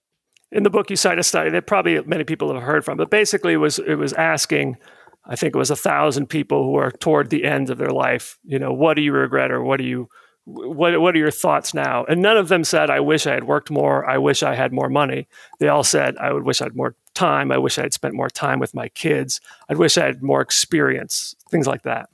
In 0.52 0.64
the 0.64 0.70
book, 0.70 0.90
you 0.90 0.96
cite 0.96 1.20
a 1.20 1.24
study 1.24 1.50
that 1.50 1.68
probably 1.68 2.02
many 2.04 2.24
people 2.24 2.54
have 2.54 2.64
heard 2.64 2.86
from, 2.86 2.98
but 2.98 3.10
basically, 3.10 3.54
it 3.54 3.58
was 3.58 3.80
it 3.80 3.96
was 3.96 4.14
asking, 4.14 4.78
I 5.26 5.36
think 5.36 5.56
it 5.56 5.58
was 5.58 5.72
a 5.72 5.76
thousand 5.76 6.28
people 6.28 6.64
who 6.64 6.76
are 6.76 6.92
toward 6.92 7.30
the 7.30 7.44
end 7.44 7.70
of 7.70 7.78
their 7.78 7.90
life. 7.90 8.38
You 8.44 8.60
know, 8.60 8.72
what 8.72 8.94
do 8.94 9.02
you 9.02 9.14
regret, 9.14 9.52
or 9.52 9.64
what 9.64 9.78
do 9.78 9.84
you 9.84 10.10
what 10.46 11.00
what 11.02 11.16
are 11.16 11.20
your 11.20 11.32
thoughts 11.32 11.74
now? 11.74 12.06
And 12.06 12.22
none 12.22 12.38
of 12.38 12.50
them 12.50 12.64
said, 12.64 12.90
I 12.90 13.00
wish 13.00 13.26
I 13.26 13.34
had 13.34 13.46
worked 13.46 13.72
more. 13.72 14.08
I 14.08 14.18
wish 14.18 14.44
I 14.44 14.56
had 14.56 14.74
more 14.74 14.90
money. 14.90 15.28
They 15.60 15.70
all 15.70 15.84
said, 15.84 16.18
I 16.18 16.32
would 16.32 16.44
wish 16.44 16.62
I 16.62 16.66
had 16.66 16.76
more 16.76 16.96
time. 17.14 17.52
I 17.52 17.58
wish 17.58 17.80
I 17.80 17.84
had 17.84 17.94
spent 17.94 18.14
more 18.14 18.30
time 18.30 18.60
with 18.60 18.76
my 18.76 18.90
kids. 18.90 19.42
I'd 19.70 19.78
wish 19.78 19.98
I 19.98 20.06
had 20.06 20.22
more 20.22 20.42
experience. 20.42 21.36
Things 21.50 21.68
like 21.68 21.84
that. 21.84 22.10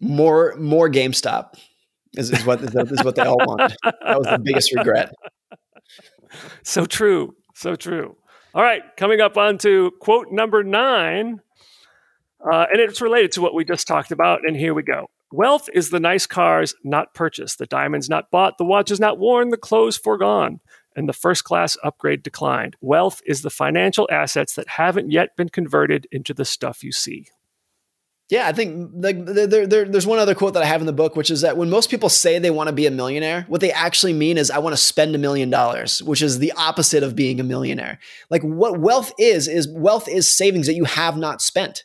More 0.00 0.54
more 0.58 0.88
GameStop 0.88 1.58
is, 2.16 2.30
is 2.30 2.44
what 2.46 2.60
is, 2.62 2.74
is 2.74 3.04
what 3.04 3.14
they 3.16 3.22
all 3.22 3.38
want. 3.38 3.74
That 3.84 4.18
was 4.18 4.26
the 4.26 4.40
biggest 4.42 4.74
regret. 4.74 5.12
So 6.62 6.86
true. 6.86 7.34
So 7.54 7.76
true. 7.76 8.16
All 8.54 8.62
right, 8.62 8.82
coming 8.96 9.20
up 9.20 9.36
on 9.36 9.58
to 9.58 9.92
quote 10.00 10.28
number 10.30 10.64
nine. 10.64 11.40
Uh, 12.40 12.66
and 12.72 12.80
it's 12.80 13.02
related 13.02 13.32
to 13.32 13.42
what 13.42 13.54
we 13.54 13.64
just 13.64 13.86
talked 13.86 14.10
about. 14.12 14.40
And 14.46 14.56
here 14.56 14.72
we 14.72 14.82
go. 14.82 15.10
Wealth 15.32 15.68
is 15.72 15.90
the 15.90 16.00
nice 16.00 16.26
cars 16.26 16.74
not 16.82 17.14
purchased, 17.14 17.58
the 17.58 17.66
diamonds 17.66 18.08
not 18.08 18.30
bought, 18.30 18.58
the 18.58 18.64
watches 18.64 18.98
not 18.98 19.18
worn, 19.18 19.50
the 19.50 19.56
clothes 19.56 19.96
foregone, 19.96 20.58
and 20.96 21.08
the 21.08 21.12
first 21.12 21.44
class 21.44 21.76
upgrade 21.84 22.22
declined. 22.22 22.76
Wealth 22.80 23.20
is 23.26 23.42
the 23.42 23.50
financial 23.50 24.08
assets 24.10 24.54
that 24.54 24.68
haven't 24.70 25.12
yet 25.12 25.36
been 25.36 25.48
converted 25.48 26.08
into 26.10 26.34
the 26.34 26.44
stuff 26.44 26.82
you 26.82 26.90
see. 26.90 27.28
Yeah, 28.30 28.46
I 28.46 28.52
think 28.52 28.92
like 28.94 29.26
there, 29.26 29.66
there, 29.66 29.84
there's 29.84 30.06
one 30.06 30.20
other 30.20 30.36
quote 30.36 30.54
that 30.54 30.62
I 30.62 30.66
have 30.66 30.80
in 30.80 30.86
the 30.86 30.92
book, 30.92 31.16
which 31.16 31.32
is 31.32 31.40
that 31.40 31.56
when 31.56 31.68
most 31.68 31.90
people 31.90 32.08
say 32.08 32.38
they 32.38 32.52
want 32.52 32.68
to 32.68 32.72
be 32.72 32.86
a 32.86 32.90
millionaire, 32.90 33.44
what 33.48 33.60
they 33.60 33.72
actually 33.72 34.12
mean 34.12 34.38
is 34.38 34.52
I 34.52 34.58
want 34.58 34.72
to 34.72 34.80
spend 34.80 35.16
a 35.16 35.18
million 35.18 35.50
dollars, 35.50 36.00
which 36.00 36.22
is 36.22 36.38
the 36.38 36.52
opposite 36.52 37.02
of 37.02 37.16
being 37.16 37.40
a 37.40 37.42
millionaire. 37.42 37.98
Like 38.30 38.42
what 38.42 38.78
wealth 38.78 39.12
is 39.18 39.48
is 39.48 39.66
wealth 39.68 40.08
is 40.08 40.28
savings 40.28 40.68
that 40.68 40.74
you 40.74 40.84
have 40.84 41.16
not 41.16 41.42
spent. 41.42 41.84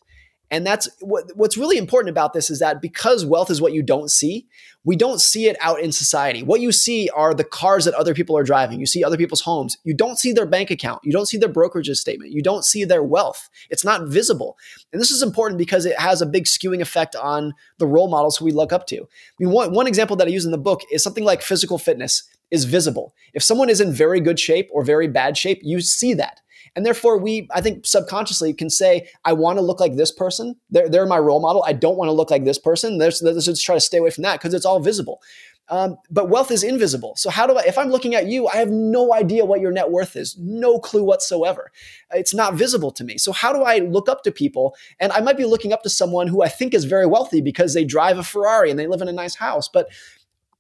And 0.52 0.66
that's 0.66 0.88
what, 1.02 1.26
what's 1.36 1.58
really 1.58 1.78
important 1.78 2.10
about 2.10 2.34
this 2.34 2.50
is 2.50 2.60
that 2.60 2.82
because 2.82 3.26
wealth 3.26 3.50
is 3.50 3.62
what 3.62 3.74
you 3.74 3.82
don't 3.82 4.10
see, 4.10 4.48
we 4.84 4.96
don't 4.96 5.20
see 5.20 5.48
it 5.48 5.58
out 5.60 5.80
in 5.80 5.92
society. 5.92 6.44
What 6.44 6.62
you 6.62 6.72
see 6.72 7.10
are 7.10 7.34
the 7.34 7.44
cars 7.44 7.86
that 7.86 7.96
other 7.96 8.14
people 8.14 8.38
are 8.38 8.44
driving. 8.44 8.80
You 8.80 8.86
see 8.86 9.04
other 9.04 9.18
people's 9.18 9.42
homes. 9.42 9.78
You 9.84 9.96
don't 9.96 10.20
see 10.20 10.32
their 10.32 10.46
bank 10.46 10.70
account. 10.70 11.02
You 11.04 11.12
don't 11.12 11.26
see 11.26 11.38
their 11.38 11.50
brokerages 11.50 11.96
statement. 11.96 12.32
You 12.32 12.44
don't 12.44 12.64
see 12.64 12.86
their 12.86 13.02
wealth. 13.02 13.50
It's 13.72 13.84
not 13.84 14.08
visible. 14.08 14.58
And 14.94 15.02
this 15.02 15.10
is 15.10 15.24
important 15.24 15.58
because 15.58 15.86
it 15.86 16.00
has 16.00 16.22
a 16.22 16.28
big 16.28 16.46
skewing 16.46 16.82
effect 16.82 17.16
on 17.16 17.54
the 17.80 17.88
role 17.88 18.10
models 18.10 18.38
who 18.38 18.46
we 18.46 18.52
look 18.52 18.72
up 18.72 18.86
to. 18.88 18.98
I 18.98 19.06
mean, 19.40 19.50
one, 19.50 19.74
one 19.74 19.88
example 19.88 20.16
that 20.18 20.28
I 20.28 20.32
use 20.32 20.46
in 20.46 20.52
the 20.52 20.58
book 20.60 20.82
is 20.92 21.02
something 21.02 21.24
like 21.24 21.42
physical 21.42 21.80
fitness 21.80 22.24
is 22.52 22.66
visible. 22.66 23.16
If 23.34 23.42
someone 23.42 23.70
is 23.70 23.82
in 23.82 23.92
very 23.92 24.20
good 24.22 24.40
shape 24.40 24.70
or 24.72 24.84
very 24.84 25.08
bad 25.08 25.38
shape, 25.38 25.62
you 25.64 25.82
see 25.82 26.14
that. 26.14 26.42
And 26.76 26.86
therefore, 26.86 27.18
we, 27.18 27.48
I 27.54 27.62
think 27.62 27.86
subconsciously 27.86 28.54
can 28.54 28.70
say, 28.70 29.10
I 29.24 29.34
want 29.34 29.58
to 29.58 29.62
look 29.62 29.80
like 29.80 29.96
this 29.96 30.12
person. 30.12 30.56
They're, 30.70 30.90
they're 30.90 31.06
my 31.06 31.20
role 31.20 31.40
model. 31.40 31.64
I 31.66 31.74
don't 31.74 31.98
want 31.98 32.10
to 32.10 32.14
look 32.14 32.30
like 32.30 32.44
this 32.44 32.60
person. 32.60 32.98
Let's, 32.98 33.22
let's 33.22 33.46
just 33.46 33.64
try 33.64 33.76
to 33.76 33.82
stay 33.82 33.98
away 33.98 34.10
from 34.10 34.24
that 34.24 34.40
because 34.40 34.54
it's 34.54 34.66
all 34.66 34.80
visible. 34.80 35.22
Um, 35.70 35.98
but 36.12 36.30
wealth 36.30 36.52
is 36.52 36.64
invisible. 36.64 37.16
So 37.16 37.30
how 37.30 37.48
do 37.48 37.56
I, 37.58 37.64
if 37.64 37.78
I'm 37.78 37.90
looking 37.90 38.14
at 38.14 38.28
you, 38.28 38.48
I 38.48 38.58
have 38.58 38.70
no 38.70 39.14
idea 39.14 39.46
what 39.46 39.62
your 39.62 39.72
net 39.72 39.90
worth 39.90 40.16
is, 40.16 40.38
no 40.38 40.80
clue 40.80 41.04
whatsoever. 41.04 41.72
It's 42.12 42.36
not 42.36 42.54
visible 42.54 42.92
to 42.92 43.04
me. 43.04 43.18
So 43.18 43.32
how 43.32 43.52
do 43.52 43.64
I 43.64 43.80
look 43.80 44.08
up 44.08 44.24
to 44.24 44.32
people? 44.32 44.76
And 45.00 45.12
I 45.12 45.22
might 45.22 45.38
be 45.38 45.46
looking 45.46 45.74
up 45.74 45.82
to 45.84 45.90
someone 45.90 46.28
who 46.28 46.44
I 46.44 46.50
think 46.50 46.74
is 46.76 46.86
very 46.86 47.08
wealthy 47.08 47.42
because 47.42 47.74
they 47.74 47.84
drive 47.84 48.20
a 48.20 48.24
Ferrari 48.24 48.70
and 48.70 48.78
they 48.78 48.86
live 48.86 49.02
in 49.02 49.08
a 49.08 49.14
nice 49.14 49.36
house. 49.36 49.68
But 49.68 49.88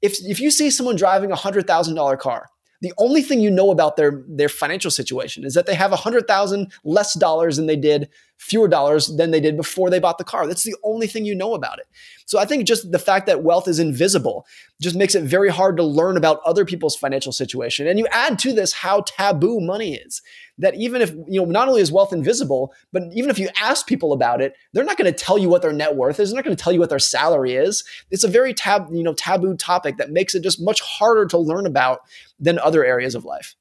if, 0.01 0.17
if 0.25 0.39
you 0.39 0.49
see 0.49 0.71
someone 0.71 0.95
driving 0.95 1.31
a 1.31 1.35
hundred 1.35 1.67
thousand 1.67 1.95
dollar 1.95 2.17
car, 2.17 2.49
the 2.81 2.93
only 2.97 3.21
thing 3.21 3.39
you 3.39 3.51
know 3.51 3.71
about 3.71 3.95
their 3.95 4.23
their 4.27 4.49
financial 4.49 4.91
situation 4.91 5.43
is 5.45 5.53
that 5.53 5.65
they 5.65 5.75
have 5.75 5.91
a 5.91 5.97
hundred 5.97 6.27
thousand 6.27 6.71
less 6.83 7.17
dollars 7.17 7.57
than 7.57 7.65
they 7.65 7.75
did 7.75 8.09
fewer 8.37 8.67
dollars 8.67 9.07
than 9.15 9.31
they 9.31 9.39
did 9.39 9.57
before 9.57 9.89
they 9.89 9.99
bought 9.99 10.17
the 10.17 10.23
car. 10.23 10.45
That's 10.47 10.63
the 10.63 10.75
only 10.83 11.07
thing 11.07 11.25
you 11.25 11.33
know 11.33 11.53
about 11.53 11.79
it. 11.79 11.87
So 12.25 12.37
I 12.37 12.45
think 12.45 12.65
just 12.65 12.91
the 12.91 12.99
fact 12.99 13.27
that 13.27 13.43
wealth 13.43 13.67
is 13.67 13.79
invisible 13.79 14.45
just 14.81 14.95
makes 14.95 15.15
it 15.15 15.23
very 15.23 15.49
hard 15.49 15.77
to 15.77 15.83
learn 15.83 16.17
about 16.17 16.41
other 16.45 16.65
people's 16.65 16.95
financial 16.95 17.31
situation. 17.31 17.87
And 17.87 17.97
you 17.97 18.07
add 18.11 18.37
to 18.39 18.53
this 18.53 18.73
how 18.73 19.01
taboo 19.01 19.59
money 19.59 19.95
is. 19.95 20.21
That 20.57 20.75
even 20.75 21.01
if, 21.01 21.11
you 21.27 21.41
know, 21.41 21.45
not 21.45 21.67
only 21.67 21.81
is 21.81 21.91
wealth 21.91 22.13
invisible, 22.13 22.73
but 22.93 23.03
even 23.13 23.29
if 23.29 23.37
you 23.37 23.49
ask 23.61 23.87
people 23.87 24.13
about 24.13 24.41
it, 24.41 24.55
they're 24.71 24.85
not 24.85 24.97
going 24.97 25.11
to 25.11 25.17
tell 25.17 25.37
you 25.37 25.49
what 25.49 25.61
their 25.61 25.73
net 25.73 25.95
worth 25.95 26.19
is. 26.19 26.29
They're 26.29 26.37
not 26.37 26.45
going 26.45 26.55
to 26.55 26.63
tell 26.63 26.71
you 26.71 26.79
what 26.79 26.89
their 26.89 26.99
salary 26.99 27.55
is. 27.55 27.83
It's 28.09 28.23
a 28.23 28.29
very 28.29 28.53
tab, 28.53 28.87
you 28.91 29.03
know, 29.03 29.13
taboo 29.13 29.55
topic 29.55 29.97
that 29.97 30.11
makes 30.11 30.33
it 30.33 30.43
just 30.43 30.61
much 30.61 30.81
harder 30.81 31.25
to 31.27 31.37
learn 31.37 31.65
about 31.65 32.01
than 32.39 32.57
other 32.59 32.85
areas 32.85 33.15
of 33.15 33.25
life. 33.25 33.55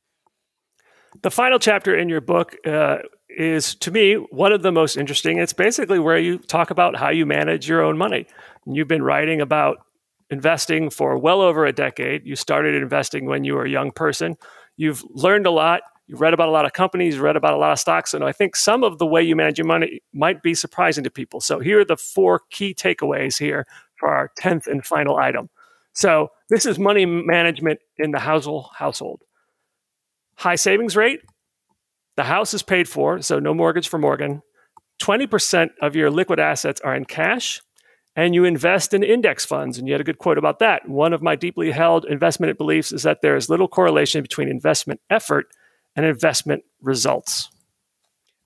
The 1.23 1.31
final 1.31 1.59
chapter 1.59 1.97
in 1.97 2.09
your 2.09 2.21
book 2.21 2.57
uh, 2.67 2.99
is, 3.37 3.75
to 3.77 3.91
me, 3.91 4.15
one 4.15 4.53
of 4.53 4.63
the 4.63 4.73
most 4.73 4.97
interesting. 4.97 5.39
It's 5.39 5.53
basically 5.53 5.99
where 5.99 6.19
you 6.19 6.39
talk 6.39 6.71
about 6.71 6.97
how 6.97 7.11
you 7.11 7.27
manage 7.27 7.69
your 7.69 7.83
own 7.83 7.99
money. 7.99 8.27
You've 8.67 8.89
been 8.89 9.03
writing 9.03 9.41
about 9.41 9.79
investing 10.31 10.91
for 10.91 11.19
well 11.19 11.41
over 11.41 11.67
a 11.67 11.73
decade. 11.73 12.27
You 12.27 12.37
started 12.37 12.75
investing 12.75 13.27
when 13.27 13.45
you 13.45 13.55
were 13.55 13.65
a 13.65 13.71
young 13.71 13.93
person. 13.93 14.37
You've 14.77 15.05
learned 15.11 15.47
a 15.47 15.51
lot. 15.51 15.83
You've 16.07 16.21
read 16.21 16.35
about 16.35 16.49
a 16.49 16.53
lot 16.53 16.67
of 16.67 16.73
companies, 16.73 17.19
read 17.19 17.37
about 17.37 17.55
a 17.55 17.57
lot 17.57 17.73
of 17.73 17.79
stocks, 17.79 18.13
and 18.13 18.23
I 18.23 18.33
think 18.33 18.57
some 18.57 18.85
of 18.85 18.99
the 18.99 19.07
way 19.07 19.23
you 19.23 19.35
manage 19.35 19.59
your 19.59 19.67
money 19.67 20.01
might 20.13 20.43
be 20.43 20.55
surprising 20.55 21.03
to 21.05 21.11
people. 21.11 21.41
So 21.41 21.61
here 21.61 21.81
are 21.81 21.85
the 21.85 21.97
four 21.97 22.43
key 22.51 22.75
takeaways 22.75 23.39
here 23.39 23.67
for 23.97 24.11
our 24.11 24.31
10th 24.39 24.67
and 24.67 24.85
final 24.85 25.17
item. 25.17 25.49
So 25.95 26.29
this 26.51 26.67
is 26.67 26.79
money 26.79 27.07
management 27.07 27.81
in 27.97 28.11
the 28.11 28.19
household 28.19 28.67
household. 28.77 29.23
High 30.37 30.57
savings 30.57 30.95
rate. 30.97 31.21
The 32.17 32.25
house 32.25 32.55
is 32.55 32.63
paid 32.63 32.89
for, 32.89 33.21
so 33.23 33.39
no 33.39 33.55
mortgage 33.55 33.89
for 33.89 33.99
Morgan. 33.99 34.43
20% 35.03 35.71
of 35.83 35.97
your 35.97 36.11
liquid 36.11 36.39
assets 36.39 36.81
are 36.83 36.95
in 36.95 37.05
cash 37.05 37.61
and 38.17 38.35
you 38.35 38.45
invest 38.45 38.95
in 38.95 39.03
index 39.03 39.45
funds. 39.45 39.79
And 39.79 39.89
you 39.89 39.95
had 39.95 40.01
a 40.01 40.05
good 40.05 40.19
quote 40.19 40.39
about 40.39 40.61
that. 40.61 40.89
One 40.89 41.13
of 41.13 41.23
my 41.23 41.35
deeply 41.35 41.73
held 41.73 42.05
investment 42.05 42.57
beliefs 42.57 42.93
is 42.93 43.03
that 43.03 43.23
there 43.23 43.37
is 43.37 43.51
little 43.51 43.69
correlation 43.69 44.23
between 44.23 44.49
investment 44.49 45.01
effort 45.11 45.47
and 45.97 46.07
investment 46.07 46.63
results. 46.81 47.51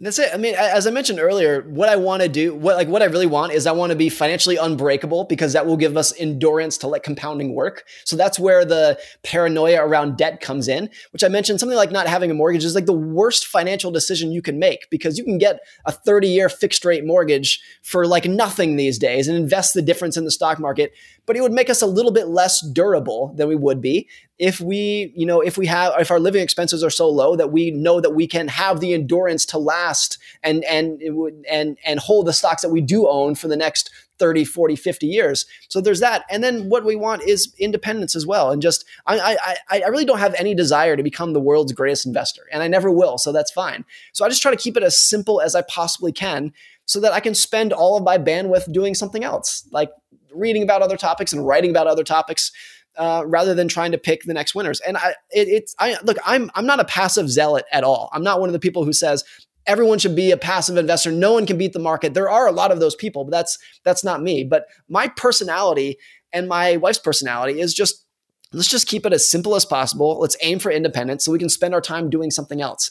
That's 0.01 0.21
it. 0.21 0.33
I 0.33 0.37
mean, 0.37 0.55
as 0.55 0.87
I 0.87 0.93
mentioned 0.93 1.19
earlier, 1.19 1.63
what 1.63 1.89
I 1.89 1.97
want 1.97 2.23
to 2.23 2.29
do, 2.29 2.55
what 2.55 2.77
like 2.77 2.87
what 2.87 3.03
I 3.03 3.07
really 3.07 3.27
want 3.27 3.53
is 3.53 3.67
I 3.67 3.73
want 3.73 3.91
to 3.91 3.97
be 3.97 4.09
financially 4.09 4.57
unbreakable 4.57 5.25
because 5.25 5.55
that 5.55 5.67
will 5.67 5.77
give 5.77 5.97
us 5.97 6.13
endurance 6.21 6.79
to 6.79 6.87
let 6.87 7.03
compounding 7.03 7.53
work. 7.53 7.83
So 8.05 8.15
that's 8.15 8.39
where 8.39 8.65
the 8.65 8.97
paranoia 9.25 9.85
around 9.85 10.17
debt 10.17 10.41
comes 10.41 10.69
in, 10.69 10.89
which 11.11 11.25
I 11.25 11.29
mentioned 11.29 11.59
something 11.59 11.77
like 11.77 11.91
not 11.91 12.07
having 12.07 12.31
a 12.31 12.35
mortgage 12.35 12.65
is 12.65 12.77
like 12.77 12.87
the 12.87 12.93
worst 12.93 13.49
financial 13.49 13.91
decision 13.91 14.31
you 14.31 14.41
can 14.41 14.61
make 14.61 14.89
because 14.89 15.19
you 15.19 15.25
can 15.25 15.37
get 15.37 15.59
a 15.85 15.91
30-year 15.91 16.49
fixed 16.49 16.85
rate 16.85 17.05
mortgage 17.05 17.61
for 17.83 18.07
like 18.07 18.25
nothing 18.25 18.77
these 18.77 18.99
days 19.01 19.27
and 19.27 19.37
invest 19.37 19.75
the 19.75 19.83
difference 19.83 20.17
in 20.17 20.25
the 20.25 20.31
stock 20.31 20.61
market, 20.61 20.93
but 21.27 21.37
it 21.37 21.41
would 21.41 21.53
make 21.53 21.69
us 21.69 21.83
a 21.83 21.87
little 21.87 22.13
bit 22.13 22.29
less 22.29 22.65
durable 22.73 23.35
than 23.37 23.49
we 23.49 23.57
would 23.57 23.81
be 23.81 24.09
if 24.39 24.61
we, 24.61 25.13
you 25.17 25.27
know, 25.27 25.41
if 25.41 25.59
we 25.59 25.67
have, 25.67 25.93
if 25.99 26.11
our 26.11 26.21
living 26.21 26.43
expenses 26.43 26.85
are 26.85 26.91
so 26.91 27.09
low 27.09 27.35
that 27.35 27.51
we 27.51 27.71
know 27.73 28.01
that 28.01 28.15
we 28.15 28.27
can 28.27 28.47
have 28.49 28.81
the 28.81 28.95
endurance 28.95 29.45
to 29.47 29.59
last 29.59 30.19
and, 30.43 30.65
and, 30.65 31.03
and, 31.51 31.77
and 31.85 32.01
hold 32.01 32.27
the 32.27 32.33
stocks 32.33 32.63
that 32.63 32.69
we 32.69 32.81
do 32.81 33.09
own 33.09 33.35
for 33.35 33.49
the 33.49 33.57
next 33.57 33.91
30, 34.19 34.45
40, 34.45 34.77
50 34.77 35.07
years. 35.07 35.47
So 35.69 35.81
there's 35.81 36.01
that. 36.01 36.25
And 36.31 36.43
then 36.43 36.69
what 36.69 36.85
we 36.85 36.97
want 36.97 37.23
is 37.23 37.55
independence 37.59 38.15
as 38.15 38.27
well. 38.27 38.51
And 38.51 38.63
just, 38.63 38.85
I, 39.07 39.19
I, 39.19 39.57
I 39.71 39.83
I 39.83 39.89
really 39.89 40.05
don't 40.05 40.19
have 40.19 40.35
any 40.35 40.55
desire 40.55 40.97
to 40.97 41.03
become 41.03 41.33
the 41.33 41.41
world's 41.41 41.73
greatest 41.73 42.07
investor 42.07 42.43
and 42.53 42.63
I 42.63 42.69
never 42.69 42.91
will. 42.91 43.19
So 43.19 43.33
that's 43.33 43.51
fine. 43.51 43.85
So 44.13 44.25
I 44.25 44.29
just 44.29 44.43
try 44.43 44.51
to 44.51 44.57
keep 44.57 44.77
it 44.77 44.83
as 44.83 44.99
simple 44.99 45.41
as 45.41 45.55
I 45.55 45.63
possibly 45.63 46.13
can 46.13 46.53
so 46.85 47.01
that 47.01 47.13
I 47.13 47.21
can 47.21 47.35
spend 47.35 47.73
all 47.73 47.97
of 47.97 48.05
my 48.05 48.19
bandwidth 48.19 48.73
doing 48.73 48.95
something 48.95 49.23
else, 49.23 49.69
like 49.73 49.91
reading 50.33 50.63
about 50.63 50.83
other 50.83 50.97
topics 50.97 51.33
and 51.33 51.47
writing 51.47 51.71
about 51.71 51.87
other 51.87 52.05
topics. 52.05 52.53
Uh, 52.99 53.23
rather 53.27 53.55
than 53.55 53.69
trying 53.69 53.93
to 53.93 53.99
pick 53.99 54.25
the 54.25 54.35
next 54.35 54.57
winners, 54.57 54.81
and 54.81 54.97
I, 54.97 55.11
it, 55.31 55.47
it's 55.47 55.75
I 55.79 55.97
look, 56.03 56.17
I'm 56.27 56.51
I'm 56.57 56.67
not 56.67 56.81
a 56.81 56.85
passive 56.85 57.31
zealot 57.31 57.65
at 57.73 57.85
all. 57.85 58.09
I'm 58.13 58.25
not 58.25 58.41
one 58.41 58.49
of 58.49 58.53
the 58.53 58.59
people 58.59 58.85
who 58.85 58.93
says 58.93 59.23
everyone 59.69 59.99
should 59.99 60.17
be 60.17 60.33
a 60.33 60.37
passive 60.37 60.77
investor. 60.77 61.13
No 61.13 61.35
one 61.35 61.47
can 61.47 61.59
beat 61.59 61.75
the 61.75 61.79
market. 61.79 62.15
There 62.15 62.31
are 62.31 62.49
a 62.49 62.53
lot 62.53 62.73
of 62.73 62.81
those 62.81 62.97
people, 62.97 63.25
but 63.25 63.31
that's 63.31 63.59
that's 63.85 64.03
not 64.03 64.23
me. 64.23 64.43
But 64.43 64.67
my 64.89 65.09
personality 65.09 65.99
and 66.33 66.49
my 66.49 66.79
wife's 66.79 66.99
personality 66.99 67.61
is 67.61 67.73
just 67.75 68.05
let's 68.53 68.69
just 68.69 68.89
keep 68.89 69.05
it 69.05 69.13
as 69.13 69.31
simple 69.31 69.55
as 69.55 69.65
possible. 69.65 70.19
Let's 70.19 70.37
aim 70.41 70.59
for 70.59 70.73
independence 70.73 71.25
so 71.25 71.33
we 71.33 71.39
can 71.39 71.51
spend 71.51 71.75
our 71.75 71.81
time 71.81 72.11
doing 72.11 72.31
something 72.31 72.61
else. 72.61 72.91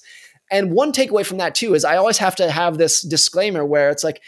And 0.51 0.71
one 0.71 0.93
takeaway 0.93 1.25
from 1.25 1.39
that 1.39 1.55
too 1.55 1.73
is 1.73 1.83
I 1.83 1.97
always 1.97 2.19
have 2.19 2.35
to 2.37 2.49
have 2.49 2.77
this 2.77 3.01
disclaimer 3.01 3.65
where 3.65 3.89
it's 3.89 4.03
like 4.03 4.21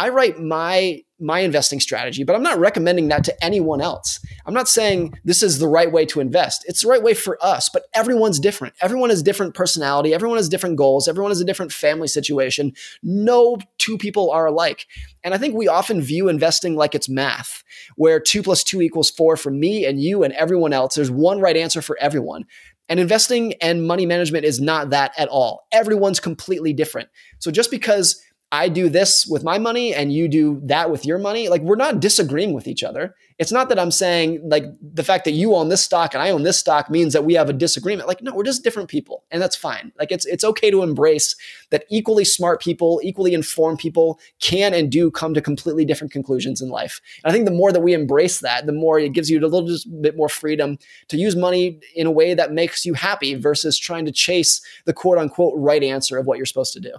I 0.00 0.08
write 0.08 0.40
my 0.40 1.02
my 1.22 1.40
investing 1.40 1.78
strategy, 1.78 2.24
but 2.24 2.34
I'm 2.34 2.42
not 2.42 2.58
recommending 2.58 3.08
that 3.08 3.22
to 3.24 3.44
anyone 3.44 3.82
else. 3.82 4.18
I'm 4.46 4.54
not 4.54 4.66
saying 4.66 5.12
this 5.26 5.42
is 5.42 5.58
the 5.58 5.68
right 5.68 5.92
way 5.92 6.06
to 6.06 6.20
invest. 6.20 6.64
It's 6.66 6.80
the 6.80 6.88
right 6.88 7.02
way 7.02 7.12
for 7.12 7.36
us, 7.44 7.68
but 7.68 7.82
everyone's 7.92 8.40
different. 8.40 8.72
Everyone 8.80 9.10
has 9.10 9.22
different 9.22 9.54
personality, 9.54 10.14
everyone 10.14 10.38
has 10.38 10.48
different 10.48 10.76
goals, 10.76 11.06
everyone 11.06 11.32
has 11.32 11.42
a 11.42 11.44
different 11.44 11.70
family 11.70 12.08
situation. 12.08 12.72
No 13.02 13.58
two 13.76 13.98
people 13.98 14.30
are 14.30 14.46
alike. 14.46 14.86
And 15.22 15.34
I 15.34 15.36
think 15.36 15.54
we 15.54 15.68
often 15.68 16.00
view 16.00 16.30
investing 16.30 16.76
like 16.76 16.94
it's 16.94 17.10
math, 17.10 17.62
where 17.96 18.18
2 18.18 18.42
plus 18.42 18.64
2 18.64 18.80
equals 18.80 19.10
4 19.10 19.36
for 19.36 19.50
me 19.50 19.84
and 19.84 20.00
you 20.00 20.22
and 20.22 20.32
everyone 20.32 20.72
else. 20.72 20.94
There's 20.94 21.10
one 21.10 21.40
right 21.40 21.58
answer 21.58 21.82
for 21.82 21.98
everyone. 22.00 22.46
And 22.88 22.98
investing 22.98 23.52
and 23.60 23.86
money 23.86 24.06
management 24.06 24.46
is 24.46 24.60
not 24.60 24.90
that 24.90 25.12
at 25.18 25.28
all. 25.28 25.66
Everyone's 25.70 26.18
completely 26.18 26.72
different. 26.72 27.10
So 27.38 27.50
just 27.50 27.70
because 27.70 28.20
I 28.52 28.68
do 28.68 28.88
this 28.88 29.26
with 29.28 29.44
my 29.44 29.58
money 29.58 29.94
and 29.94 30.12
you 30.12 30.26
do 30.26 30.60
that 30.64 30.90
with 30.90 31.06
your 31.06 31.18
money, 31.18 31.48
like 31.48 31.62
we're 31.62 31.76
not 31.76 32.00
disagreeing 32.00 32.52
with 32.52 32.66
each 32.66 32.82
other. 32.82 33.14
It's 33.38 33.52
not 33.52 33.68
that 33.68 33.78
I'm 33.78 33.92
saying 33.92 34.42
like 34.44 34.64
the 34.82 35.04
fact 35.04 35.24
that 35.24 35.30
you 35.30 35.54
own 35.54 35.68
this 35.68 35.84
stock 35.84 36.14
and 36.14 36.22
I 36.22 36.30
own 36.30 36.42
this 36.42 36.58
stock 36.58 36.90
means 36.90 37.12
that 37.12 37.24
we 37.24 37.34
have 37.34 37.48
a 37.48 37.52
disagreement. 37.52 38.08
Like 38.08 38.20
no, 38.22 38.34
we're 38.34 38.42
just 38.42 38.64
different 38.64 38.88
people 38.88 39.24
and 39.30 39.40
that's 39.40 39.54
fine. 39.54 39.92
Like 39.98 40.10
it's 40.10 40.26
it's 40.26 40.42
okay 40.42 40.70
to 40.70 40.82
embrace 40.82 41.36
that 41.70 41.84
equally 41.90 42.24
smart 42.24 42.60
people, 42.60 43.00
equally 43.04 43.34
informed 43.34 43.78
people 43.78 44.18
can 44.40 44.74
and 44.74 44.90
do 44.90 45.12
come 45.12 45.32
to 45.34 45.40
completely 45.40 45.84
different 45.84 46.12
conclusions 46.12 46.60
in 46.60 46.70
life. 46.70 47.00
And 47.22 47.30
I 47.30 47.32
think 47.32 47.44
the 47.44 47.52
more 47.52 47.70
that 47.70 47.80
we 47.80 47.94
embrace 47.94 48.40
that, 48.40 48.66
the 48.66 48.72
more 48.72 48.98
it 48.98 49.12
gives 49.12 49.30
you 49.30 49.38
a 49.38 49.46
little 49.46 49.68
just 49.68 49.88
bit 50.02 50.16
more 50.16 50.28
freedom 50.28 50.76
to 51.08 51.16
use 51.16 51.36
money 51.36 51.78
in 51.94 52.08
a 52.08 52.10
way 52.10 52.34
that 52.34 52.52
makes 52.52 52.84
you 52.84 52.94
happy 52.94 53.36
versus 53.36 53.78
trying 53.78 54.06
to 54.06 54.12
chase 54.12 54.60
the 54.86 54.92
quote 54.92 55.18
unquote 55.18 55.54
right 55.56 55.84
answer 55.84 56.18
of 56.18 56.26
what 56.26 56.36
you're 56.36 56.46
supposed 56.46 56.72
to 56.72 56.80
do. 56.80 56.94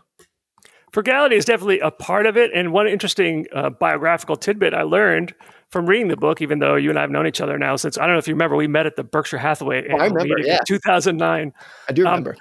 Frugality 0.91 1.35
is 1.35 1.45
definitely 1.45 1.79
a 1.79 1.91
part 1.91 2.25
of 2.25 2.37
it. 2.37 2.51
And 2.53 2.71
one 2.73 2.87
interesting 2.87 3.47
uh, 3.53 3.69
biographical 3.69 4.35
tidbit 4.35 4.73
I 4.73 4.83
learned 4.83 5.33
from 5.69 5.85
reading 5.85 6.09
the 6.09 6.17
book, 6.17 6.41
even 6.41 6.59
though 6.59 6.75
you 6.75 6.89
and 6.89 6.97
I 6.99 7.01
have 7.01 7.11
known 7.11 7.27
each 7.27 7.39
other 7.41 7.57
now 7.57 7.75
since 7.77 7.97
I 7.97 8.01
don't 8.05 8.13
know 8.15 8.19
if 8.19 8.27
you 8.27 8.33
remember, 8.33 8.55
we 8.55 8.67
met 8.67 8.85
at 8.85 8.95
the 8.97 9.03
Berkshire 9.03 9.37
Hathaway 9.37 9.87
Oh, 9.89 9.95
I 9.97 10.05
remember, 10.07 10.25
meeting 10.25 10.45
yeah. 10.47 10.57
in 10.59 10.65
2009. 10.67 11.53
I 11.87 11.91
do 11.93 12.05
Um, 12.05 12.11
remember. 12.11 12.35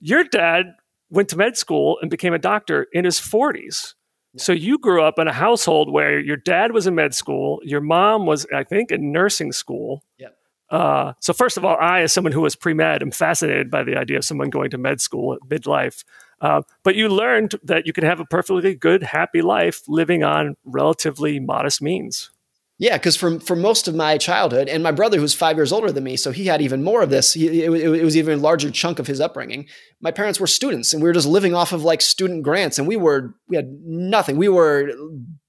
Your 0.00 0.24
dad 0.24 0.74
went 1.10 1.28
to 1.30 1.36
med 1.36 1.56
school 1.56 1.98
and 2.02 2.10
became 2.10 2.34
a 2.34 2.38
doctor 2.38 2.86
in 2.92 3.04
his 3.04 3.18
40s. 3.20 3.94
So 4.36 4.52
you 4.52 4.78
grew 4.78 5.00
up 5.00 5.18
in 5.20 5.28
a 5.28 5.32
household 5.32 5.92
where 5.92 6.18
your 6.18 6.36
dad 6.36 6.72
was 6.72 6.88
in 6.88 6.96
med 6.96 7.14
school, 7.14 7.60
your 7.62 7.80
mom 7.80 8.26
was, 8.26 8.46
I 8.52 8.64
think, 8.64 8.90
in 8.90 9.12
nursing 9.12 9.52
school. 9.52 10.02
Yep. 10.18 10.36
Uh, 10.70 11.12
so 11.20 11.32
first 11.32 11.56
of 11.56 11.64
all, 11.64 11.76
I, 11.78 12.00
as 12.00 12.12
someone 12.12 12.32
who 12.32 12.40
was 12.40 12.56
pre 12.56 12.74
med, 12.74 13.00
am 13.00 13.12
fascinated 13.12 13.70
by 13.70 13.84
the 13.84 13.96
idea 13.96 14.18
of 14.18 14.24
someone 14.24 14.50
going 14.50 14.70
to 14.70 14.78
med 14.78 15.00
school 15.00 15.34
at 15.34 15.40
midlife. 15.48 16.02
Uh, 16.40 16.62
but 16.82 16.94
you 16.94 17.08
learned 17.08 17.54
that 17.62 17.86
you 17.86 17.92
could 17.92 18.04
have 18.04 18.20
a 18.20 18.24
perfectly 18.24 18.74
good, 18.74 19.02
happy 19.02 19.42
life 19.42 19.82
living 19.88 20.22
on 20.22 20.56
relatively 20.64 21.40
modest 21.40 21.80
means. 21.80 22.30
Yeah, 22.76 22.98
because 22.98 23.14
for 23.14 23.38
for 23.38 23.54
most 23.54 23.86
of 23.86 23.94
my 23.94 24.18
childhood, 24.18 24.68
and 24.68 24.82
my 24.82 24.90
brother 24.90 25.20
who's 25.20 25.32
five 25.32 25.56
years 25.56 25.70
older 25.70 25.92
than 25.92 26.02
me, 26.02 26.16
so 26.16 26.32
he 26.32 26.46
had 26.46 26.60
even 26.60 26.82
more 26.82 27.02
of 27.02 27.10
this. 27.10 27.32
He, 27.32 27.62
it, 27.62 27.70
it 27.70 28.02
was 28.02 28.16
even 28.16 28.40
a 28.40 28.42
larger 28.42 28.68
chunk 28.68 28.98
of 28.98 29.06
his 29.06 29.20
upbringing. 29.20 29.68
My 30.00 30.10
parents 30.10 30.40
were 30.40 30.48
students, 30.48 30.92
and 30.92 31.00
we 31.00 31.08
were 31.08 31.12
just 31.12 31.28
living 31.28 31.54
off 31.54 31.72
of 31.72 31.84
like 31.84 32.00
student 32.00 32.42
grants, 32.42 32.76
and 32.76 32.88
we 32.88 32.96
were 32.96 33.36
we 33.48 33.54
had 33.54 33.68
nothing. 33.84 34.36
We 34.36 34.48
were 34.48 34.90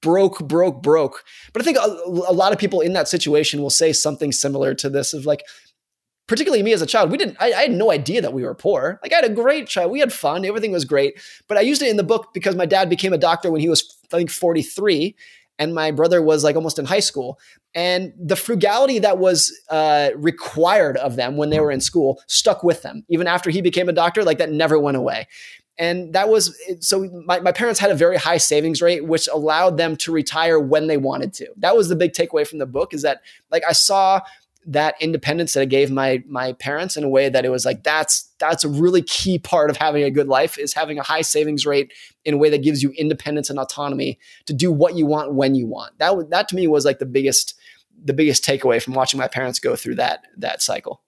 broke, 0.04 0.48
broke, 0.48 0.84
broke. 0.84 1.24
But 1.52 1.64
I 1.64 1.66
think 1.66 1.78
a, 1.78 1.82
a 1.82 2.34
lot 2.34 2.54
of 2.54 2.60
people 2.60 2.82
in 2.82 2.94
that 2.94 3.08
situation 3.08 3.60
will 3.60 3.72
say 3.72 3.92
something 3.92 4.32
similar 4.32 4.76
to 4.76 4.88
this 4.88 5.12
of 5.12 5.26
like, 5.26 5.42
particularly 6.28 6.64
me 6.64 6.74
as 6.74 6.82
a 6.82 6.86
child, 6.86 7.12
we 7.12 7.18
didn't. 7.18 7.38
I, 7.40 7.54
I 7.54 7.62
had 7.64 7.72
no 7.72 7.92
idea 7.92 8.22
that 8.22 8.34
we 8.34 8.44
were 8.44 8.56
poor. 8.56 9.00
Like 9.04 9.14
I 9.14 9.18
had 9.18 9.26
a 9.26 9.34
great 9.34 9.68
child. 9.68 9.92
We 9.92 10.00
had 10.00 10.14
fun. 10.14 10.46
Everything 10.46 10.72
was 10.72 10.86
great. 10.86 11.20
But 11.48 11.58
I 11.58 11.62
used 11.62 11.82
it 11.82 11.90
in 11.90 11.98
the 11.98 12.04
book 12.04 12.34
because 12.34 12.56
my 12.56 12.66
dad 12.66 12.90
became 12.90 13.14
a 13.14 13.18
doctor 13.18 13.52
when 13.52 13.62
he 13.62 13.70
was 13.70 13.98
I 14.12 14.18
think 14.18 14.32
forty 14.32 14.62
three 14.62 15.16
and 15.58 15.74
my 15.74 15.92
brother 15.92 16.22
was 16.22 16.44
like 16.44 16.56
almost 16.56 16.80
in 16.80 16.86
high 16.86 17.00
school. 17.00 17.40
And 17.74 18.14
the 18.18 18.36
frugality 18.36 19.00
that 19.00 19.18
was 19.18 19.58
uh, 19.70 20.12
required 20.16 20.98
of 20.98 21.16
them 21.16 21.38
when 21.38 21.50
they 21.50 21.60
were 21.60 21.72
in 21.72 21.82
school 21.82 22.22
stuck 22.28 22.64
with 22.64 22.82
them. 22.82 23.06
Even 23.10 23.28
after 23.28 23.50
he 23.50 23.62
became 23.62 23.90
a 23.90 23.94
doctor, 23.94 24.24
like 24.24 24.38
that 24.38 24.52
never 24.52 24.80
went 24.80 24.98
away. 24.98 25.28
And 25.78 26.14
that 26.14 26.30
was 26.30 26.58
so 26.80 27.10
my, 27.26 27.42
my 27.42 27.52
parents 27.52 27.82
had 27.82 27.92
a 27.92 27.96
very 27.96 28.16
high 28.16 28.38
savings 28.38 28.82
rate, 28.82 29.06
which 29.06 29.28
allowed 29.28 29.78
them 29.78 29.98
to 29.98 30.12
retire 30.12 30.58
when 30.58 30.88
they 30.88 30.96
wanted 30.96 31.34
to. 31.34 31.48
That 31.58 31.76
was 31.76 31.90
the 31.90 31.98
big 31.98 32.14
takeaway 32.14 32.48
from 32.48 32.60
the 32.60 32.66
book 32.66 32.94
is 32.94 33.02
that 33.02 33.22
like 33.52 33.64
I 33.68 33.74
saw 33.74 34.22
that 34.68 34.96
independence 35.00 35.54
that 35.54 35.62
I 35.62 35.66
gave 35.66 35.92
my 35.92 36.24
my 36.28 36.54
parents 36.54 36.98
in 36.98 37.04
a 37.04 37.10
way 37.10 37.30
that 37.30 37.46
it 37.46 37.50
was 37.50 37.66
like 37.66 37.84
that's 37.84 38.32
that's 38.40 38.64
a 38.64 38.70
really 38.70 39.04
key 39.04 39.38
part 39.38 39.70
of 39.70 39.78
having 39.78 40.04
a 40.04 40.12
good 40.12 40.28
life 40.28 40.58
is 40.58 40.74
having 40.74 40.98
a 40.98 41.04
high 41.04 41.22
savings 41.22 41.66
rate 41.66 41.94
in 42.24 42.34
a 42.34 42.38
way 42.38 42.50
that 42.50 42.64
gives 42.64 42.82
you 42.82 42.92
independence 42.98 43.50
and 43.50 43.60
autonomy 43.60 44.20
to 44.46 44.54
do 44.54 44.72
what 44.72 44.96
you 44.96 45.06
want 45.06 45.34
when 45.34 45.54
you 45.56 45.68
want. 45.68 45.98
That 46.00 46.30
that 46.32 46.50
to 46.50 46.56
me 46.56 46.68
was 46.68 46.86
like 46.86 47.00
the 47.00 47.06
biggest 47.06 47.56
the 48.04 48.14
biggest 48.14 48.44
takeaway 48.44 48.82
from 48.82 48.94
watching 48.94 49.20
my 49.20 49.28
parents 49.28 49.60
go 49.60 49.76
through 49.76 49.96
that 49.96 50.24
that 50.38 50.62
cycle. 50.62 51.02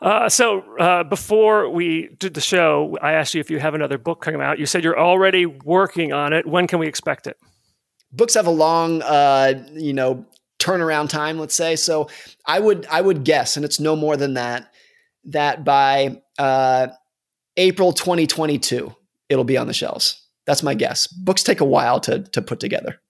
Uh, 0.00 0.28
so 0.28 0.60
uh, 0.78 1.04
before 1.04 1.70
we 1.70 2.10
did 2.18 2.34
the 2.34 2.40
show, 2.40 2.98
I 3.00 3.12
asked 3.12 3.34
you 3.34 3.40
if 3.40 3.50
you 3.50 3.58
have 3.58 3.74
another 3.74 3.96
book 3.96 4.20
coming 4.20 4.42
out. 4.42 4.58
You 4.58 4.66
said 4.66 4.84
you're 4.84 4.98
already 4.98 5.46
working 5.46 6.12
on 6.12 6.34
it. 6.34 6.46
When 6.46 6.66
can 6.66 6.78
we 6.78 6.86
expect 6.86 7.26
it? 7.26 7.38
Books 8.12 8.34
have 8.34 8.46
a 8.46 8.50
long 8.50 9.02
uh, 9.02 9.66
you 9.74 9.92
know 9.92 10.24
turnaround 10.58 11.08
time, 11.08 11.38
let's 11.38 11.54
say. 11.54 11.76
So 11.76 12.08
I 12.46 12.58
would 12.60 12.86
I 12.90 13.00
would 13.00 13.24
guess, 13.24 13.56
and 13.56 13.64
it's 13.64 13.80
no 13.80 13.96
more 13.96 14.16
than 14.16 14.34
that, 14.34 14.72
that 15.26 15.64
by 15.64 16.20
uh, 16.38 16.88
April 17.56 17.92
2022, 17.92 18.94
it'll 19.28 19.44
be 19.44 19.56
on 19.56 19.66
the 19.66 19.72
shelves. 19.74 20.22
That's 20.46 20.62
my 20.62 20.74
guess. 20.74 21.06
Books 21.06 21.42
take 21.42 21.60
a 21.60 21.64
while 21.64 22.00
to 22.00 22.20
to 22.20 22.42
put 22.42 22.60
together. 22.60 23.00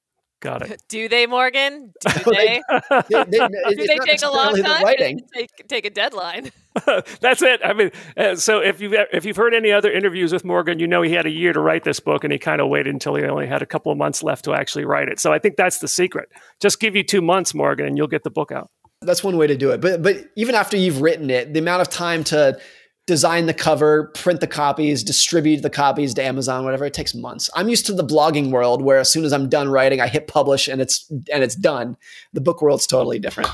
Got 0.41 0.63
it. 0.71 0.83
Do 0.89 1.09
they, 1.09 1.27
Morgan? 1.27 1.93
Do 2.25 2.31
They- 2.31 2.61
they? 2.69 3.03
They, 3.09 3.25
they, 3.25 3.39
Do 3.75 3.87
they 3.87 3.99
take 4.05 4.23
a 4.23 4.31
long 4.31 4.55
time? 4.63 4.83
Writing. 4.85 5.21
Take, 5.35 5.51
take 5.67 5.87
a 5.87 5.91
deadline. 5.91 6.51
That's 7.21 7.43
it. 7.43 7.61
I 7.65 7.73
mean, 7.73 7.91
uh, 8.17 8.37
so 8.37 8.59
if 8.59 8.81
you've 8.81 8.95
if 9.13 9.25
you've 9.25 9.37
heard 9.37 9.55
any 9.55 9.73
other 9.73 9.91
interviews 9.91 10.33
with 10.33 10.45
Morgan, 10.45 10.79
you 10.79 10.87
know 10.87 11.03
he 11.03 11.13
had 11.13 11.27
a 11.27 11.31
year 11.31 11.53
to 11.53 11.61
write 11.61 11.85
this 11.85 12.01
book, 12.01 12.25
and 12.25 12.33
he 12.33 12.39
kind 12.39 12.61
of 12.61 12.69
waited 12.69 12.93
until 12.93 13.15
he 13.15 13.25
only 13.25 13.47
had 13.47 13.63
a 13.63 13.67
couple 13.67 13.91
of 13.91 13.99
months 13.99 14.23
left 14.23 14.45
to 14.45 14.55
actually 14.55 14.85
write 14.85 15.09
it. 15.09 15.21
So 15.21 15.33
I 15.33 15.39
think 15.39 15.57
that's 15.57 15.79
the 15.79 15.89
secret. 15.89 16.29
Just 16.61 16.81
give 16.81 16.95
you 16.95 17.03
two 17.03 17.23
months, 17.23 17.55
Morgan, 17.55 17.87
and 17.87 17.97
you'll 17.97 18.09
get 18.09 18.25
the 18.25 18.31
book 18.31 18.53
out. 18.53 18.71
That's 19.03 19.23
one 19.23 19.37
way 19.37 19.47
to 19.47 19.57
do 19.57 19.71
it. 19.71 19.81
But 19.81 20.03
but 20.03 20.25
even 20.37 20.55
after 20.55 20.77
you've 20.77 21.01
written 21.01 21.31
it, 21.31 21.53
the 21.53 21.61
amount 21.61 21.83
of 21.83 21.89
time 21.89 22.25
to 22.25 22.59
design 23.07 23.47
the 23.47 23.55
cover, 23.55 24.09
print 24.15 24.41
the 24.41 24.47
copies, 24.49 25.05
distribute 25.05 25.63
the 25.63 25.71
copies 25.71 26.13
to 26.15 26.25
Amazon, 26.25 26.65
whatever, 26.65 26.85
it 26.85 26.93
takes 26.93 27.15
months. 27.15 27.49
I'm 27.55 27.69
used 27.69 27.87
to 27.87 27.93
the 27.93 28.05
blogging 28.05 28.51
world 28.51 28.83
where 28.83 28.99
as 28.99 29.09
soon 29.09 29.25
as 29.25 29.33
I'm 29.33 29.49
done 29.49 29.69
writing, 29.69 30.01
I 30.01 30.09
hit 30.09 30.27
publish 30.27 30.67
and 30.69 30.81
it's 30.81 31.09
and 31.33 31.43
it's 31.43 31.55
done. 31.55 31.97
The 32.33 32.41
book 32.41 32.61
world's 32.61 32.87
totally 32.87 33.19
different. 33.19 33.49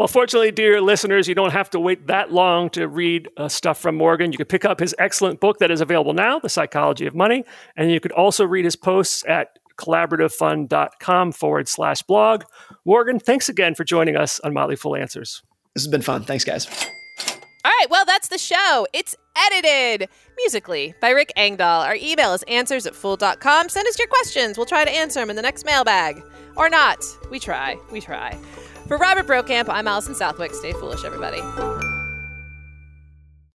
Well, 0.00 0.08
fortunately, 0.08 0.50
dear 0.50 0.80
listeners, 0.80 1.28
you 1.28 1.34
don't 1.34 1.52
have 1.52 1.68
to 1.70 1.78
wait 1.78 2.06
that 2.06 2.32
long 2.32 2.70
to 2.70 2.88
read 2.88 3.28
uh, 3.36 3.50
stuff 3.50 3.78
from 3.78 3.96
Morgan. 3.96 4.32
You 4.32 4.38
can 4.38 4.46
pick 4.46 4.64
up 4.64 4.80
his 4.80 4.94
excellent 4.98 5.40
book 5.40 5.58
that 5.58 5.70
is 5.70 5.82
available 5.82 6.14
now, 6.14 6.38
The 6.38 6.48
Psychology 6.48 7.04
of 7.04 7.14
Money, 7.14 7.44
and 7.76 7.92
you 7.92 8.00
could 8.00 8.12
also 8.12 8.46
read 8.46 8.64
his 8.64 8.76
posts 8.76 9.22
at 9.28 9.58
collaborativefund.com 9.76 11.32
forward 11.32 11.68
slash 11.68 12.00
blog. 12.00 12.44
Morgan, 12.86 13.20
thanks 13.20 13.50
again 13.50 13.74
for 13.74 13.84
joining 13.84 14.16
us 14.16 14.40
on 14.40 14.54
Motley 14.54 14.74
Fool 14.74 14.96
Answers. 14.96 15.42
This 15.74 15.84
has 15.84 15.90
been 15.90 16.00
fun. 16.00 16.24
Thanks, 16.24 16.44
guys. 16.44 16.66
All 17.62 17.70
right, 17.78 17.90
well, 17.90 18.06
that's 18.06 18.28
the 18.28 18.38
show. 18.38 18.86
It's 18.94 19.14
edited 19.36 20.08
musically 20.38 20.94
by 21.02 21.10
Rick 21.10 21.34
Engdahl. 21.36 21.82
Our 21.82 21.96
email 21.96 22.32
is 22.32 22.42
answers 22.44 22.86
at 22.86 22.94
fool.com. 22.94 23.68
Send 23.68 23.86
us 23.86 23.98
your 23.98 24.08
questions. 24.08 24.56
We'll 24.56 24.64
try 24.64 24.86
to 24.86 24.90
answer 24.90 25.20
them 25.20 25.28
in 25.28 25.36
the 25.36 25.42
next 25.42 25.66
mailbag. 25.66 26.22
Or 26.56 26.70
not. 26.70 27.04
We 27.30 27.38
try. 27.38 27.76
We 27.92 28.00
try. 28.00 28.38
For 28.90 28.96
Robert 28.96 29.28
Brokamp, 29.28 29.68
I'm 29.68 29.86
Allison 29.86 30.16
Southwick. 30.16 30.52
Stay 30.52 30.72
foolish, 30.72 31.04
everybody. 31.04 31.42